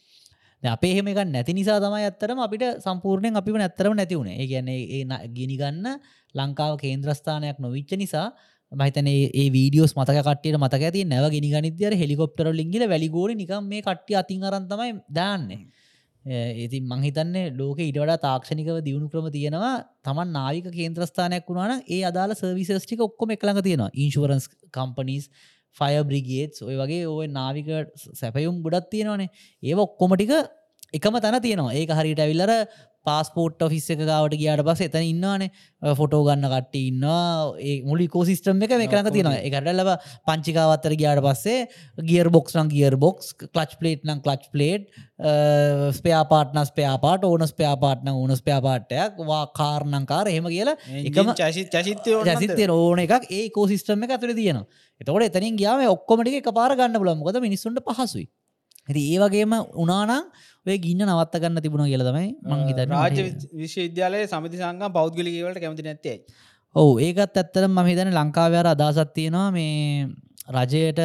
[0.64, 4.80] අපේ එහෙම එක නැති නිසා තමයි ඇත්තරම අපිට සම්පූර්ණයෙන් අපිම නැත්තරම නැති වුණේ ඒ කියන්නේ
[4.96, 5.88] ඒ න- ගිනිගන්න
[6.36, 8.28] ලංකාව කේන්ද්‍රස්ථානයක් නොවිච්ච නිසා
[8.74, 13.82] මහිතන ඒ වීඩියෝස් මතක කටියට මතක ඇති නැව ගෙන ගනිදර හෙලිකොප්ටර ලින්ගල වැලිගෝඩ නිකම් මේ
[13.82, 15.62] කට්ටිය අතින් අරන්තමයි දාන්නේ.
[16.26, 19.74] ඒති මංහිතන්නේ ලෝක ඉඩට තාක්ෂණිකව දියුණු ක්‍රම තියෙනවා.
[20.04, 23.92] තමන් නාවික කේන්ද්‍රස්ථානයක් වුණන ඒ අදාල සර්විසස්ටික ඔක්කොම එකළඟ තියෙනවා.
[23.96, 25.30] ඉන්ශවරන්ස් කම්පනීස්
[25.78, 27.70] ෆය බ්‍රිගේට්ස් ඔය වගේ ඔය නාවික
[28.14, 29.30] සැපයුම් ගොඩත් තියෙනවානේ.
[29.64, 30.34] ඒ ඔක්කොමටික
[30.94, 31.74] එකම තැන තියෙනවා.
[31.74, 32.52] ඒක හරිට ඇවිල්ලර
[33.06, 35.50] පාස්පෝට් ඔෆිස් එක ගාවට ගියාට පස එතන ඉන්නවානේ.
[36.00, 37.56] ෆොටෝ ගන්න කට ඉන්නවා.
[37.60, 39.40] ඒ මුලි කෝසිස්ටම් එක මේ කරඟ තියෙනවා.
[39.48, 39.96] එකට ලබ
[40.28, 41.68] පංචිකාවත්තර ගියාට පස්සේ
[42.10, 44.88] ගියර් බොක්ස් නම් ගියර් බොක්ස් කලච් පලේට් නම් කලච් පලේට්
[45.98, 53.28] ස්පයාපාටන ස්පයාපාට ඕන ස්පයාපාටන ඕන ස්පයාපාටයක් වා කාරණංකාර එහෙම කියලා එකම චසිත්‍යය ජසිතය ඕන එකක්
[53.32, 54.66] ඒ කෝසිස්ටම එක ඇතුර තියෙනවා.
[55.02, 58.28] එතකොට එතනින් ගියාම ඔක්කොමටික එක පාර ගන්න පුල මොකද මිනිස්සුන්ට පහසුයි.
[58.88, 60.28] ඇති ඒ වගේම උනානම්
[60.66, 63.22] ඔය ගින්න නවත්ත ගන්න තිබුණ කියල තමයි මංහිත රාජ
[63.56, 66.18] විශ්වවිද්‍යාලය සමති සංගම් පෞද්ගලිකවලට කැමති නැත්තේ
[66.76, 70.08] ඔවු ඒකත් ඇත්තර ම හිතන ලංකාවයාර අදසත් තියෙනවා මේ
[70.50, 71.00] රජයට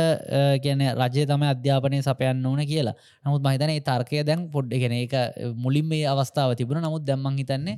[0.60, 2.94] ගැන රජය තම අධ්‍යාපනය සපයන්න ඕන කියලා.
[3.24, 5.14] නමුත් මහිතන තර්කය දැන් පොඩ්ඩ ගෙන එක
[5.56, 6.82] මුලින් මේ අවස්ථාව තිබුණ.
[6.82, 7.76] නමුත් දැම්මං හිතන්නේ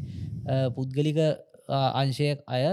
[0.71, 1.19] පුද්ගලික
[1.69, 2.65] අංශයක් අය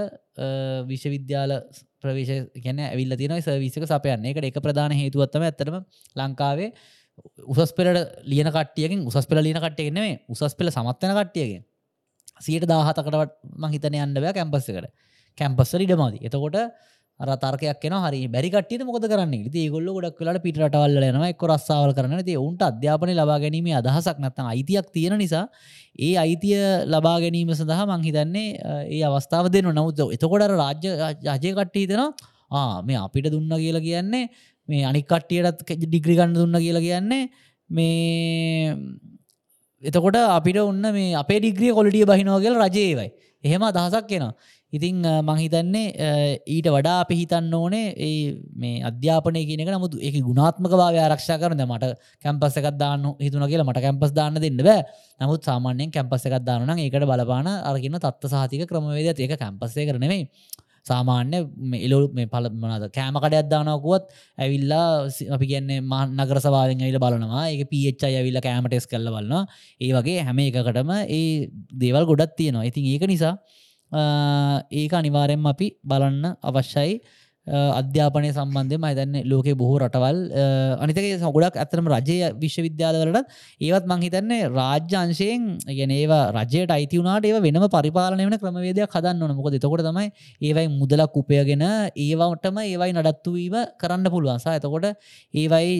[0.85, 1.51] විශ්වවිද්‍යාල
[1.99, 4.25] ප්‍රවේශ ගැන ඇවිල්ල තින සවිසක සපයන්න.
[4.25, 5.83] එකට එක ප්‍රධාන හේතුවත්තම ඇතරම
[6.15, 6.71] ලංකාවේ
[7.47, 11.63] උසස් පෙලට ලියන කටියකින් උසස් පෙල ලියන කට්ටයගෙනවේ උසස් පෙළ සමත්වන කට්ටියගෙන්
[12.39, 14.91] සියට දාහතකට මහිතන යන්න බෑ කැම්පස් එකට.
[15.37, 16.57] කැම්පස්සර ඉඩමති එතකොට
[17.19, 19.49] අර තර්කයක් එන හරි බැරිකට මොද කරන්න?
[19.51, 24.19] ති ගොල්ල ගොඩක් වෙලට පිටවල්ල න එක් රස්සාාවල් කරන ති උන්ට අධ්‍යාපන ලබා ගැනීම අදහසක්
[24.19, 25.45] නැත්තම් අයිතියක් තියෙන නිසා
[25.99, 28.47] ඒ අයිතිය ලබා ගැනීම සඳහා මංහිතන්නේ
[28.87, 29.71] ඒ අවස්ථාව දෙන්න.
[29.71, 30.93] නමුත් එතකොට රාජ්‍ය
[31.33, 34.29] රජය කට්ටී දෙෙනවා මේ අපිට දුන්න කියලා කියන්නේ
[34.69, 37.23] මේ අනික් කට්ටියටත් ඩිග්‍රි ගන්න දුන්න කියලා කියන්නේ
[37.69, 38.75] මේ
[39.83, 43.09] එතකොට අපිට ඔන්න මේ අපේ ඩිග්‍රිය කොලිටිය බහිනෝගල රජයවයි
[43.43, 44.33] එහෙම අදහසක් එෙනවා.
[44.73, 45.85] ඉතිං මංහිතන්නේ
[46.45, 51.61] ඊට වඩා අපි හිතන්න ඕනේ ඒ මේ අධ්‍යාපනය කියනක නමුත් එක ගුණාත්මක භාව ආරක්ෂා කරන
[51.63, 51.93] මට
[52.23, 54.83] කැම්පස් එකක් දාන්න හිතුන කියලා මට කැම්පස් දාන්න දෙන්න බෑ.
[55.21, 60.27] නමුත් සාමාන්‍යයෙන් කැම්පස් එකක් දාන්න ඒකට බලපාන අරගෙන තත්ව සහතික ක්‍රමවේද ඒක කැම්පස්සේ කරනෙමයි
[60.89, 61.37] සාමාන්‍ය
[61.85, 64.03] එලු මේ පල මනද කෑමකඩයක් දානකුවත්
[64.43, 64.85] ඇවිල්ලා
[65.15, 67.43] සි- අපි කියන්නේ මහන් නගර සවාවෙන් ඇවිල බලනවා.
[67.53, 69.45] ඒ පිච්ච ඇවිල්ල කෑමටෙස් කල්ල බලන්න
[69.85, 71.23] ඒ වගේ හැම එකකටම ඒ
[71.83, 72.67] දේවල් ගොඩත් තියෙනවා.
[72.69, 73.33] ඉතින් ඒක නිසා
[73.91, 76.93] ආ, ඒක අනිවාරෙන් අපි බලන්න අවශ්‍යයි.
[77.47, 80.17] අධ්‍යාපනය සම්බන්ධය මහිතන්නේ ලෝකේ බොහෝ රටවල්
[80.83, 83.29] අනිතක ගොඩක් ඇතරම රජය විශ්වවිද්‍යාලවලට
[83.61, 89.35] ඒවත් මංහිතන්නේ රාජ්‍යංශයෙන් ගැන ඒවා රජයට අයිති වුණට ඒ වෙනම පරිපාලනය වන ක්‍රමවේදයක් හදන්න ඕන.
[89.39, 90.07] මොකද එතකොට තමයි
[90.41, 91.63] ඒවයි මුදලක් උපයගෙන
[91.97, 94.87] ඒවටම ඒවයි නඩත්තුවීම කරන්න පුළුවන්සා එතකොට
[95.33, 95.73] ඒවයි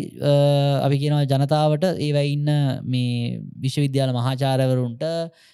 [0.86, 2.49] අපි කියනව ජනතාවට ඒවයි ඉන්න
[2.86, 5.03] මේ විශ්වවිද්‍යාල මහාචාරවරුන්ට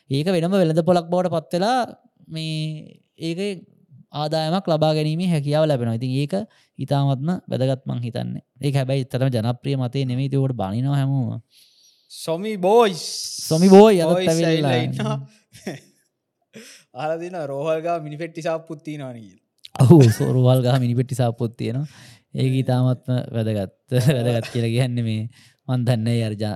[0.10, 1.80] ඒක වෙනම වෙළඳ පොලක් බවට පත්වෙලා
[2.30, 3.73] මේ ඒක
[4.14, 5.98] ආදායමක් ලබා ගැනීමේ හැකියාව ලැබෙනවා.
[6.00, 6.34] ඉතින් ඒක
[6.80, 8.34] ඉතාමත්ම වැදගත්මං හිතන්න.
[8.64, 11.40] ඒ හැබැයි තරම ජනප්‍රිය මතේ නෙමේ තවට බනිනවා හැමෝම.
[12.12, 13.06] සොමි බෝයිස්
[13.50, 15.20] සොමි බෝයි ඇවිල්ලා
[17.04, 19.44] ආලදින රෝහල්ගා මිනිපෙට්ටි සාපපුත්ති නනීල්
[19.82, 21.88] ඔහු සෝරුවල් ගහ මිනිපෙට්ටි සාපොත් තියෙනවා.
[22.34, 23.74] ඒක ඉතාමත්ම වැදගත්.
[23.92, 25.30] වැදගත් කියල කියන්න මේ
[25.68, 26.54] මන්දන්න අර්ජා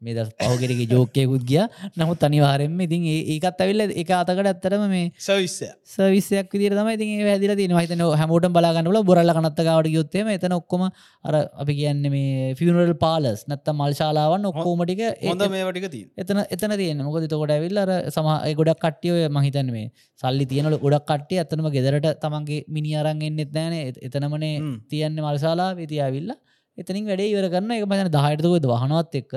[0.00, 1.60] මේ දස් පහුගෙරගේ ජෝකයකුත් ගිය.
[1.96, 7.54] නමුත් අනිවාරෙන්ම ඉතින් ඒකත් ඇවිල්ල එක අතකට ඇත්තරම මේ සවිස්ය සවිසයක් විදිර තම ඉතින් හැදිල
[7.54, 10.84] තින හිතන හැමෝට බලාගන්නල බොරල්ල කනත්තකාවට යොත්තේම එතන ඔක්කොම
[11.24, 17.06] අර අපි කියන්න මේ ෆිනරල් පාලස් නැත්ත මල්ශාලාවන් ඔක්කෝමටික හොඳ මේවටික තිී එතන එතන තියෙන
[17.06, 19.88] මොකද තකොට ඇවිල් අර සම ගොඩක් කට්ටියය මහිතන් මේ
[20.22, 24.54] සල්ලි තියනල ගොඩක් කට්ටිය ඇතනම ගෙදරට තමන්ගේ මිනි අරන් එන්නෙත් නෑන එතනමනේ
[24.90, 26.40] තියන්නේ මල්ශාලා වෙති ඇවිල්ලා
[26.78, 29.32] එතනින් වැඩේ ඉවර කරන්න එක මතන දහයටකොද වහනවත් එක්ක.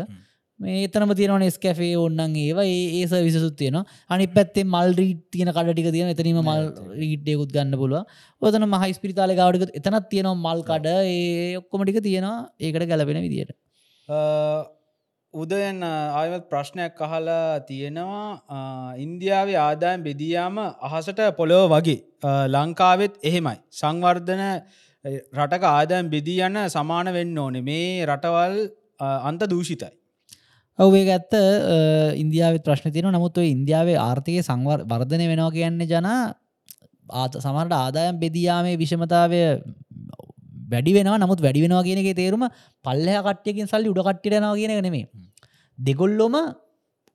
[0.59, 2.65] මේ එතනම තියෙනවන ස්කැෆේ ඔන්නන් ඒවා.
[2.65, 3.79] ඒ විසුත් තියෙන
[4.09, 6.69] අනි පැත්තේ මල් රීට තියෙන කඩටික තියෙන එතනීම මල්
[7.01, 8.03] රීට්යකුත් ගන්න පුළුව
[8.41, 10.88] ඔතන මහයි ස්පිරිතාල ගවඩක එතනත් තියෙනවා මල් කඩ.
[11.15, 12.38] ඒ ඔක්කොමටික තියෙනවා.
[12.59, 13.51] ඒකට ගැලපෙන විදියට.
[15.34, 18.95] උදයන් ආයවත් ප්‍රශ්නයක් අහලා තියෙනවා.
[19.05, 20.57] ඉන්දියාවේ ආදායම් බෙදියාම
[20.89, 21.99] අහසට පොළොව වගේ.
[22.55, 23.57] ලංකාවෙත් එහෙමයි.
[23.81, 24.43] සංවර්ධන
[25.05, 27.61] රටක ආදායම් බෙදී යන්න සමාන වෙන්න ඕනෙ.
[27.61, 28.55] මේ රටවල්
[29.29, 29.91] අන්ත දූෂිතයි
[30.79, 31.33] ඔවේ ඇත්ත.
[32.21, 36.07] ඉන්දියාවත් ප්‍රශ්න තියන නමුත් ඔය ඉන්දියාවේ ආර්ථය සංවර් වර්ධනය වෙනවා කියන්නේ ජන
[37.21, 39.41] ආත සමරට ආදායම් බෙදයාමේ විෂමතාවය
[40.71, 42.47] වැඩි වෙන නමුත් වැඩි වෙනවා කියනගේ තේරුම
[42.85, 45.05] පල්ලහ කට්යකින් සල්ලි උඩ කට්ටිටනවා කියන නෙමේ
[45.77, 46.35] දෙගොල්ලොම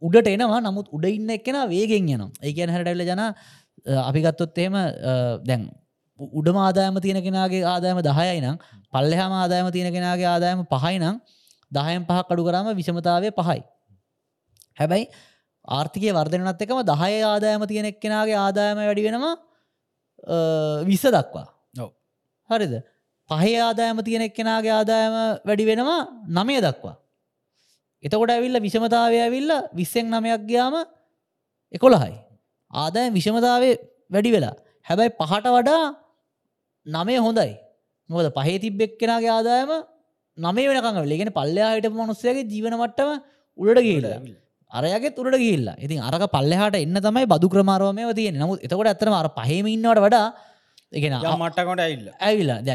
[0.03, 0.61] උඩට එනවා.
[0.61, 2.31] නමුත් උඩ ඉන්න එක්කෙන වේගෙන් යනවා.
[2.43, 3.23] ඒකන හැටල්ල ජන
[4.09, 4.77] අපිගත්තොත් එහෙම
[5.49, 5.63] දැන්
[6.19, 8.57] උඩම ආදායම තියෙන කෙනගේ ආදායම දහයයි නම්
[8.93, 11.17] පල්ලෙහම ආදායම තියෙන කෙනගේ ආදායම පහයි නම්
[11.73, 13.61] දහයම් පහ කඩු කරම විෂමතාවය පහයි.
[14.81, 15.07] හැබැයි
[15.79, 19.35] ආර්ථිකය වර්ධනත් එකම දහය ආදායම තියෙන එක්කෙනගේ ආදායම වැඩි වෙනවා
[20.91, 21.47] විස දක්වා.
[22.51, 22.75] හරිද?
[23.31, 25.15] පහේ ආදායම තියෙන එක්කෙනගේ ආදායම
[25.49, 26.01] වැඩි වෙනවා
[26.37, 26.97] නමය දක්වා.
[28.05, 30.75] එතකොට ඇවිල්ල විෂමතාවය ඇවිල්ල විස්සෙක් නමයක් ගයාම
[31.77, 32.15] එකොළහයි.
[32.83, 33.71] ආදාය විෂමතාවය
[34.15, 34.55] වැඩි වෙලා.
[34.87, 35.83] හැබැයි පහට වඩා
[36.89, 37.53] නමය හොඳයි.
[38.11, 39.73] මොද පහේ තිබ්බෙක් කෙනගේ ආදායම
[40.39, 43.11] නමේ වෙනකඟ ලගෙන පල්ලයා හිට මනුස්සයගේ ජීවනමට්ටම
[43.59, 44.21] උඩට ගේලා
[44.71, 49.29] අරයගේ තුරට ගිල්ලා ඉතින් අරක පල්ලෙහට එන්න තමයි බදු ක්‍රමාරෝමය තිය නමුත් එතකොට ඇතරම අර
[49.39, 50.27] පහමඉන්නවට වඩා
[50.93, 52.61] එකන මට්ටකොට ඇල්ල ඇවිල්ලා.
[52.63, 52.71] ද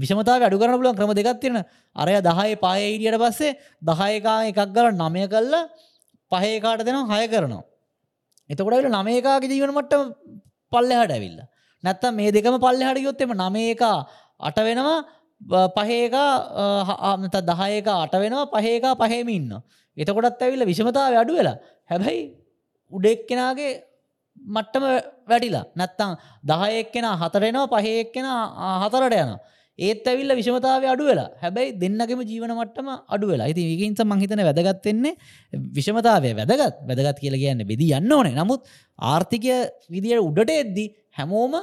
[0.00, 1.58] විෂමතාව අඩු කරන පුලන් ක්‍රම දෙකක් තියෙන
[1.96, 5.62] අරය දහය පාය ඉඩියට පස්සේ දහයකා එකක් ගල නමය කල්ලා
[6.32, 7.64] පහේකාට දෙනවා හය කරනවා.
[8.50, 9.94] එතකොට නමේකාගේ ජීවන මට්ට
[10.72, 11.40] පල්ලෙහට ඇවිල්ල
[11.84, 13.82] නැත්ත මේ දෙකම පල්ලෙහට යොත්තෙම නමේක
[14.40, 14.98] අට වෙනවා
[15.76, 19.50] පහේක ආමත දහයක අට වෙනවා පහේක පහේම ඉන්න
[19.96, 21.56] එතකොටත් ඇවිල්ල විෂමතාව අඩු වෙලා
[21.90, 22.22] හැබැයි
[22.92, 23.72] උඩෙක් කෙනගේ
[24.36, 24.84] මට්ටම
[25.28, 25.64] වැටිලා.
[25.76, 28.26] නැත්තං දහයෙක් කෙන හතරෙනවා පහයෙක් කෙන
[28.82, 29.32] හතරට යන
[29.78, 31.28] ඒත් ඇවිල්ල විෂමතාව අඩු වෙලා.
[31.42, 33.46] හැබැයි දෙන්නගේම ජීවන මට්ටම අඩු වෙලා.
[33.46, 35.14] ඉති ඒකින්ස මහිතන වැදගත්වෙන්නේ
[35.76, 36.76] විෂමතාවය වැදගත්.
[36.88, 38.34] වැදගත් කියල කියන්න බෙදී යන්න ඕනේ.
[38.34, 38.62] නමුත්
[38.98, 39.54] ආර්ථිකය
[39.90, 41.54] විදියට උඩට එද්දි හැමෝම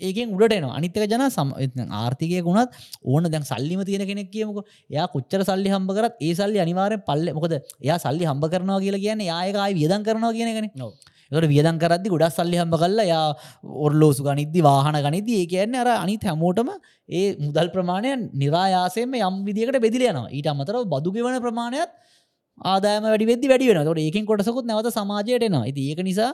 [0.00, 1.50] ඒකෙන් උඩට එන අනිතක ජන සම
[1.94, 2.70] ආර්ථිකය ගුණත්
[3.04, 4.58] ඕන දැන් සල්ලිම තියෙන කෙනෙක් කියමක.
[4.90, 9.04] යා කොච්චර සල්ලි හම්බ කරත් ඒ සල්ලි අනිවාරෙන් පල්ල මොකද එයා සල්ලි හම්බ කරනවා කියලා
[9.04, 10.70] කියන යායකයි වියදන් කරනවා කියනගෙන
[11.32, 13.24] ට වියදන් කරදදි ගොඩක් සල්ලි හම්බ කල්ලා යා
[13.84, 16.68] ඔර්ලෝසු ගනිද්දි වාහන ගනිද ඒ කියන්නේ අර අනිත් හැමෝටම
[17.08, 21.90] ඒ මුදල් ප්‍රමාණය නිරායාසයෙන්ම යම් විදිකට බෙදිලයනවා ඊට අමතර බදුගෙවන ප්‍රමාණයත්
[22.64, 25.66] ආදායම වැඩි වෙදදි වැඩි වෙන තොට ඒකින් කොටසකුත් නැවත සමාජයට එනවා.
[25.66, 26.32] ඒක නිසා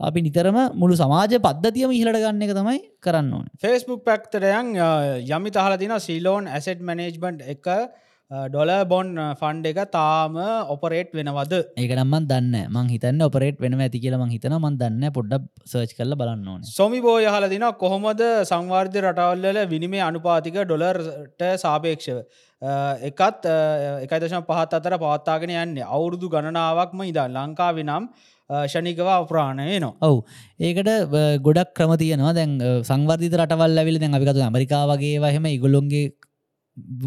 [0.00, 3.46] අපි නිතරම මුළු සමාජ පද්ධතියම ඉහලට ගන්න එක තමයි කරන්න ඕන.
[3.62, 4.74] ෆෙස්බුක් පැක්තරයන්
[5.34, 7.68] යමි තහල තින සිලෝන් ඇසෙට් මනේජ්මන්ට් එක
[8.50, 10.34] ඩොල බොන් ෆන්ඩ් එක තාම
[10.74, 11.54] ඔපරේට් වෙනවද?
[11.78, 16.16] ඒකනම්මන් දන්න මං හිතන්න ඔපරේට් වෙන ඇති කියල මං හිතන මන් දන්න පොඩ්ඩ සර්ච් කල
[16.18, 16.66] බලන්න ඕන.
[16.78, 22.18] සොමි බෝය හල දින කොහොමද සංවාර්ධ රටවල්ල විනිමේ අනුපාතික ඩොලර්ට සාපේක්ෂව?
[23.10, 23.46] එකත්
[24.04, 25.86] එකදශම් පහත් අතර පවත්තාගෙන යන්නේ.
[25.86, 28.08] අවුරුදු ගණනාවක්ම ඉදා ලංකාවි නම්
[28.50, 30.18] ෂනිකව අප්‍රාණය නවා ඔවු.
[30.60, 30.90] ඒකට
[31.46, 32.34] ගොඩක් ක්‍රම තියනවා.
[32.34, 32.52] දැන්
[32.90, 36.12] සංවර්ධිත රටවල් ඇවිල දැන් අපිකතු ඇමරිකා වගේ වහෙම ඉගොලොන්ගේ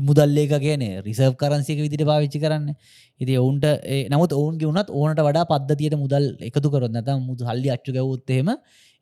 [0.08, 2.74] මුදල්ලේක කියන රිසර්් කරන්සික විදිට පාවිච්චි කරන්න.
[3.22, 7.70] ඉති ඔවුන්ට ඒ නමුත් ඔවුන්ගේ වනත් ඕනට වඩා පද්ධතියට මුදල් එකතු කරොත් නැත මුද හල්ලි
[7.76, 8.50] අච්චු ගැවුත්තහෙම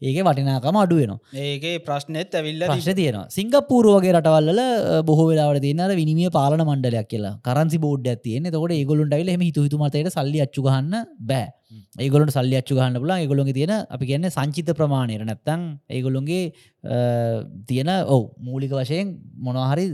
[0.02, 3.28] ඒක වටිනාකම අඩුවෙනවා ඒගේ ප්‍රශ්නෙත් ඇවිල්ල ප්‍රශ්න තියෙනවා.
[3.36, 4.62] සිංගප්පූරුවගේ රටවල්ල
[5.10, 7.36] බොහෝ වෙලාවට තියන්නර විනිමිය පාලන මණ්ඩලයක් කියලා.
[7.48, 11.48] කරන්සි බෝඩ් ඇතියන තකොට ඒගොලුන්ට යිල හෙම හිතුමතයට සල්ලි අච්චු ගහන්න බෑ.
[12.00, 15.24] ඒගොලට සල්ලි අච්චු ගහන්න පුලා ඒගොලොන් තියෙන අපි කියන්න සංචිත ප්‍රමාණයට.
[15.32, 16.43] නැත්තං ඒගොලුන්ගේ
[17.72, 19.16] තියෙන ඔවු මූලික වශයෙන්
[19.48, 19.88] මොනහරි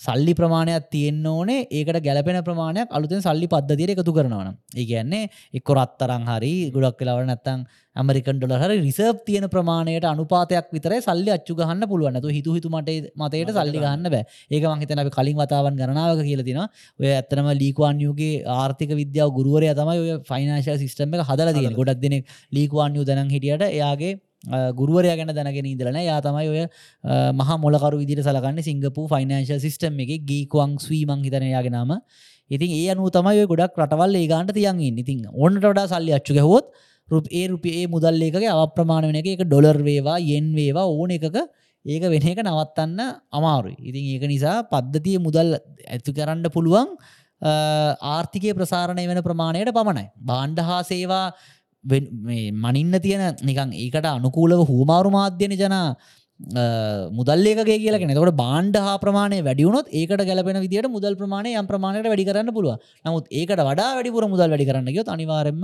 [0.00, 1.66] සල්ලි ප්‍රමාණයක් තියෙන්න්න ඕනේ.
[1.70, 7.28] ඒකට ගැලපෙන ප්‍රමාණයක් අලුතෙන් සල්ලි පද්ධතියට එකතු කරනවන ඒ කියන්නේ එක්කො රත්තරං හරි ගොඩක් කලාවට
[7.28, 7.66] නැත්තං
[7.96, 12.90] ඇමරිකන් ඩොල හරි රිසර්් තියෙන ප්‍රමාණයට අනුපාතයක් විතර සල්ලි අච්චු ගහන්න පුළුවන්න තු හිතු හිතුමට
[13.14, 14.08] මතයට සල්ලි ගන්න.
[14.08, 14.24] බෑ.
[14.50, 20.18] ඒක මහිතන අපි කලින් වතාවන් ගණනාවක කියලතින ඔය ඇත්තනම ලීකවාන්යුගේ ආර්ථික විද්‍යාව ගුරුවරය තමයි ඔය
[20.24, 22.18] ෆයිනාශල් සිස්ටම එක හදල තියෙන ගොඩක් දෙනෙ
[22.52, 24.14] ලීකවාන්යු දනන් හිටියට එයාගේ
[24.74, 26.62] ගුරුවරය ගැන දැනගෙන ඉදලන යා තමයි ඔය
[27.32, 31.92] මහ මොලකරු විදිර සලකන්න සිංගපු ෆයිනන්ශල් සිස්ටම් එක ගීකුවන් ස්වීමං හිතනයාගෙනම
[32.50, 36.72] ඉතින් ඒ අනු තමයි ගොඩක් රටවල් ඒ ගාන්ට තියන්ගින් ඉතින් ඔන්නට වඩා සල්ලි අච්චු හොත්
[37.08, 39.26] රුප ඒ රුපේ මුදල්ලේකගේ අවප්‍රමාණ වෙන එක.
[39.28, 41.38] එක ඩොලර් වේවා යෙන් වේවා ඕන එකක
[41.84, 43.00] ඒක වෙන එක නවත්තන්න
[43.32, 43.76] අමාරුයි.
[43.80, 46.94] ඉතින් ඒක නිසා පද්ධතිය මුදල් ඇතු කරන්න පුළුවන්
[48.08, 50.06] ආර්ථිකය ප්‍රසාරණය වෙන ප්‍රමාණයට පමණයි.
[50.22, 51.26] බාණ්ඩ හා සේවා
[51.84, 55.76] මනින්න තියෙන නිකං ඒකට අනුකූලව හූමාරු මාධ්‍යන ජන
[57.12, 62.26] මුදල්ලේකගේ කියලගෙන තකට බාණ්ඩ හා ප්‍රමාණය වැඩියුණොත් ඒකට ගැලපෙන විදිට මුදල් ප්‍රමාණය යම් ප්‍රමාණයට වැඩි
[62.28, 65.62] කරන්න පුළුව නමුත් ඒකට වඩා වැඩිපුර මුදල් වැඩි කරන්න ගයොත් අනිවාරෙන්ම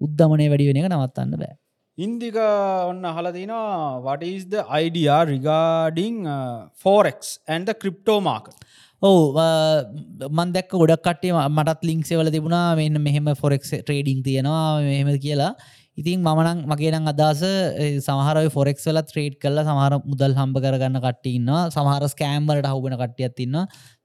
[0.00, 1.54] උද්ධමනය වැඩි වෙන එක නවත්තන්න බෑ.
[1.98, 6.18] ඉන්දික ඔන්න හලතිනවා වටස්ද අයිඩියා රිගාඩිං
[6.82, 8.52] ෆෝරෙක්ස් ඇන්ද ක්‍රිප්ටෝ මාක
[9.02, 9.18] ඔවු
[10.28, 15.52] මන් දැක් ගොඩක් කටේ මටත් ලිංක්සෙවල තිබුණා මෙන්න මෙහෙම ෆොරෙක් ට්‍රේඩිං තියෙනවා මෙහෙම කියලා.
[15.96, 17.42] ඉතින් මනං මගේනම් අදස
[18.00, 23.56] සමහර ෆොරෙක් වල ත්‍රේඩ් කල්ල සමහර මුදල් හම්බ කරගන්න කට්ටින්න සමහර ස්කෑම්බලට හුබෙන කට්ටියත් තින්න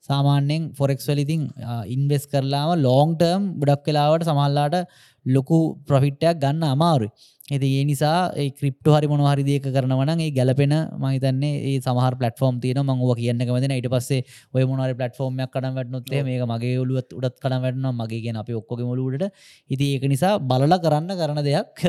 [0.08, 1.50] සාමාන්‍යෙන් ෆොරෙක්ස් වලිතින්
[1.96, 4.78] ඉන්වෙස් කරලාම ලෝන්ටර්ම් ගොඩක් වෙලාවට සමල්ලාට
[5.26, 7.14] ලොකු ප්‍රොෆිට්ටයක් ගන්න අමාරුයි.
[7.46, 12.62] ඇති ඒ නිසා ඒ ක්‍රිප්ට හරි මොනහරි දේක කරනවන ඒ ගැලපෙන මහිතන්නේ ඒ සමහර පලටෆෝම්
[12.64, 13.74] තියන මංව කියන්න කමතින.
[13.74, 14.22] ඊට පස්සේ
[14.54, 18.88] ඔය මොනරි පලටෆෝර්ම්යක් කඩම් වැටනොත්තේ මේක මගේ ඔලුවත් උඩත් කඩම් වැටන මගේ ගෙන අපි ඔක්කොගේ
[18.88, 19.28] මුලුට
[19.70, 21.84] ඉති ඒක නිසා බලල කරන්න කරන දෙයක්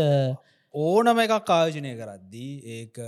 [0.74, 2.98] ඕනම එකක් ආයෝජනය කරද්දී ඒක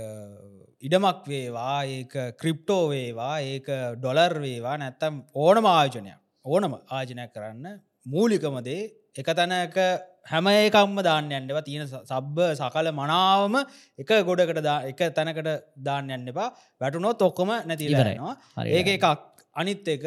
[0.83, 3.67] ඉඩමක් වේවා ඒක ක්‍රිප්ටෝ වේවා ඒක
[3.97, 7.75] ඩොලර් වේවා නැත්තම් ඕනම ආයෝජනයක් ඕනම ආජනයක් කරන්න
[8.07, 8.81] මූලිකමදේ
[9.21, 9.77] එක තැනක
[10.31, 13.55] හැම ඒකම්ම දාන්න යන්නවා තියෙන සබ්බ සකල මනාවම
[14.01, 15.49] එක ගොඩකට එක තැනකට
[15.87, 16.49] දාන්න යන්න එපා.
[16.81, 18.33] වැටුනොත් ඔක්කොම නැතිලරනවා
[18.77, 19.07] ඒක එකක්.
[19.55, 20.03] අනිත් එක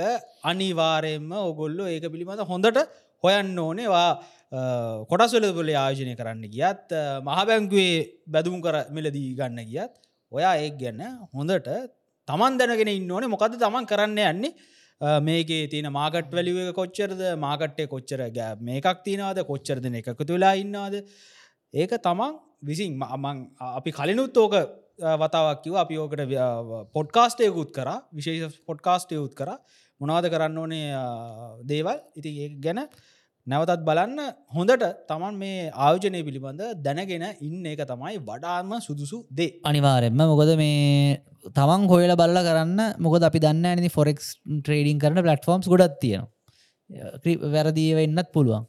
[0.50, 2.78] අනිවාරයෙන්ම ඔගොල්ලු ඒක පිළිබඳ හොඳට
[3.24, 4.10] හොයන්න ඕනේවා
[5.10, 6.94] කොටස්වල පොලේ ආයෝජනය කරන්න ගියත්
[7.28, 7.96] මහබැංකුවේ
[8.34, 9.92] බැදුම් කර මිලදී ගන්න ගියත්
[10.32, 11.02] ඔයා ඒ ගැන්න
[11.34, 11.68] හොඳට
[12.28, 13.32] තමන් දැනගෙන ඉන්න ඕනේ.
[13.34, 14.52] මොකද තමන් කරන්න යන්නේ
[15.00, 17.22] මේකේ තියෙන මාගට් වැලිුව කොච්චරද?
[17.46, 19.40] මාගට්ටේ කොච්චර ගෑ මේකක් තියනවාද?
[19.50, 20.94] කොච්චර දෙන එකක තුලා ඉන්නවාද?
[21.74, 23.46] ඒක තමන් විසින් අමං
[23.78, 24.54] අපි කලිනුත් ඕක
[25.22, 26.20] වතාවක් කිව අපි ඕකට
[26.96, 27.88] පොඩ්කාස්ටයකුත් කර.
[28.12, 29.50] විශේෂ පොඩ්කාස්ටයකුත් කර.
[30.00, 30.88] මොනවාද කරන්න ඕනේ
[31.64, 31.98] දේවල්?
[32.18, 32.84] ඉති ඒ ගැන
[33.50, 34.18] නැවතත් බලන්න
[34.56, 39.50] හොඳට තමන් මේ ආයෝජනය පිළිබඳ දැනගෙන ඉන්න එක තමයි වඩාම සුදුසු දේ.
[39.64, 41.20] අනිවාරෙන්ම මොකද මේ
[41.50, 44.28] තමන් හොයල බල්ල කරන්න මොකද අපි දන්න ඇනි ෆොරෙක්ස්
[44.58, 46.26] ට්‍රේඩින් කරන පලටෆෝම්ස් ගොඩත් තියෙන
[47.54, 48.66] වැරදිීව එන්නත් පුළුවන්.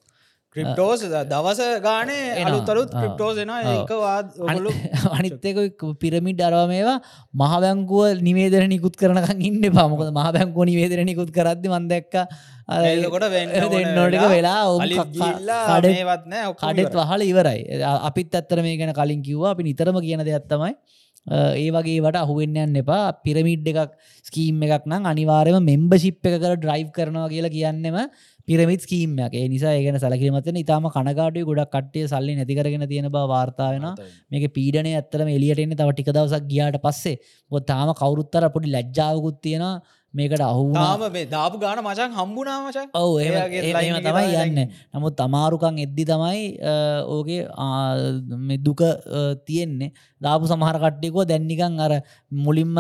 [0.56, 4.34] ක්‍රිප්ටෝස් දවස ගානේ අලුතලුත් ක්‍රිප්ටෝසෙන ඒකවාද
[5.18, 6.98] අනිත්තක පිරමිඩ් අරවා මේවා
[7.42, 12.16] මහබැංකුව නිවේදර නිකුත් කරනකන් ඉන්න පමකොද මහබැංකෝ නිවේදර නිකුත් කරද්දි මන්දැක්ක
[13.08, 13.28] කොට
[13.98, 14.64] නොටික වෙලා
[15.70, 17.62] කඩේවත්න කඩෙත් වහල ඉවරයි.
[18.10, 19.52] අපිත් ඇත්තර මේ ගැන කලින් කිව්වා.
[19.54, 20.74] අපි නිතරම කියන දෙයක්ත්තමයි
[21.28, 23.14] ඒ වගේට අහුවෙන්න්න එපා.
[23.24, 23.94] පිරමිඩ් එකක්
[24.26, 28.10] ස්කීම් එකක් නම් අනිවාරයම මෙම්බශිප් එක කර ඩ්‍රයිව් කරනවා කියලා කියන්නෙම
[28.48, 33.88] පිරමිත් කීමයක් ඒ නිසා ඒගෙන සලකිරීමතන ඉතාම කනගාටය ගොඩක් කට්ටය සල්ලි නැතිකරගෙන තියෙන බව වාර්තාාවෙන
[34.32, 37.18] මේක පීඩනය ඇත්තරම එලියටෙන්නේ තව ටික දවසක් ගියාට පස්සේ.
[37.52, 39.82] බො තාම කවරුත්තර පොඩි ලැජ්ජාවකුත් තියෙනවා.
[40.14, 44.60] මේකට අහුනාම දාපු ගාන මචන් හම්බුනාමච ඔව ඒම තමයි යන්න.
[44.94, 46.42] නමුත් අමාරුකං එද්දි තමයි
[47.08, 48.82] ඕගේ දුක
[49.46, 49.92] තියෙන්නේ
[50.26, 51.94] දාපු සමහරකට්ටිකෝ දැන්නිකං අර
[52.46, 52.76] මුලින්ම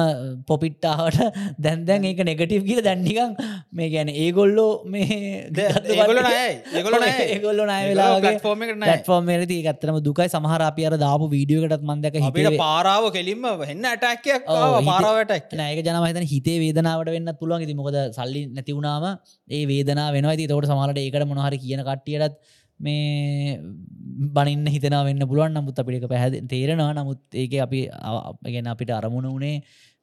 [0.49, 1.19] පොපිට්ටාවට
[1.65, 3.31] දැන්දැන් ඒක නෙගටව් කියල දැන්නිකං
[3.79, 5.19] මේ ගැන ඒගොල්ලෝ මේ
[5.95, 6.19] ඒගොල්ල
[9.07, 10.27] ෆෝර්ම ති ගත්තරම දුකයි.
[10.35, 14.47] සමහර අප අර දාපු වීඩියෝකටත් මන්දක හිට පාරාව කෙලින්ම වෙන්න ඇටක්යක්
[14.89, 17.65] පාරාවට නයක ජනමහිතන හිතේ වේදනාවට වෙන්න පුළුවන්.
[17.67, 19.05] ඉති මොකද සල්ලි නැතිවුණාම
[19.57, 20.33] ඒ වේදනා වෙනවා.
[20.33, 22.35] ඇති තවට සමහලට ඒකට මොනහරි කියන කට්ටියටත්
[22.85, 23.59] මේ
[24.35, 25.55] බනින්න හිතන වෙන්න පුළුවන්.
[25.57, 26.91] නමුත් අපිට පැහ තේරෙනවා.
[26.99, 27.79] නමුත් ඒක අපි
[28.55, 29.55] ගැන අපිට අරමුණ වනේ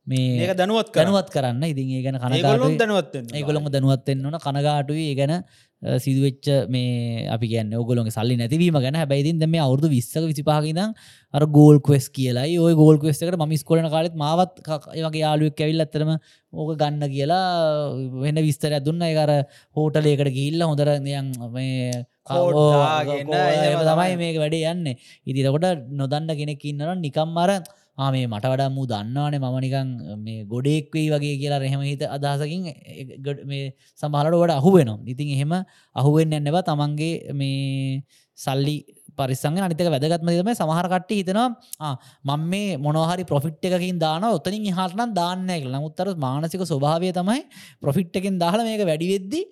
[0.06, 1.64] මේ දැනුවත් කර දැනුවත් කරන්න.
[1.72, 2.78] ඉතින් ඒ ගැන කනගාටුයි.
[2.82, 4.38] දැනුවත්වෙන්න ඒගොළොම දැනුවත්වෙන්න ඕන.
[4.46, 5.04] කනගාටුයි.
[5.10, 5.34] ඒ ගැන
[5.82, 8.96] සිදුවෙච්ච මේ අපි ගැන්න ඔගොලොගේ සල්ලි නැතිවීම ගැන.
[8.98, 10.90] හැබැයිතින් මේ අවුදු විස්සක විසිපාහිදම්
[11.34, 16.10] අර ගෝල් කවෙස් කියලායි ඔය ගෝල් කවෙස්කට ම ස්කොලන කාලෙත් මාවත් ඒගේ යාලුවක් ඇවිල් ඇතරම
[16.52, 19.02] ඕක ගන්න කියලා වෙන විස්තර දුන්න.
[19.02, 19.30] එකර
[19.76, 21.92] හෝටලේකට ගිල්ල හොඳර යන් මේ
[22.26, 24.16] තමයි.
[24.22, 24.86] මේක වැඩේ යන්න.
[25.30, 27.62] ඉතිරකොට නොදන්න කෙනෙක් ඉන්නන නිකම් ආ
[27.98, 29.88] මේ මට වඩා මූ දන්නවානේ මම නිකං
[30.18, 34.98] මේ ගොඩෙක්වෙයි වගේ කියලා රහෙම හිත අදහසකින් ඒ ගොඩ- මේ සමහලට වට අහු වෙනවා.
[35.06, 35.52] ඉතින් එහෙම
[35.96, 38.02] අහුවෙන් එන්නවා තමන්ගේ මේ
[38.38, 38.76] සල්ලි
[39.18, 41.92] පරිසංග අනිතක වැදගත්ම දම සමහරකට හිතනවා
[42.24, 45.70] මං මේ මොනහරි ප්‍රොෆිට් එකකින් දාන ඔතනින් හටනම් දාන්න කියල.
[45.70, 47.40] නමුත්තර මානසික ස්වභාවය තමයි
[47.80, 49.42] ප්‍රොෆිට් එකින් දාහල මේක වැඩිවෙද්දි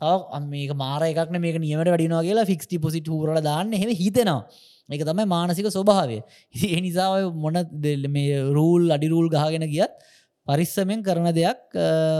[0.00, 4.46] තව අම් මේක මාර එකක්න මේක නියමට වැඩිනවා කියලා ෆික්ස් ටිපොසිට හරල දාන්න හෙම හිතෙනවා.
[4.90, 6.18] ඒක තමයි මානසික ස්වභාවය.
[6.68, 7.10] ඒ නිසා
[7.44, 7.58] මොන
[8.16, 9.94] මේ රූල් අඩිරූල් ගහගෙන ගියත්
[10.48, 11.76] පරිස්සමෙන් කරන දෙයක්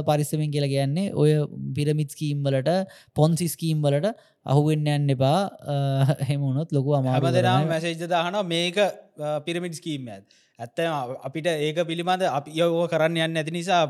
[0.09, 1.31] පරිස්සමෙන් කියලා කියන්නේ ඔය
[1.77, 2.77] පිරමිත් ස්කීම් වලට
[3.15, 4.13] පොන්සි ස්කීම් වලට
[4.47, 5.41] අහුවෙන්න යන්න එපා.
[6.31, 8.79] හෙමුණොත් ලොකු අමාරු දෙනම් මැසේජ්ද දාහන මේක
[9.47, 10.25] පිරමිඩ් ස්කීම් ඇත්
[10.59, 10.81] ඇත්ත
[11.27, 13.83] අපිට ඒක පිළිබඳ අපි යෝ කරන්න යන්න ඇති නිසා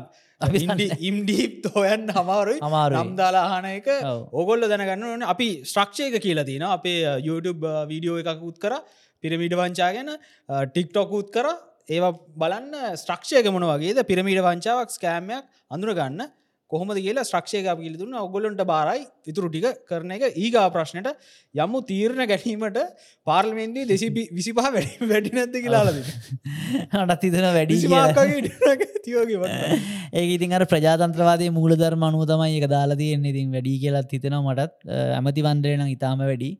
[1.09, 3.01] ඉම්ඩීප් තෝයන් හමාරුයි අමාරුයි.
[3.01, 3.87] නම් දාලාහන එක.
[4.11, 4.19] ඔව්.
[4.39, 8.73] ඕගොල්ල දැනගන්න ඕන අපි ස්ට්‍රක්ෂයක කියලා තින අපේ YouTube වීඩියෝ එකකුත් කර
[9.23, 10.09] පිරමිඩ වංචා ගැන
[10.71, 11.47] ටික්ටොකුත් කර.
[11.95, 13.99] ඒවා බලන්න ස්ට්‍රක්ෂයක මොන වගේද?
[14.09, 16.29] පිරමිඩ වංචාවක් ස්කෑමයක් අඳුර ගන්න
[16.71, 18.13] කොහොමද කියලා ස්ට්‍රක්ෂයක පිළි දුන්න.
[18.21, 19.01] ඔගොලොන්ට බාරයි.
[19.27, 21.09] ඉතුරු ටික කරන එක ඒගා ප්‍රශ්නයට
[21.55, 22.79] යම්මු තීරණ ගැනීමට
[23.27, 25.99] පාර්ලිමෙන්දී දෙසි විසිපහ වැඩි වැඩි නැත්ත කියලාලද
[27.05, 28.05] අටත් හිතන වැඩි කියලා.
[29.05, 29.39] තියෝගේ
[30.19, 33.31] ඒක ඉතින් අර ප්‍රජාතන්ත්‍රවාදය මූලධර්ම අනුව තමයි එක දාලා තියෙන්නේ.
[33.33, 34.73] ඉතින් වැඩි කියලත් හිතෙනවා මටත්.
[34.87, 36.51] අ, ඇමති වන්දරයන ඉතාම වැඩි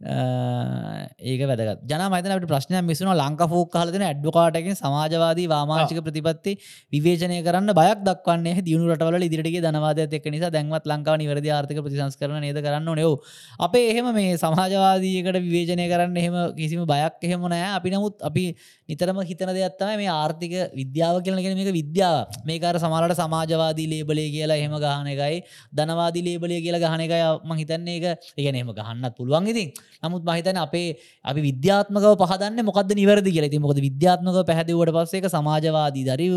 [0.00, 1.84] ඒක වැදගත්.
[1.84, 6.58] ජන මතනට ප්‍රශ්නය මිසුන ලංක ෆෝක් හලන ඇඩ්ඩුකාටකින් සමාජවාදී වාමාංචික ප්‍රතිපත්ති
[6.92, 12.16] විවේචනය කරන්න බයක් දක්වන්නේ දියුණු රටවල ඉදිරිගේ දනවාද එක් නිසා දැන්වත් ලංකාව නිවැරදි ආර්ථික ප්‍රතිසංස්
[12.16, 13.16] කරන නේද කරන්න නෙව
[13.58, 18.44] අපේ එහෙම මේ සමාජවාදීකට විවේචනය කරන්න එහෙම කිසිම බයක් එහෙම නෑ අපි නමුත් අපි
[18.88, 22.28] නිතරම හිතන දෙයක්ත්තම මේ ආර්ථික විද්‍යාව කියලගෙන මේක විද්‍යාව.
[22.44, 25.40] මේකර සමහලට සමාජවාදී ලේබලේ කියලා එහෙම ගහන එකයි
[25.72, 27.96] ධනවාදී ලේබලේ කියලා ගහන එකයි ම හිතන්නේ.
[27.96, 29.72] එක ඉගෙන එම ගහන්නත් පුළුවන් ඉතින්
[30.02, 30.86] නමුත් මහිතන අපේ
[31.24, 33.50] අපි විද්‍යාත්මකව පහදන්න මොකද නිවැරදි කියලා.
[33.50, 36.28] ති මොකද විද්‍යාත්මක පැහැදිවට පස්සේ එක සමාජවාදී දරි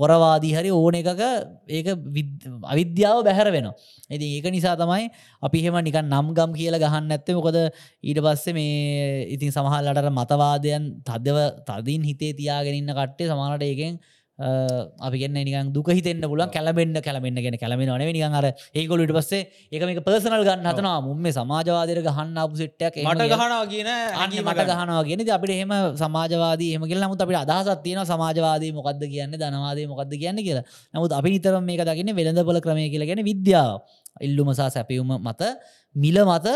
[0.00, 1.22] හොරවාදී හරි ඕන එකක
[1.70, 3.68] ඒක විද්- අවිද්‍යාව බැහැර වෙන
[4.10, 5.04] ඉතින් ඒක නිසා තමයි
[5.42, 7.56] අපි එහෙම නිකන් නම් ගම් කියල ගහන්න ඇත්තේ මොකද
[8.02, 11.38] ඊට පස්සේ මේ ඉතින් සමහල්ලට මතවාදයන් තදව
[11.68, 13.94] තදින් හිතේ තියාගෙනන්න කට්ටේ සමානට ඒකෙන්
[14.38, 14.48] අ,
[15.00, 19.40] අපි ගෙන්න්න නිකන් දුක හිතෙන්න්න පුලන් කැලබෙන්න්න කැලබෙන්න්න ගෙන කැලමෙන නේ නිකන් අර ඒකොලට පස්සේ
[19.72, 24.60] ඒක මේක පර්සනල් ගන්න හතනවා මුම්ම සමාජවාදයට ගහන්න අපපු සිට්ටයක් මට ගහනවා කියන අන්න මට
[24.70, 30.12] ගහනවා ගෙන අපිට එහෙම සමාජවාදී එමගල නමුත් අපිට අදහසත් තියෙන සමාජවාදී මොකක්ද කියන්න ධනවාදය මොකක්ද
[30.14, 30.64] කියන්න කියලා.
[30.94, 33.80] නමුත් අපි නිතරම මේක දකින්න වෙළඳපොල ක්‍රමය කියලා ගැන විද්‍යාව.
[34.20, 35.42] ඉල්ලුමසා සැපියුම මත
[35.96, 36.46] මිල මත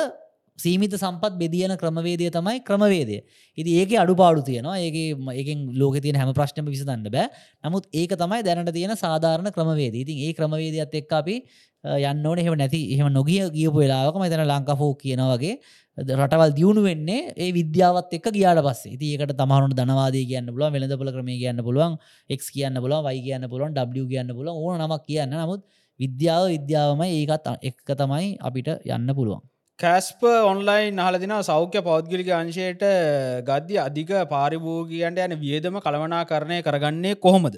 [0.63, 3.17] සීමිත සම්පත් බෙදියන ක්‍රමවේදය තමයි ක්‍රමවේදය.
[3.59, 4.77] ඉති ඒක අඩුපාඩු තියෙනවා.
[4.85, 4.97] ඒක
[5.41, 7.27] ඒකෙන් ලෝක තියෙන හැම ප්‍රශ්නම විසඳන්න බෑ.
[7.65, 11.37] නමුත් ඒක තමයි දැනට තියෙන සාධාරණ ක්‍රමවේද ඉතින් ඒ ක්‍රමවේදයක්ත් එක් අපි
[11.85, 12.39] අ, යන්න ඕන.
[12.39, 15.55] එහෙම නැති එහෙම නොගිය ගියපු වෙලාවක මතන ලංකාෆෝ කියන වගේ
[15.99, 18.93] ද- රටවල් දියුණු වෙන්නේ ඒ විද්‍යාවත් එක් ගියාට පස්සේ.
[18.97, 21.95] ඉති ඒකට තමහරුට ධනවාදය කියන්න පුළුව වෙළඳපල ක්‍රමය කියන්න පුළුවන්
[22.31, 25.33] එක් කියන්න පුළුවන් වයි කියන්න පුළුවන් W කියන්න පුළුවන් ඕන නමක් කියන්න.
[25.35, 25.63] නමුත්
[26.01, 29.43] විද්‍යාව විද්‍යාවම ඒකත් අ- එක්ක තමයි අපිට යන්න පුළුවන්.
[29.81, 32.85] කැස්ප ඔන්ලයින් හලදින සෞඛ්‍ය පෞද්ගලික අංශයට
[33.49, 37.57] ගද්‍ය අධික පාරිභෝගියන්ට යන වියදම කළවනා කරණය කරගන්නේ කොහොමද?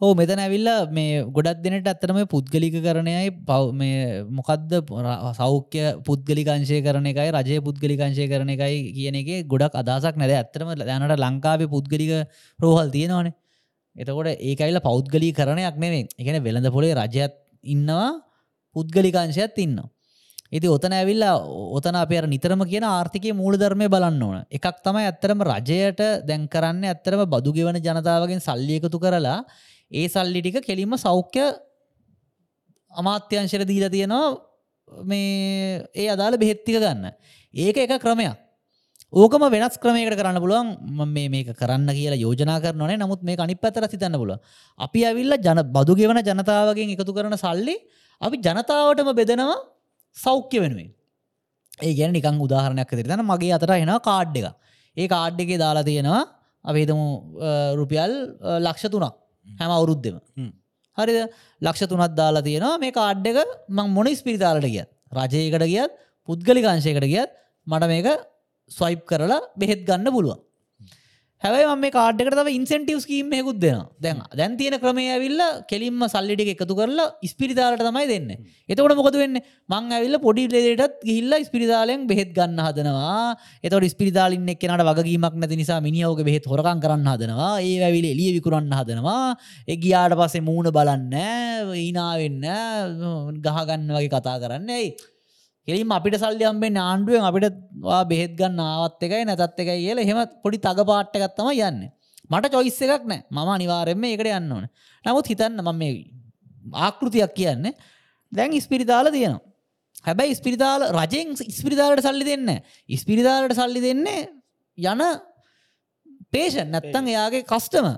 [0.00, 6.82] ඕ මෙතන ඇවිල්ල මේ ගොඩක් දෙනට ඇත්තරම පුද්ගලික කරණයයි පව් මේ මොකක්ද ර- සෞඛ්‍ය පුද්ගලිකංශය
[6.82, 10.34] කරන එකයි රජය පුද්ගලිකංශය කරන එකයි කියන එක ගොඩක් අදසක් නැද?
[10.34, 12.12] ඇත්තරම දැනට ලංකාවේ පුද්ගලික
[12.60, 13.36] රෝහල් තියෙනවානේ.
[13.96, 18.08] එතකොට ඒකයිල පෞද්ගලී කරණයක් නෙවේ එකන වෙළඳ පොලේ රජයත් ඉන්නවා
[18.76, 19.78] පුද්ගලිකංශයත් ඉන්න.
[20.52, 21.36] ඉති ඔතන ඇවිල්ලා
[21.76, 24.38] ඔතන අප නිතරම කියන ආර්ථිකය මූලධර්මය බලන්න ඕන.
[24.50, 29.44] එකක් තමයි ඇත්තරම රජයට දැන් කරන්න ඇත්තරම බදු ගෙවන ජනතාවගෙන් සල්ලියකතු කරලා
[29.90, 31.44] ඒ සල්ලි ටික කෙලින්ම සෞඛ්‍ය
[32.92, 37.12] අමාත්‍යංශයට දීලා තියෙනවා මේ ඒ අදාළ බෙහෙත්තික ගන්න.
[37.54, 38.46] ඒක එක ක්‍රමයක්.
[39.12, 43.54] ඕකම වෙනස් ක්‍රමයකට කරන්න පුළුවන් මම මේ මේක කරන්න කියලා යෝජනා කරනනේ නමුත් මේ අනි
[43.54, 44.32] පැතර සිතන්න පුල
[44.78, 47.76] අපි ඇවිල්ල ජන බදු ගෙවන ජනතාවගෙන් එකතු කරන සල්ලි
[48.20, 49.56] අපි ජනතාවටම බෙදනවා
[50.16, 50.88] සෞඛ්‍ය වෙනුවෙන්.
[51.82, 54.46] ඒ ගැන නිකං උදාහරණයක් තිරතන මගේ අතර එෙන කාඩ් එක
[54.96, 56.22] ඒ කාඩ් එකේ දාලා තියෙනවා
[56.64, 57.06] අපේතමු
[57.80, 58.12] රුපියල්
[58.66, 59.14] ලක්ෂ තුනක්
[59.60, 60.16] හැම අවුරුද්දෙම.
[60.98, 61.18] හරිද?
[61.62, 63.38] ලක්ෂ තුනත් දාලා තියෙනවා මේ කාඩ් එක
[63.68, 64.88] මං මොන ස්පිරිතාලට ගියත්?
[65.12, 65.92] රජයකට ගියත්?
[66.28, 67.30] පුද්ගලිකාංශයකට ගියත්?
[67.66, 68.08] මට මේක
[68.70, 70.40] ස්වයිප් කරලා බෙහෙත් ගන්න පුළුවන්
[71.42, 76.74] හැබයි ම කාඩ්කට තව ඉන්සෙන්ටව් කීමයකුත් දෙෙන දැන් දැන් තියෙන ක්‍රමය ඇවිල්ල කෙලින්ම සල්ලිටි එකතු
[76.78, 78.30] කරලා ස්පිරිතාලට තමයි දෙන්න.
[78.68, 79.36] එතකොට මොකද වෙන්න?
[79.72, 83.36] මං ඇවිල්ල පොඩි ලෙටත් ගිල්ල ස්පිරිතාලයෙන් බෙහෙත් ගන්න හදනවා.
[83.62, 87.52] එතට ස්පිරිතාලින් එක්නට වගේීමක් නැති නිසා මිනිියෝක බෙහෙත් හොරකන් කරන්න හදනවා.
[87.60, 89.36] ඒ ඇවිල එලිය විකුරන්න හදනවා.
[89.68, 91.12] එගියාට පස්සේ මූුණ බලන්න
[91.84, 92.48] ඊනාවෙන්න
[93.44, 94.96] ගහගන්න වගේ කතා කරන්නයි
[95.68, 97.56] එලිම අපිට සල්ලියම්බේ ආණ්ඩුවෙන් අපිට
[98.10, 101.80] බෙහෙත් ගන්න ආවත් එකයි නැතත් එකයි කියල හෙම පොඩි තග පාට්ටගත්තම යන්න.
[102.30, 103.20] මට චොයිස්ස එකක් නෑ.
[103.30, 104.64] මම අනිවාරෙන්ම එකට යන්න ඕන.
[105.04, 105.92] නමුත් හිතන්න මම මේ
[106.86, 107.70] ආකෘතියක් කියන්න
[108.32, 109.42] දැන් ඉස්පිරිතාල තියෙනවා.
[110.06, 112.50] හැබැයි ඉස්පිරිතාල රජෙන් ඉස්පිරිතාලට සල්ලි දෙන්න
[112.88, 114.22] ඉස්පිරිතාලට සල්ලි දෙන්නේ
[114.78, 115.02] යන
[116.30, 117.88] පේෂන් නැත්තං එයාගේ කස්ටම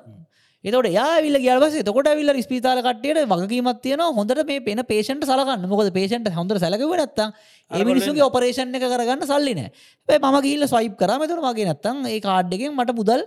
[0.64, 5.90] එතට යාවිල්ල ගල්වස තකොට විල්ල ස්පිතාල කට්ටියට වගකීමත් තියෙන හොඳට මේ පෙන පේෂන්ට සලගන්න මොකද
[5.92, 7.30] පේෂන්ට හොඳ සැලකව නැත්තම්
[7.70, 9.60] ඒ මිනිසුගේ ඔපරේෂන් එක කරගන්න සල්ලින
[10.08, 13.22] ම ගිල්ල ස්වයිප් කරමතුර මගේ නැත්තම් ඒ කාඩ්ඩකින් මට මුදල්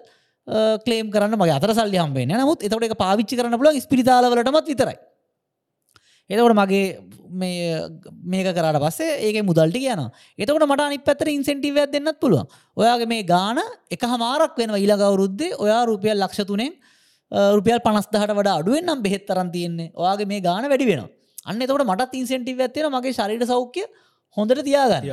[0.84, 4.98] කලේම් කරන්න මගේ අතර සල්ලි හම්බේ නමුත් එතට එක පාවිච්චි කරන්න පුල ස්පිරිතාලවලටමත් විතරයි.
[6.30, 7.00] එතකොට මගේ
[7.32, 10.04] මේක කරට පස්සේ ඒක මුදල්ට කියන
[10.38, 12.48] එතකට මට අනි පැතර ඉන්සෙන්ටිවයක් දෙන්නත් පුළුවන්.
[12.78, 13.60] ඔයාගේ මේ ගාන
[13.90, 16.74] එක හමාරක් වෙන ඊලගවරුද්දේ ඔයා රුපියල් ලක්ෂතුනෙන්
[17.32, 19.92] රුපියල් පනස්දහට වඩා අඩුවෙන් නම් බෙහෙත් තරන් තියෙන්නේ.
[19.96, 21.04] ඔයාගේ මේ ගාන වැඩි වෙන
[21.46, 23.84] අන්න එතකොට මට ඉන්සෙන්ටිව ඇත්තින මගේ ශරිට සෞඛ්‍ය
[24.38, 25.08] හොඳට තියාගන්න.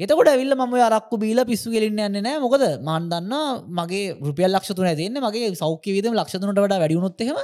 [0.00, 2.38] එතකොට ඇවිල්ල ම අරක්කු බීල පිස්සු කෙලින්න යන්න නෑ.
[2.44, 3.34] මොකද මන්දන්න
[3.78, 7.36] මගේ රුපියල් ලක්ෂතුන තියන්න මගේ සෞඛ්‍ය විදම ලක්ෂතුනට වඩා වැඩියුණොත්තෙම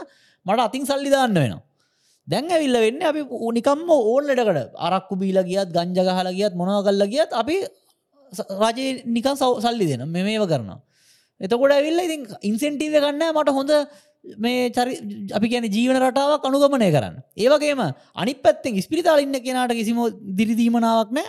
[0.46, 1.62] මට අතින් සල්ලිදාන්න වෙනවා.
[2.28, 3.22] දැන් ඇවිල්ල වෙන්න අපි
[3.58, 7.56] නිකම්ම ඕල්ලටකට අරක්කු බීල ගියත් ගංජගහල ගියත් මොනව කල්ල ගියත් අපි
[8.62, 10.78] රජය නිකන් සල්ලි දෙන මෙමේව කරනවා.
[11.40, 13.72] එතකොට ඇවිල්ල ඉතින් ඉන්සෙන්ටීව ගන්න මට හොඳ
[14.24, 14.94] මේ චරි
[15.32, 17.16] අපි කියන ජීවන රටාවක් අනුගමනය කරන්න.
[17.36, 17.80] ඒවගේම
[18.14, 19.98] අනි පැත්තෙන් ස්පිරිතාල ඉන්න කෙනාට කිසිම
[20.38, 21.28] දිරිදීමනාවක් නෑ.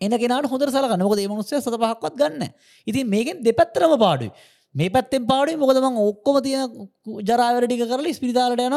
[0.00, 1.02] එන කෙනට හොඳ සලකන්න.
[1.02, 2.54] මොකද ඒ මනුස්සය සත පහක්වත් ගන්න.
[2.86, 4.32] ඉතින් මේකෙන් දෙපැත්තරම පාඩුයි.
[4.74, 5.60] මේ පැත්තෙන් පාඩුයි.
[5.60, 6.56] මොකදම ඔක්කොම තිය
[7.28, 8.76] ජරාවරටික කරලා ස්පිරිතාලට යන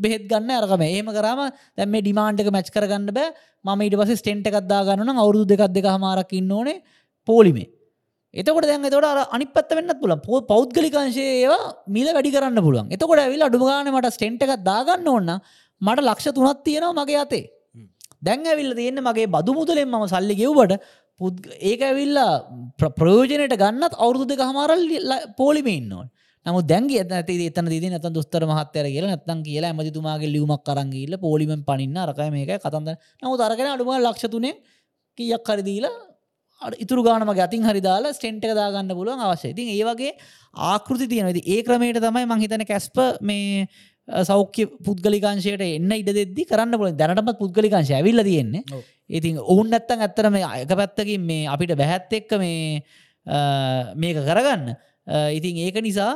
[0.00, 1.44] බෙහෙත් ගන්න අරකම ඒම කරම
[1.76, 3.30] දැම මේ ඩිමාන්්ක මැච් කරගන්න බෑ.
[3.64, 6.80] ම ඊට පස ස්ටෙන්ට් එකක්දා ගන්න අවුදු දෙකක් දෙක හමාරක් ඉන්න ඕනේ
[7.28, 7.68] පෝලිමේ.
[8.34, 10.20] එතකොට දැන් එතකොට අර අනිත් පැත්ත වෙන්නත් පුළුවන්.
[10.52, 12.86] පෞද්ගලිකංශයේ ඒවා මිල වැඩි කරන්න පුළුවන්.
[12.94, 15.30] එතකොට ඇවිල්ලා අඩුම ගානේ මට ස්ටෙන්ට් එකක් දාගන්න ඕන
[15.80, 17.44] මට ලක්ෂ 3ක් තියෙනවා මගේ අතේ.
[18.22, 20.72] දැන් ඇවිල්ලා තියෙන්නේ මගේ බදු මුදලෙන් මම සල්ලි ගෙව්වට
[21.70, 22.32] ඒක ඇවිල්ලා
[22.98, 24.82] ප්‍රයෝජනයට ගන්නත් අවුරුදු දෙක හමාරල්
[25.40, 26.08] පෝලිමේ ඉන්න ඕන.
[26.46, 31.60] නමුත් දැන්ගේ ඇති එතන දී නැත දොස්තර මහත්තර කියලා නැත්තන් කියලා ඇමතිතුමාගේ ලියුමක් කරංගිල්ල පොලිමෙන්
[31.68, 34.54] පනින්න අරකය මේක කතන්ද නමුත් අරගෙන අඩුම ලක්ෂතුනේ
[35.18, 35.94] කියක් හරිදීලා
[36.84, 40.12] ඉතුරු ගානමගේ අතින් හරි දාලා ස්ටෙන්ට් එක දාගන්න පුළුවන් අවශ්‍ය ඉතින් ඒ වගේ
[40.72, 43.66] ආකෘති තියෙන ඉතින් ඒ ක්‍රමයට තමයි මං හිතන්නේ කැස්ප මේ
[44.08, 46.96] සෞඛ්‍ය පුද්ගලිකාංශයට එන්න ඉඩ දෙද්දි කරන්න පුළුවන්.
[46.96, 48.62] දැනටමත් පුද්ගලිකාංශය ඇවිල්ලා තියෙන්නේ.
[49.08, 52.82] ඉතින් ඔවුන් නැත්තම් ඇත්තට මේ එක පැත්තකින් මේ අපිට බැහැත් එක්ක මේ
[53.94, 54.74] මේක කරගන්න.
[55.38, 56.12] ඉතින් ඒක නිසා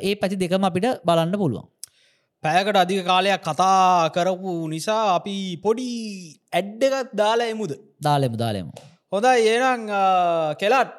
[0.00, 1.66] ඒ පැති දෙකම අපිට බලන්න පුළුවන්.
[2.42, 5.88] පැයකට අධික කාලයක් කතා කරපු නිසා අපි පොඩි
[6.52, 7.74] ඇඩ්ඩකත් දාලා එමුද?
[8.00, 8.70] දාලෙමු දාලෙමු
[9.12, 9.82] හොඳයි ඒනම්
[10.60, 10.90] කෙලාට්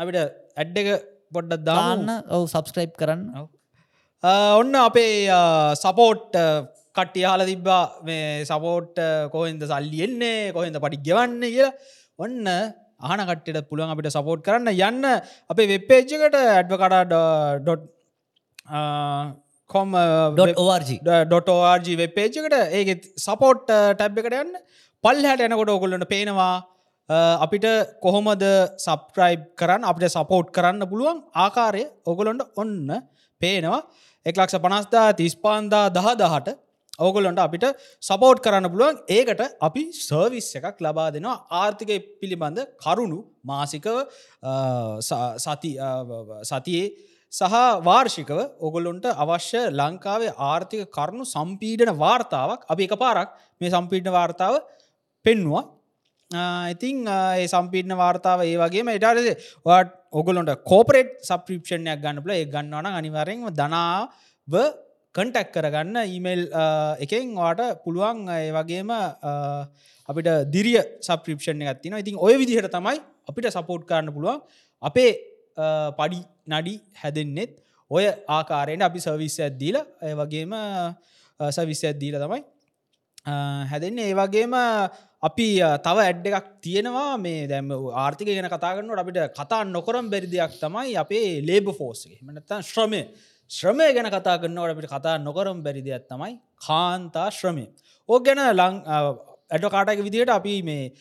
[0.00, 0.16] අපිට
[0.60, 0.88] ඇඩ් එක
[1.34, 2.08] පොඩ්ඩත් දාන්න.
[2.34, 3.22] ඔව සබස්ක්‍රයිබ් කරන්න.
[4.60, 5.28] ඔන්න අපේ
[5.82, 6.32] සපෝට්
[6.96, 7.84] කට්ටිය හල තිබ්බා.
[8.06, 8.96] මේ සපෝට්
[9.34, 11.72] කොහෙන්ද සල්ලියෙන්නේ කොහෙන්ද පටි ගෙවන්න කියලා.
[12.24, 12.46] ඔන්න
[13.08, 14.70] ආන කට්ට පුළුවන් අපිට සපෝට් කරන්න.
[14.88, 15.04] යන්න
[15.52, 17.02] අපේ වෙබ්පේජ්ජකට ඇඩ්ව කඩා
[19.74, 19.88] කොම්
[20.38, 22.88] ඩොටෝර්ජ වෙබ්පේජ්කට ඒක
[23.26, 24.56] සපෝට් ටැබ් එකට යන්න.
[25.04, 26.54] පල් හැට එනකොට ඔකුල්ලට පේනවා
[27.08, 27.66] අපිට
[28.02, 28.42] කොහොමද
[28.78, 33.02] සප්‍රයිබ් කරන්න අපිට සපෝට් කරන්න පුළුවන් ආකාරය ඔගොලොන්ට ඔන්න
[33.40, 33.82] පේනවා.
[34.26, 36.56] එක්ලක්ෂ පනස්දා තිස්පාන්දා දහ දහට
[36.98, 37.66] ඕගොලොන්ට අපිට
[38.02, 38.98] සපෝට් කරන්න පුළුවන්.
[39.08, 41.44] ඒකට අපි සර්විස් එකක් ලබා දෙනවා.
[41.52, 41.90] ආර්ථික
[42.20, 43.86] පිළිබඳ කරුණු මාසිකව
[45.00, 45.70] සති
[46.42, 46.86] සතියේ
[47.32, 47.54] සහ
[47.84, 53.30] වාර්ෂිකව ඔගොල්ලොන්ට අවශ්‍ය ලංකාවේ ආර්ථික කරුණු සම්පීඩන වාර්තාවක් අපි එක පාරක්
[53.60, 54.58] මේ සම්පීඩන වාර්තාව
[55.24, 55.64] පෙන්වා
[56.26, 59.28] Uh, ඉතිං uh, ඒ සම්පිටන වාර්තාව ඒ වගේම ඉටාරද
[59.62, 64.10] වාට ඔගොලොන්ට කෝපරේට් සප්‍රිප්ෂණයක් ගන්නපල ඒ ගන්නවන අනිවරෙන්ම දනාව
[65.14, 68.90] කන්ටැක් කරගන්න ඊමේල් uh, එකෙන් වාට පුළුවන් ඒ වගේම
[70.08, 72.98] අපිට දිරිය සප්‍රිප්ෂණ ගත්තින ඉතින් ඔය විදිහට තමයි
[73.30, 74.42] අපිට සපෝට් කරන්න පුළුවන්.
[74.82, 75.12] අපේ
[75.94, 76.20] පඩි
[76.50, 77.54] නඩි හැදෙන්නෙත්
[77.90, 80.58] ඔය ආකාරයට අපි සවිස්ස ඇද්දීල ඒ වගේම
[81.38, 82.42] සවිස්ස ඇද්දීල තමයි
[83.70, 84.10] හැදෙන්නේ.
[84.10, 84.54] ඒ වගේම
[85.22, 85.46] අපි
[85.86, 87.16] තව ඇඩ් එකක් තියෙනවා.
[87.18, 92.62] මේ දැම ආර්ථික ගෙන කතාගන්නට අපිට කතා නොකරම් බැරි දෙයක් තමයි අපේ ලේබ ෆෝස්ගේ මනත්තන්
[92.62, 93.02] ශ්‍රමය.
[93.50, 97.66] ශ්‍රමය ගැන කතා කරන්නවට අපිට කතා නොකරම් බැරි දෙයක් තමයි කාන්තා ශ්‍රමය.
[98.08, 98.74] ඕ ගැන ලං
[99.50, 100.92] ඇඩ කාටක විදියට අපි මේ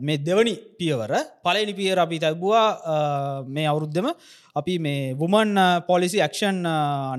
[0.00, 1.12] මේ දෙවනි පියවර
[1.44, 4.08] පලනි පියර අපි තැබවා මේ අවුරුද්ධම
[4.56, 6.62] අපි මේ වුමන් පොලිසි ඇක්ෂන්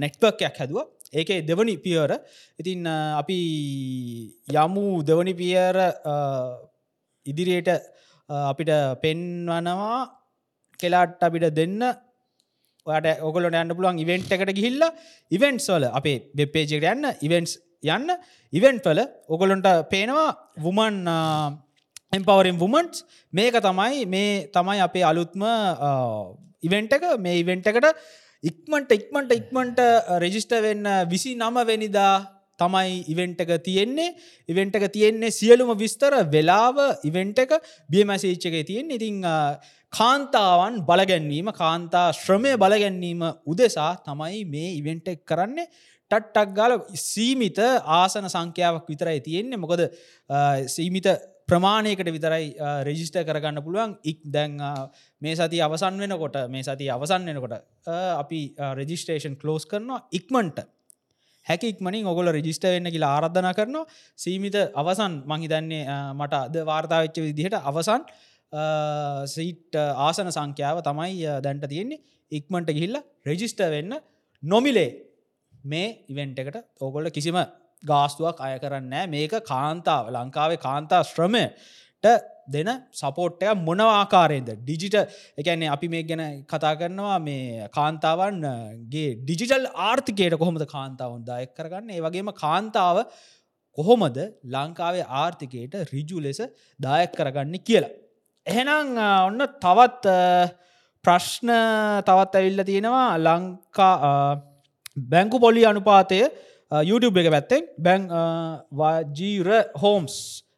[0.03, 0.87] නෙට්වර්කයක් හැදුව.
[1.13, 2.11] ඒකේ දෙවනි පියවර.
[2.59, 3.37] ඉතින් අ, අපි
[4.53, 5.75] යමු දෙවනි පියර
[7.25, 7.79] ඉදිරියට අ,
[8.51, 8.71] අපිට
[9.03, 9.99] පෙන්වනවා.
[10.79, 11.81] කෙලාට අපිට දෙන්න.
[12.85, 14.81] ඔට ඔගලට යන්න පුළුවන් ඉවෙන්ට් එකට ගිහිල්ල
[15.31, 17.53] ඉවෙන්ට්ස් වල අපේ වෙබ්පේජකට යන්න ඉවෙන්ට්ස්
[17.95, 18.09] යන්න.
[18.53, 18.99] ඉවෙන්ට් වල
[19.29, 20.27] ඔගොලොන්ට පේනවා
[20.65, 20.97] වුමන්
[22.13, 25.45] එම්පවරම් වුමන්ස් මේක තමයි මේ තමයි අපේ අලුත්ම
[26.67, 27.05] ඉවෙන්ට එක.
[27.23, 27.87] මේ ඉවෙන්ට එකට
[28.43, 29.79] ඉක්මට ඉක්මට ඉක්මට
[30.19, 32.15] රෙජිස්ට වෙන්න විසි නම වෙනිදා
[32.59, 34.15] තමයි ඉවෙන්ට එක තියෙන්නේ.
[34.49, 37.51] ඉවෙන්ට එක තියෙන්නේ සියලුම විස්තර වෙලාව ඉවෙන්ට එක
[37.89, 39.57] බියමැසේච්ච එක තියෙන් ඉතිං අ,
[39.93, 45.67] කාන්තාවන් බලගැන්වීම කාන්තා ශ්‍රමය බලගැන්වීම උදෙසා තමයි මේ ඉවෙන්ට එක් කරන්නේ.
[46.11, 47.57] ටට්ටක් ගාල සීමිත
[47.97, 49.57] ආසන සංඛ්‍යාවක් විතරයි තියෙන්නේ.
[49.57, 49.81] මොකද
[50.29, 50.37] අ,
[50.67, 51.07] සීමිත
[51.49, 52.45] ප්‍රමාණයකට විතරයි
[52.87, 53.91] රෙජිස්ට කරගන්න පුළුවන්.
[54.03, 54.89] ඉක් දැන් අ,
[55.21, 58.39] මේ සති අවසන් වෙනකොට මේ සති අවසන් වෙනකොට අ, අපි
[58.79, 60.59] රෙජිස්ටේෂන් කලෝස් කරනවා ඉක්මන්ට.
[61.47, 63.85] හැකි ඉක්මනින් ඔගොල රජිස්ට වෙන්න කියලා ආරධන කරනවා.
[64.17, 68.03] සීමිත අවසන් මහිතන්නේ අ, මට අද වාර්තාවෙච්ච විදිහට අවසන්
[69.27, 69.75] සීට්
[70.07, 71.99] ආසන සංඛ්‍යාව තමයි අ, දැන්ට තියෙන්නේ.
[72.31, 73.93] ඉක්මට ගිහිල්ල රෙජිස්ට වෙන්න
[74.43, 74.89] නොමිලේ.
[75.71, 77.37] මේ ඉවෙන්ට එකට ඕගොල්ල කිසිම
[77.83, 82.07] ගාස්තුවක් අය කරන්න මේක කාන්තාව ලංකාවේ කාන්තා ශ්‍රමයට
[82.53, 84.95] දෙන සපෝට්ටය මොනවාකාරයද ඩිජිට
[85.39, 91.89] එකන්නේ අපි මේ ගැන කතා කරනවා මේ කාන්තාවන්ගේ ඩිජිටල් ආර්ථිකයට කොහොමද කාන්තාවන් දායක් කරගන්න?
[91.89, 92.97] ඒ වගේම කාන්තාව
[93.77, 94.17] කොහොමද
[94.55, 96.39] ලංකාවේ ආර්ථිකයට රිජු ලෙස
[96.79, 97.93] දායක් කරගන්න කියලා.
[98.47, 100.49] එහෙනම් අ, ඔන්න තවත් අ,
[101.05, 101.49] ප්‍රශ්න
[102.07, 103.07] තවත් ඇවිල්ල තියෙනවා.
[103.27, 104.11] ලංකා අ,
[105.11, 106.29] බැංකු පොලි අනුපාතය අ,
[106.81, 108.09] YouTube එක පැත්තෙන් බැං
[108.81, 109.49] වජීර
[109.83, 110.15] හෝම්ස්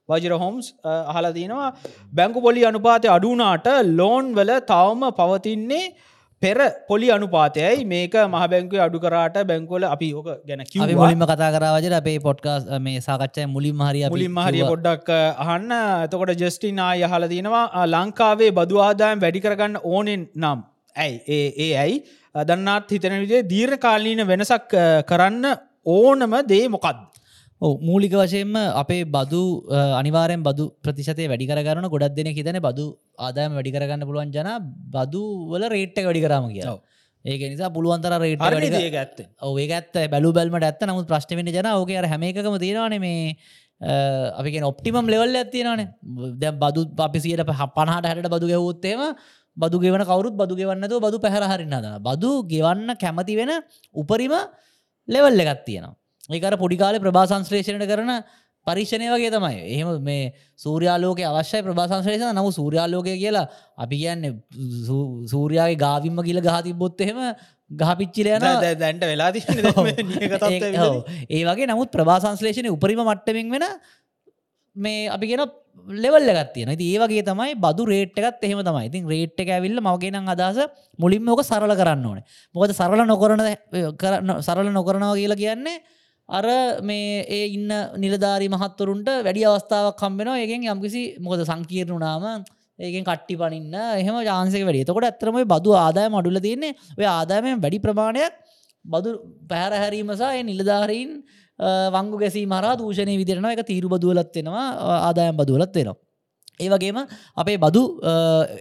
[0.10, 0.66] වජර හෝම්ස්
[1.14, 1.70] අහල තියෙනවා.
[2.14, 3.68] බැංකු පොලි අනුපාතය අඩුනාට
[4.02, 5.86] ලෝන් වල තවම පවතින්නේ
[6.42, 6.58] පෙර
[6.90, 7.86] පොලි අනුපාතයයි.
[7.86, 10.62] මේක මහ බැංකුව අඩු කරාට බැංකෝල අපි ඕක ගැන
[11.02, 15.72] මුලින්ම කතා කරාවජට අපේ පොඩ්කාස් මේ සාකච්ඡය මුලින් හරි මුලින්ම හරිය පොඩ්ඩක් අ, අහන්න.
[16.06, 20.60] එතකොට ජස්ටින් ආය යහල තියෙනවා අ, ලංකාවේ බදු ආදායම් වැඩි කරගන්න ඕනෙන් නම්.
[20.96, 21.16] ඇයි?
[21.30, 21.98] ඒ ඒ ඇයි?
[22.50, 24.74] දන්නාත් හිතන විදිේ දීර්ඝ කාලීන වෙනසක්
[25.10, 25.46] කරන්න
[25.86, 26.99] ඕනම දේ මොකක්ද
[27.82, 32.86] මූලික වශයෙන්ම අපේ බදු අ, අනිවාරයෙන් බදු ප්‍රතිශතය වැඩි කරගන්න ගොඩක් දෙන හිතන බදු
[33.20, 34.49] ආදායම වැඩි කරගන්න පුළුවන් ජන
[34.91, 35.22] බදු
[35.52, 36.66] වල රේට්ට වැඩි කරම කිය.
[37.26, 38.41] ඒක නිසා පුළුවන්තර රේට
[38.95, 39.20] ඇත්ත?
[39.44, 39.95] ඔඒ ඇත්ත.
[40.12, 40.82] බැලු බැල්මට ඇත්ත.
[40.86, 43.38] නමුත් ප්‍රශ්ටවෙන ජන ඕක හැමකම තියෙනවාන මේ
[44.36, 45.82] අපි ඔප්ටිමම් ලෙවල් ඇතියනන
[46.40, 49.02] දැ බදු අපි සියට පනහට හැට බදු ගෙවොත්තේම
[49.57, 53.52] බදු ගෙවන කවරුත් බදු ගෙවන්නතු බදු පැහරහරින්න දන බදු ගෙවන්න කැමති වෙන
[53.95, 54.36] උපරිම
[55.07, 55.95] ලෙවල් එකත් තියෙනවා.
[56.30, 58.11] ඒකර පොඩිකාල ප්‍රභා සංශ්ලේෂණයට කරන
[58.68, 59.57] පරික්ෂණය වගේ තමයි.
[59.73, 63.45] එහෙම මේ සූර්යාලෝක අවශ්‍ය ප්‍රභාසංශ්ලේෂන නමු සූර්යාලෝකය කියලා
[63.77, 64.23] අපි කියන්න
[65.27, 67.19] සූරයාගේ ගාවිම්ම කියල ගහතිබොත් එහෙම
[67.72, 68.48] ගහපිච්චිල යන
[68.80, 69.30] දැන්ට වෙලා.
[71.30, 73.68] ඒ වගේ නමුත් ප්‍රභාසංශ්ලේෂණය උපරිම මට්ටමින් වෙන
[74.76, 75.44] මේ අපි කියෙන
[75.98, 78.86] ලෙවල්ල ගත්තියන ති ඒවගේ තමයි බදු රේට්ටකත් එහෙම තමයි.
[78.90, 80.60] ඉතින් රේට් එක ඇවිල්ල මවගෙන අදහස
[81.00, 82.24] මුලින්ම ඕක සරල කරන්න ඕනේ.
[82.56, 83.42] මොකද සරල නොකරන
[83.96, 85.78] කරන්න- සරල නොකරනවා කියලා කියන්නේ
[86.30, 86.46] අර
[86.82, 92.24] මේ ඒ ඉන්න නිලධාරි මහත්වරුන්ට වැඩි අවස්ථාවක් කම්බෙනවා ඒගෙන් යම්කිසි මොකද සංකීර්ණුනාම
[92.80, 94.84] ඒකෙන් කට්ටි පනින්න එහෙම ජාන්සක වැඩි.
[94.86, 98.34] තකොට ඇතරම බදු ආදාය මඩුල තියන්නේ ඔය ආදායමෙන් වැඩි ප්‍රමාණයක්
[98.86, 99.10] බදු
[99.50, 103.53] පැහැරහැරීමසා ඒ නිලධාරීන් අ, වංගු ගැසී මරා දූෂණය විදිරනවා.
[103.53, 104.65] එක තීරු බදුවලත්වෙනවා
[105.07, 105.98] ආදායම් බදුවලත්වෙනවා.
[106.57, 106.98] ඒ වගේම
[107.38, 108.11] අපේ බදු අ,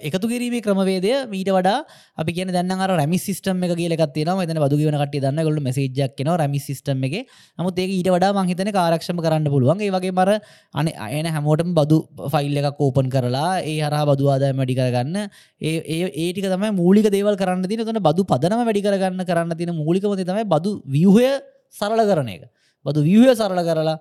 [0.02, 1.76] එකතු කිරීමේ ක්‍රමවේදය මීට වඩා
[2.18, 5.38] අපි කියන දැන්න රැමි සිස්ටම් එක කියලකත්තින මෙතන බදුගවන කට දන්න.
[5.48, 7.14] ගොල මසේජක් කියන රැමි සිස්ටම් එක.
[7.58, 9.78] නමුත් ඒක ඊට වඩා මංහිතන කාරක්ෂම කරන්න පුළුවන්.
[9.80, 10.30] ඒ වගේ මර
[10.74, 11.98] අන අයන හැමෝටම බදු
[12.34, 15.16] ෆයිල් එකක් කෝපන් කරලා ඒ හරහා බදු ආදායම වැඩි කරගන්න.
[15.60, 19.70] ඒ ඒ ඒටික තමයි මූලික දේවල් කරන්න තින තන බදු පදනම වැඩි කරගන්න කරන්න තින
[19.80, 21.30] මූලිකමති තමයි බදු වියහය
[21.72, 22.44] සරල කරන එක.
[22.84, 23.96] බදු වියහය සරල කරලා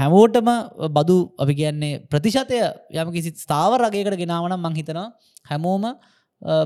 [0.00, 0.50] හැමෝටම
[0.98, 2.58] බදු අපි කියන්නේ ප්‍රතිශතය
[2.96, 5.06] යම කිසි ස්ථාව රගේකට ගෙනාවනම් මංහිතනවා
[5.50, 5.86] හැමෝම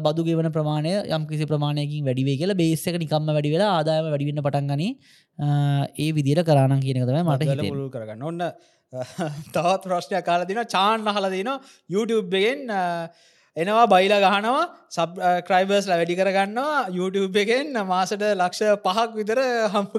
[0.07, 4.89] බදු ගෙවන ප්‍රමාණය යම් කිසි ප්‍රමාණයකින් වැඩිවේ කියලා බේස්සක නිකම්ම වැඩි වෙලා ආදායම වැඩිවෙන්න පටන්ගනි
[5.99, 7.43] ඒ විදිර කරානම් කියනක තමයි මට
[7.91, 8.23] කරගන්න.
[8.23, 8.41] ඔන්න
[9.53, 11.51] තවත් ප්‍රශ්නයක් කාල දින චාන් හල දින
[11.89, 12.83] YouTube එකෙන් අ,
[13.57, 14.65] එනවා බයිල ගහනවා
[14.95, 15.11] සබ්
[15.49, 19.41] ක්‍රයිබර්ස්ල වැඩි කරගන්නවා YouTube එකෙන් මාසට ලක්ෂ පහක් විතර
[19.75, 19.93] හම්ප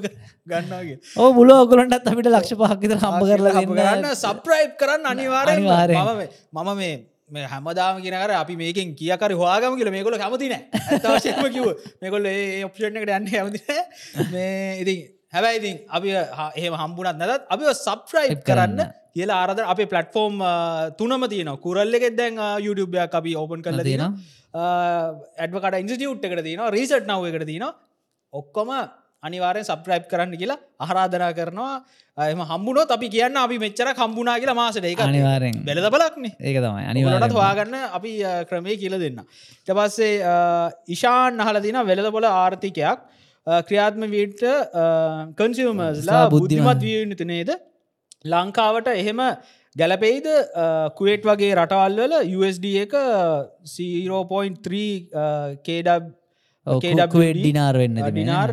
[0.47, 5.63] ගන්නවාගේ ඕ මුල ඔගලන්ටත් අපිට ලක්ෂ පහක්විතර හම්බ කරලා හම්බ කරන්න සබ්‍රයිබ් කරන්න අනිවාරෙන්.
[6.53, 6.93] මම මේ
[7.29, 11.67] මේ හැමදාම කියනකර අපි මේකෙන් කියකර හවාගම කියල මේකොල කැමතින ඇතවශයම කිව
[12.01, 13.61] මේකොල්ල ඒ ඔප්ෂණ එකට යන්න ඇමති
[14.33, 14.99] මේ ඉතින්
[15.33, 16.09] හැබැයිඉතින් අපි
[16.59, 18.81] එහෙම හම්බුනත් නැත් අපි සබ්‍රයි් කරන්න.
[19.15, 20.37] කියලා ආරද අපේ පලටෆෝර්ම්
[20.99, 24.03] තුනම තියන කුරල්ල එකෙත් දැන් YouTubeයක් අපි ඕපන් කල තියෙන
[25.43, 27.65] ඇඩ්කට ඉන්සිටියුට් එකට තියන රීසට් නව එකට තියන
[28.33, 28.71] ඔක්කොම
[29.23, 31.73] අනිවාරෙන් සබ්‍රයි් කරන්න කියලා අහරාධනා කරනවා.
[32.17, 36.33] එම හම්බුණොත් අපි කියන්න අපි මෙච්චර කම්බුනා කියලා මාසට එක අනිවාරෙන් බෙලද බලක්නේ.
[36.39, 36.85] ඒක තමයි.
[36.91, 38.11] අනිවාට හවාගන්න අපි
[38.49, 39.19] ක්‍රමය කියල දෙන්න.
[39.65, 40.13] ට පස්සේ
[40.95, 42.99] ඉශාන් අහල දින වෙලද බොල ආර්ථිකයක්
[43.47, 44.41] ක්‍රියාත්ම වීට
[45.39, 46.63] කන්සිවමස්ලා බුද්ධිමත්.
[46.63, 47.49] බුද්ධිමත් විය යුතු නේද?
[48.25, 49.19] ලංකාවට එහෙම
[49.75, 50.27] ගැලපෙයිද
[50.97, 54.81] කුවේට් වගේ රටවල්වල USD එක 0.3
[55.65, 55.89] කඩ
[57.39, 58.51] ඩිනාර් වෙන්න ඩිනාර්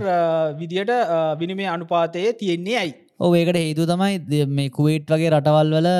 [0.61, 0.93] විදියට
[1.41, 2.95] විනිමේ අනුපාතයේ තියෙන්නේ ඇයි?
[3.21, 5.91] ඒකට හේතු තමයි මේ කුවේට් වගේ රටවල් වල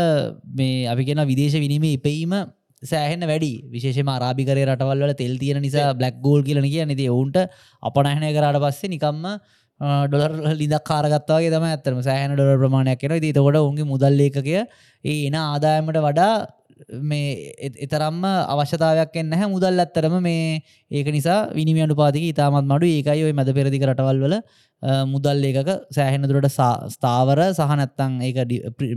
[0.61, 2.33] මේ අපි කියෙන විදේශ විනිම ඉපීම
[2.83, 3.53] සෑහෙන වැඩි.
[3.67, 7.39] විශේෂම අරාභිකරය රටවල් වල තෙල් තියෙන නිසා බ්ලක් ගෝල් කියලන කිය නති ඔවුන්ට
[7.83, 9.25] අපනහනය කරට පස්සේ නිකම්ම
[9.81, 14.43] ඩොලර් ලිදක් කාරගත්තාගේ තම ඇතරම සෑහන ඩොල ප්‍රමාණයක් කෙන ති තකොට උන්ගේ මුදල්ලේකය
[15.05, 16.33] ඒ එන ආදායමට වඩා
[17.11, 17.53] මේ
[17.85, 18.23] එතරම්ම
[18.55, 22.87] අවශ්‍යතාවයක් එන්න හැ මුදල් ඇත්තරම මේ ඒක නිසා විනිමි අනුපාතික ඉතාමත් මඩු.
[22.97, 24.35] ඒකයි ඔය මැද පෙරදික රටවල් වල
[24.83, 26.49] අ, මුදල් ඒකක සෑහෙන දුරට
[26.95, 28.37] ස්ථාවර සහනත්තං ඒක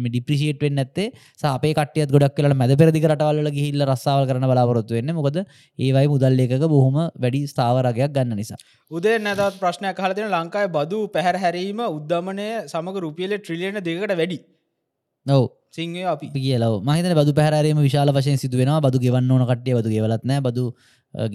[0.05, 1.07] ඩිප්‍රිසිේට් වෙන්න ඇත්තේ
[1.43, 5.13] සාපේ කටියත් ගොඩක් කියල මැද පෙරදික රටවල්ල ගිහිල්ල රස්සාාව කරන බලාපොරොත්තු වෙන්න.
[5.19, 5.39] මොකද
[5.79, 8.59] ඒවයි මුදල් ඒකක බොහොම වැඩි ස්ථාවරගයක් ගන්න නිසා.
[8.91, 14.39] උදේ නැතත් ප්‍රශ්නයක් හලතින ලංකායි බදු පැහැර හැරීම උද්ධමනය සමග රුපියල ට්‍රිලියන දෙකට වැඩි.
[15.25, 16.27] නොව සිංහය අපි.
[16.37, 18.81] කියලව මහිතන බදු පැහරීම විශාල වශයෙන් සිදුවෙනවා.
[18.85, 20.63] බදු ගෙවන්න ඕන කට්ටිය බදු ගෙවලත්න බදු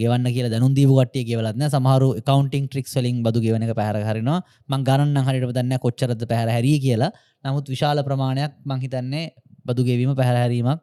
[0.01, 4.39] ගෙවන්න කියලා දැනුන් දීපු කට්ටිය ගෙවලත්න සමහරු කවන්ටිං ට්‍රික් වලින් බදු ගෙවනක පැහර හරිනවා.
[4.71, 7.11] මං ගණන්න හරිට දන්න කොච්චරද පැහර හැරී කියලා.
[7.45, 9.27] නමුත් විශාල ප්‍රමාණයක් මංහිතන්නේ
[9.67, 10.81] බදු ගෙවීම පැහැහැරීමක්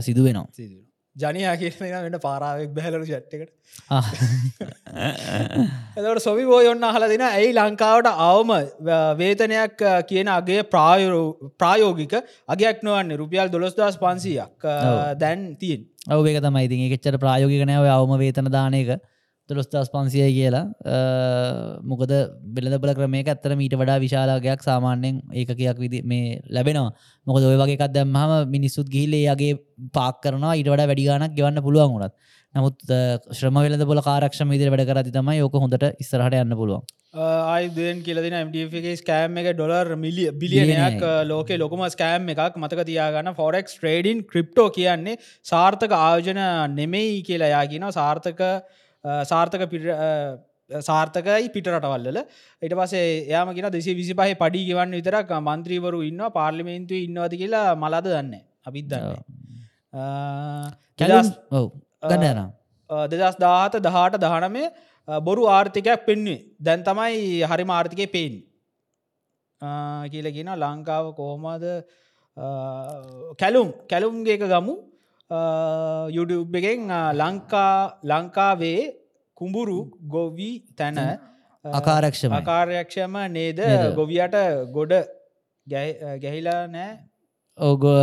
[0.00, 1.74] සිදුවෙනවා ජනයා කියන
[2.04, 3.50] වෙන්න පාරාවක් බැහලරු චට්ටකට
[3.90, 4.02] ආ.
[5.96, 8.50] එතට සොවි බෝ ඔන්න අහල දෙන ඇයි ලංකාවට අවම
[9.20, 12.14] වේතනයක් කියන අගේ ප්‍රායෝ ප්‍රායෝගික
[12.48, 13.20] අගයක් නොවන්නේ?
[13.22, 14.68] රුපියල් දොළොස්දස් පන්සියක්
[15.22, 16.64] දැන් තියෙන් ඔව ඒක තමයි.
[16.68, 18.92] ඉතින් එකච්චර ප්‍රායෝගිකනෑව අවම වේතන දානයක
[19.48, 20.64] තුළොස්දස් පන්සියයි කියලා
[21.84, 22.12] මොකද
[22.56, 26.92] බෙලද බල ක්‍රමයක ඇත්තර මීට වඩා විශාලාගයක් සාමාන්‍යයෙන් ඒකකයක් විදි මේ ලැබෙනවා.
[27.26, 29.52] මොකද ඔය වගේ එකක් දැම්හම මිනිස්සුත් ගිහිලේ අගේ
[29.92, 32.14] පාක් කරනවා ඊට වඩා වැඩිගානක් ගෙවන්න පුළුවන් වුණත්
[32.54, 32.82] නමුත්
[33.36, 36.82] ශ්‍රම වෙලද බොල කාරක්ෂම විදිර වැඩ කරති තමයි යෝක හොඳට ඉස්සරහට යන්න පුළුවන්.
[37.22, 43.32] ආයිදයෙන් කියලදින MDගේ ස්කෑම් එක ඩොලර් මිලිය බිලියනයක් ලෝක ලොකම ස්කෑම් එකක් මතක තියාගන්න.
[43.40, 46.40] ෆොරෙක්ස් ට්‍රේඩින් ක්‍රිප්ටෝ කියන්නේ සාර්ථක ආයෝජන
[46.76, 48.52] නෙමෙයි කියලා යාගෙන සාර්ථක අ,
[49.04, 49.62] සාර්ථක
[50.70, 52.18] සාර්ථකයි පිට රටවල්ල
[52.62, 57.66] ඊට පසේ යාම කියෙන දෙසි විසි පහ පඩි ගවන්න විතරක් මන්ත්‍රීවරු ඉන්න පාර්ලිමේන්තුව ඉන්නවති කියලා
[57.74, 58.34] මලද දන්න
[58.64, 58.86] අපිත්
[62.02, 62.40] දන්න
[63.12, 64.70] දෙදස් දාහත දහට දහනමේ
[65.20, 68.34] බොරු ආර්ථිකයක් පෙන්වේ දැන් තමයි හරි මාර්ථිකය පේෙන්
[70.10, 71.66] කියලගෙන ලංකාව කෝමද
[73.36, 73.68] කැලුම්.
[73.88, 74.74] කැලුම්ගේක ගමු
[76.10, 78.80] යුඩුබ් එකෙන් ලංකා ලංකාවේ
[79.36, 79.78] කුඹුරු
[80.08, 80.98] ගොවී තැන
[81.64, 83.60] අකාරක්ෂම ආකාරයක්ෂම නේද?
[83.94, 84.36] ගොවියට
[84.72, 84.92] ගොඩ
[85.66, 86.90] ගැහිලා නෑ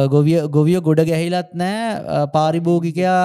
[0.08, 3.22] ගොවිය ගොවිය ගොඩ ගැහිලත් නෑ පාරිභෝගිකයා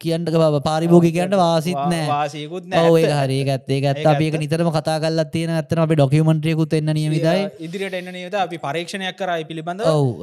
[0.00, 2.06] කියන්නක බව පාරිභෝගිකයන්ට වාසිත් නෑ.
[2.10, 3.04] වාසයකුත් නෑ.
[3.20, 3.38] හරි.
[3.54, 3.70] ඇත්ත.
[3.76, 4.36] ඒක අපික.
[4.42, 7.40] නිතරම කතා කල්ලත් තියෙන ඇත්තන අපි ඩොකියමන්ට්‍රයකුත් එන්න නියමිතයි.
[7.68, 10.22] ඉදිරියට එන්න නේද අපි පරීක්ෂණයක් කරයි පිළිබඳ ඔව්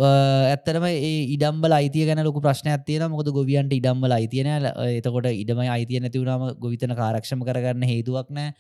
[0.52, 4.52] ඇත්තරම ඒ ඉඩම්බල අයිතිය ගැන ලොකු ප්‍රශ්නයක් තියෙන මොකද ගොවියන්ට ඉඩම්බල අයිතියන
[5.00, 8.56] එතකොට ඉඩම අයිතිය නැතිවුණම ගොවිතන කාරක්ෂම කරගන්න හේතුවක් නෑ.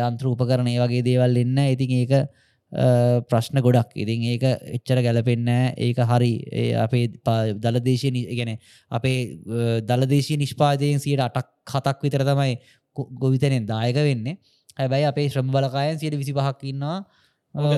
[0.00, 2.12] යන්ත්‍ර උපකරන ඒ වගේ දේවල් එන්න ඉතින් ඒක
[3.28, 3.90] ප්‍රශ්න ගොඩක්.
[3.94, 4.44] ඉතින් ඒක
[4.76, 6.32] එච්චර ගැලපෙන්න ඒක හරි.
[6.76, 7.08] අපේ
[7.58, 8.56] දළදේශය ගැන
[8.90, 12.56] අපේ අ, දළදේශී නිෂ්පාදයෙන් සියට අටක් හතක් විතර තමයි
[12.96, 14.38] ගොවිතනෙන් දායක වෙන්නේ.
[14.78, 17.04] හැබැයි අපේ ශ්‍රම බලකායන් සියට විසි පහක් ඉන්නවා?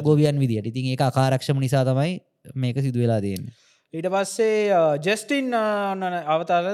[0.03, 2.21] ගොවියන් විදිට ඉතින් ඒ ආකාරක්ෂම නිසා තමයි
[2.55, 3.53] මේක සිදුවෙලා තියෙන්නේ
[3.95, 6.66] ඊට පස්සේ ජෙස්ටින් අවතාල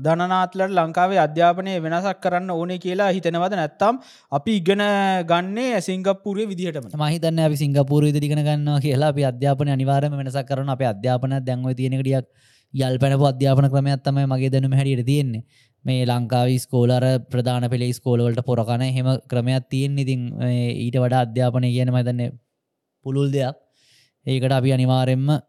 [0.00, 3.98] ධනනාත්ලට ලංකාවේ අධ්‍යාපනය වෙනසක් කරන්න ඕනේ කියලා හිතනවද නැත්තම්
[4.32, 4.84] අපි ඉගෙන
[5.26, 10.86] ගන්නේ සිංගප්පුරේ විදිහටම මහිතන්න අපි සිංගපූර ඉදිරිගෙන ගන්නවා කියලා අපි අධ්‍යාපන අනිවාරම වෙනසක් කරන අප
[10.92, 12.30] අධ්‍යාපන දැන්ව තියෙනකටියක්
[12.74, 15.42] යල් පැනපු අධ්‍යාපන ක්‍රමයක් තමයි මගේ දැනුම හැටියට තියෙන්නේ.
[15.84, 21.68] මේ ලංකාව ස්කෝලර ප්‍රධාන පෙළේ ස්කෝලවලට පොරකන හෙම ක්‍රමයක් තියෙන් ඉතින් ඒ ඊට වඩා අධ්‍යාපනය
[21.68, 22.38] කියන මතන්න
[23.06, 23.56] පුළුල් දෙයක්.
[24.26, 25.40] ඒකට අපි අනිවාරෙන්ම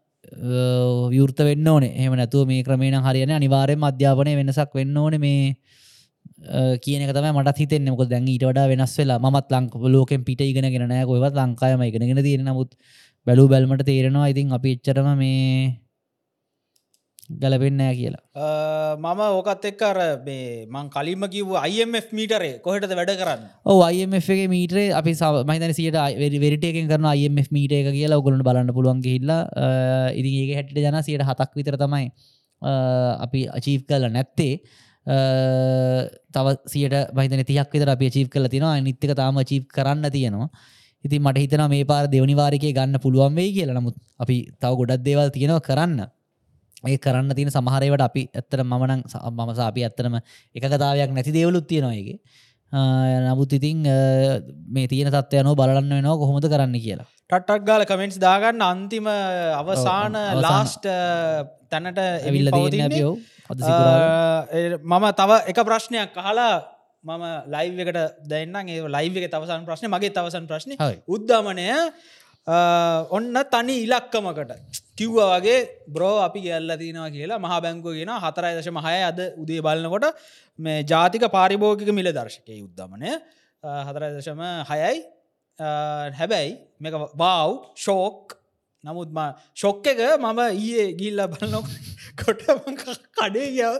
[1.14, 1.92] විවෘත වෙන්න ඕනේ.
[1.96, 5.18] එහම නැතුව මේ ක්‍රමේණ හරියන අනිවාරයෙන් අධ්‍යාපනය වෙනසක් වෙන්න ඕන.
[5.20, 5.56] මේ
[6.84, 10.68] කියන තම මට හිතෙන් මොක දැන් ඊට වඩා වෙනස් වෙලා මත් ලංක ලෝකෙන් පිට ඉගෙන
[10.74, 12.74] ගෙනනෑ කොයවත් ලංකායම ඉගෙනගෙන තියෙන නමුත්
[13.26, 14.30] බැලූ බැල්මට තේරෙනවා.
[14.32, 15.78] ඉතින් අපි එච්චරම මේ
[17.42, 18.22] ගැලපෙන්නෑ කියලා.
[19.02, 23.42] මම ඕකත් එක්ක අර මේ මං කලින්ම කිව් IMF මීටරේ කොහටද වැඩ කරන්න?
[23.70, 25.98] ඕ අයිමගේ මීටේ අපි සමයිතන සියට
[26.44, 29.42] වෙරිටයකෙන් කරන IMF මීට එක කියලා ඔගොලට බලන්න පුළුවන් හිල්ලා
[30.20, 32.12] ඉදි ඒක හැට ජන සියට හතක් විතර තමයි
[33.26, 34.54] අපි අචීප් කල නැත්තේ.
[36.34, 38.76] තව සියට බහිතන තියක් විතර අපි චීප් කල තිනවා.
[38.86, 40.48] නිත්‍යක තාම චීප් කරන්න තියෙනවා.
[41.04, 43.78] ඉති මට හිතන මේ පාර දෙවනිවාරිකය ගන්න පුළුවන් වෙයි කියලා.
[43.78, 46.00] නමුත් අපි තව ගොඩක් දේවල් තියෙනවා කරන්න
[46.84, 52.18] ඒ කරන්න තියෙන සමහරවට අපි ඇත්තර මමනං මමස අපි ඇත්තරම එක කතාවයක් නැති දේවලුත් තියෙනවාගේ
[52.72, 53.84] නමුත් ඉතිං
[54.66, 57.08] මේ තියෙන තත්වයනෝ බලන්න වෙනවා කොහොමද කරන්න කියලා.
[57.28, 60.16] ටටක් ගාල කමෙන්ට්ස් දාගන්න අන්තිම අවසාන.
[60.40, 60.88] ලාස්ට
[61.68, 62.48] තැනට ඇවිල්ල
[64.52, 66.54] ඒ මම තව එක ප්‍රශ්නයක් අහලා
[67.04, 68.68] මම ලයිව් එකට දැන්නම්.
[68.68, 70.72] ඒ ලයිව් එක තවසන් ප්‍රශ්න මගේ තවසන් ප්‍රශ්න.
[70.80, 71.68] හයි උද්ධමනය
[73.10, 75.58] ඔන්න තනි ඉලක්කමකට කිව්ව වගේ
[75.88, 80.06] බ්‍රෝ අපි ගැල්ල තිනවා කියලා මහ බැංකුව කියෙන හතරයි දශ මහය අද උදේ බලන්නකොට
[80.58, 83.10] මේ ජාතික පාරිභෝගික මිල දර්ශකය යුද්ධමනය
[83.86, 84.40] හතරයි දශම
[84.70, 84.94] හයයි.
[85.58, 85.68] අ,
[86.12, 87.22] හැබැයි මේක බව්
[87.76, 88.36] ෂෝක්
[88.84, 89.18] නමුත්ම
[89.54, 91.60] ශොක්ක එක මම ඊයේ ගිල්ල බලනො
[92.20, 92.42] කොට
[93.16, 93.76] කඩේ ගියාව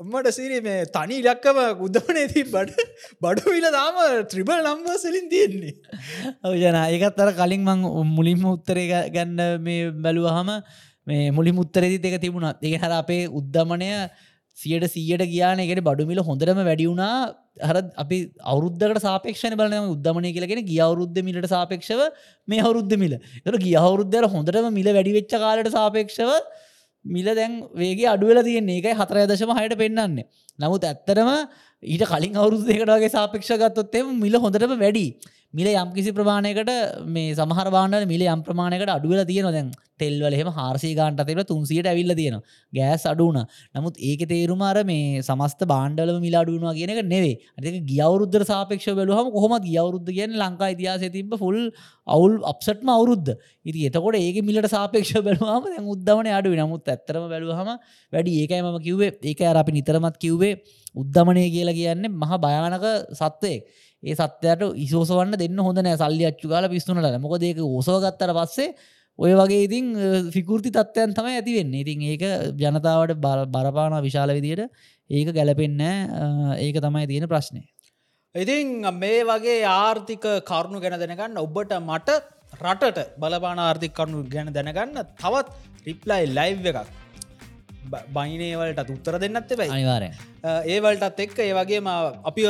[0.00, 2.82] මට සිරි මේ තනි ඉලක්කම උදමනේ ති බඩ
[3.22, 4.00] බඩු විල දාම
[4.32, 5.72] ත්‍රිබල් නම්බ සලින් තියෙන්නේ.
[6.54, 10.50] ජන ඒකත් අර කලින් මං මුලින්ම උත්තරේ ග- ගන්න මේ බැලුවහම
[11.06, 12.60] මේ මුලි මුත්තරෙදි දෙක තිබුණත්.
[12.62, 13.88] ඒ හර අපේ උද්ධමනය
[14.58, 15.60] සියට සීයට ගියාන.
[15.60, 17.32] එකට බඩුමිල හොඳටම වැඩි වුණා.
[17.64, 22.04] හර අපි අවුද්ධකට සාපක්ෂණ බලන උද්ධමනය කියලගෙන ගිය අවුද්ධ මිලට සාපේක්ෂව
[22.48, 23.16] මේ අවුද්ධ මිල.
[23.46, 26.36] එට ගිය අවුද්ධර හොඳටම මිල වැඩි වෙච්ච කාලට සාපේක්ෂව
[27.06, 28.78] මිල දැන් වේගේ අඩුවල තියන්නේ.
[28.80, 30.26] එකයි හතරය දශම හයට පෙන්න්නන්නේ
[30.58, 31.30] නමුත් ඇත්තරම
[31.82, 35.06] ඊට කලින් අවුරුද්දකට වගේ සාපේක්ෂගත්තොත්තේ මිල හොඳටම වැඩි.
[35.54, 36.70] මිල යම් කිසි ප්‍රමාණයකට
[37.08, 39.68] මේ සමහර බාණ්ඩ මිල යම් ප්‍රමාණයකට අඩුවල තියෙන දැන්
[39.98, 42.36] තෙල්වල එහෙම හාර්සී ගාන්ට තිබ තුන්සියට ඇවිල්ල තියෙන
[42.72, 43.38] ගෑස් අඩුන
[43.74, 48.88] නමුත් ඒක තේරුම අර මේ සමස්ත බාණ්ඩල මිල අඩුවනවා කියන එක නෙවේ අතික ගියවරුද්ධ සාපක්ෂ
[48.92, 51.58] බලහම කොහොම ගියවරුද්ධ කියන ලංකා ඉතිහාස තිබ ෆුල්
[52.06, 53.32] අවුල් අප්සට්ම අවුරුද්ධ
[53.64, 57.72] ඉති එතකොට ඒක මිලට සාපේක්ෂ බැලවාම දැන් උද්ධමන අඩු නමුත් ඇත්තරම බැලුවහම
[58.12, 59.12] වැඩි ඒකයි මම කිව්වේ.
[59.24, 60.54] ඒක අර අපි නිතරමත් කිව්වේ
[60.94, 63.62] උද්ධමනය කියලා කියන්නේ මහ භයානක සත්වයෙක්.
[64.02, 65.96] ඒ සත්‍යයට ඉසෝසවන්න දෙන්න හොඳ නෑ.
[65.96, 68.68] සල්ලි අච්චු කාල පිස්තුනට මොක ඒක ඔසෝගත්තර පස්සේ
[69.18, 69.86] ඔය වගේ ඉතින්
[70.30, 71.80] ෆිකෘති තත්වයන් තමයි ඇති වෙන්නේ.
[71.84, 72.22] ඉතින් ඒක
[72.58, 74.68] ජනතාවට බර- බරපාන විශාල විදියට
[75.10, 75.80] ඒක ගැලපෙන්න
[76.58, 77.62] ඒක තමයි තියෙන ප්‍රශ්නය
[78.34, 82.10] ඉතින් මේ වගේ ආර්ථික කරුණු ගැන දැනගන්න ඔබට මට
[82.60, 85.48] රටට බලපාන ආර්ථික කරුණු ගැන දැනගන්න තවත්
[85.86, 86.88] රිප්ලයි ලයිව් එකක්.
[88.12, 90.08] බයිනේවලට උත්තර දෙන්නත් බයි අනිවාරය
[90.66, 91.88] ඒවලටත් එක්ක ඒ වගේම
[92.24, 92.44] අපි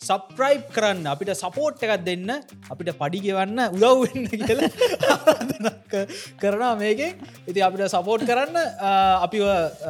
[0.00, 2.28] සප්‍රයිප් කරන්න අපිට සපෝට් එකක් දෙන්න
[2.68, 4.68] අපිට පඩි ගෙවන්න උදව්වෙන්න කියලා
[5.08, 7.14] ආරාධනා ක- කරනවා මේකෙන්.
[7.46, 8.90] ඉති අපිට සපෝට් කරන්න අ,
[9.24, 9.38] අපි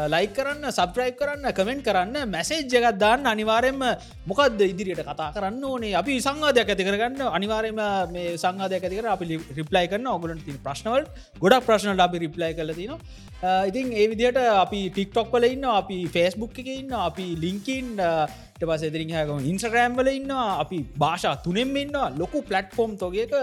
[0.08, 3.82] ලයි කරන්න සප්‍රයිප් කරන්න කමෙන්ට් කරන්න මැසේජ් එකත් දාන්න අනිවාරයෙන්ම
[4.26, 5.94] මොකක්ද ඉදිරියට කතා කරන්න ඕනේ?
[5.94, 7.80] අපි සංවාධයක් ඇති කරගන්න අනිවාරයම
[8.12, 11.02] මේ සංවාධයක් ඇතිකර අපි රිප්ලයි කරන්න ඔගලන් ති ප්‍රශ්නවල්
[11.38, 12.94] ගොඩක් ප්‍රශ්නට අපි රිප්ලයි කල තින
[13.42, 18.82] ඉතින් ඒ විදියට අපි ටික්ටොක් වල ඉන්න අපි ෆේස්බුක් එක ඉන්න අපි ලිංකින් ට පස
[18.82, 23.34] එතරින් හැකම ඉන්ස්්‍රෑම් වල ඉන්න අපි භාෂා තුනෙම් ඉන්න ලොකු පලට්ෆෝම් තොගේක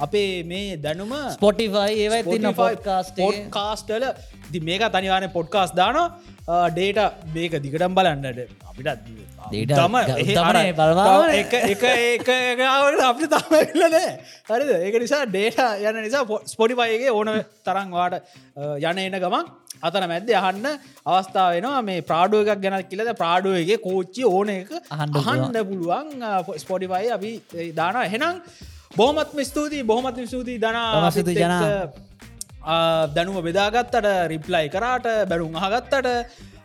[0.00, 4.06] අපේ මේ දැනුම ස්පොටිෆයි ඒවයි තින්න පොඩ්කාස්ට පොඩ්කාස්ටල
[4.50, 6.00] දි මේක තනිවාන පොඩ්කාස් දාන
[6.46, 6.98] ඩේට
[7.34, 9.02] මේක දිගටම් බලන්නට අපිටත්
[9.70, 11.34] තම ග- එහෙ උත්තමනේ අර බලවාගෙන.
[11.34, 14.10] එක එක ඒකාවට අපි තමයිලනෑ
[14.50, 14.70] හරිද?
[14.78, 17.30] ඒක නිසා ඩේට යන නිසා ස්පොටිපයගේ ඕන
[17.64, 18.14] තරංවාට
[18.82, 19.46] යන එන ගමන්
[19.82, 20.66] අතන මැද්ද අහන්න
[21.06, 24.70] අවස්ථාව වෙනවා මේ ප්‍රාඩුව එකක් ගැනත් කියලද ප්‍රාඩුවගේ කෝච්චි ඕන එක
[25.22, 26.06] අහන්න පුළුවන්.
[26.58, 27.32] ස්පොටිපයි අපි
[27.72, 28.42] දාන එහෙනම්
[28.96, 30.58] බොහමත්ම ස්තුතියි බොහොමත්ම ස්තුතියි.
[30.58, 30.90] දනා
[31.38, 31.60] ජනා.
[32.62, 36.06] එක්ක ආ, දැනුම බෙදාගත්තට රිප්ලයි කරාට බැරුම් අහගත්තට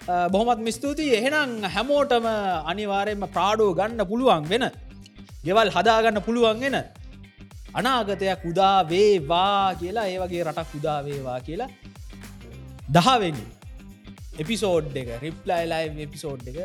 [0.08, 2.26] ආ, බොහොමත් මිස්තුතියි එහෙනම් හැමෝටම
[2.72, 4.66] අනිවාරයෙන්ම ප්‍රාඩෝ ගන්න පුළුවන් වෙන
[5.44, 6.78] ගෙවල් හදාගන්න පුළුවන් වෙන
[7.74, 11.70] අනාගතයක් උදා වේවා කියලා ඒ වගේ රටක් උදා වේවා කියලා
[12.90, 13.46] දහවෙනි
[14.40, 16.60] එපිසෝඩ් එක රිප්ලයි ලයි් එපිසෝඩ් එක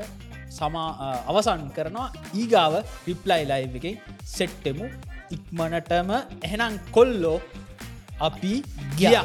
[0.50, 2.08] සමා අ, අවසන් කරනවා.
[2.34, 2.74] ඊගාව
[3.06, 4.86] රිප්ලයි ලයි් එක සෙට්ටෙමු
[5.30, 6.10] ඉක්මනටම.
[6.42, 7.40] එහෙනම් කොල්ලෝ
[8.22, 8.40] Up
[8.96, 9.24] Yeah.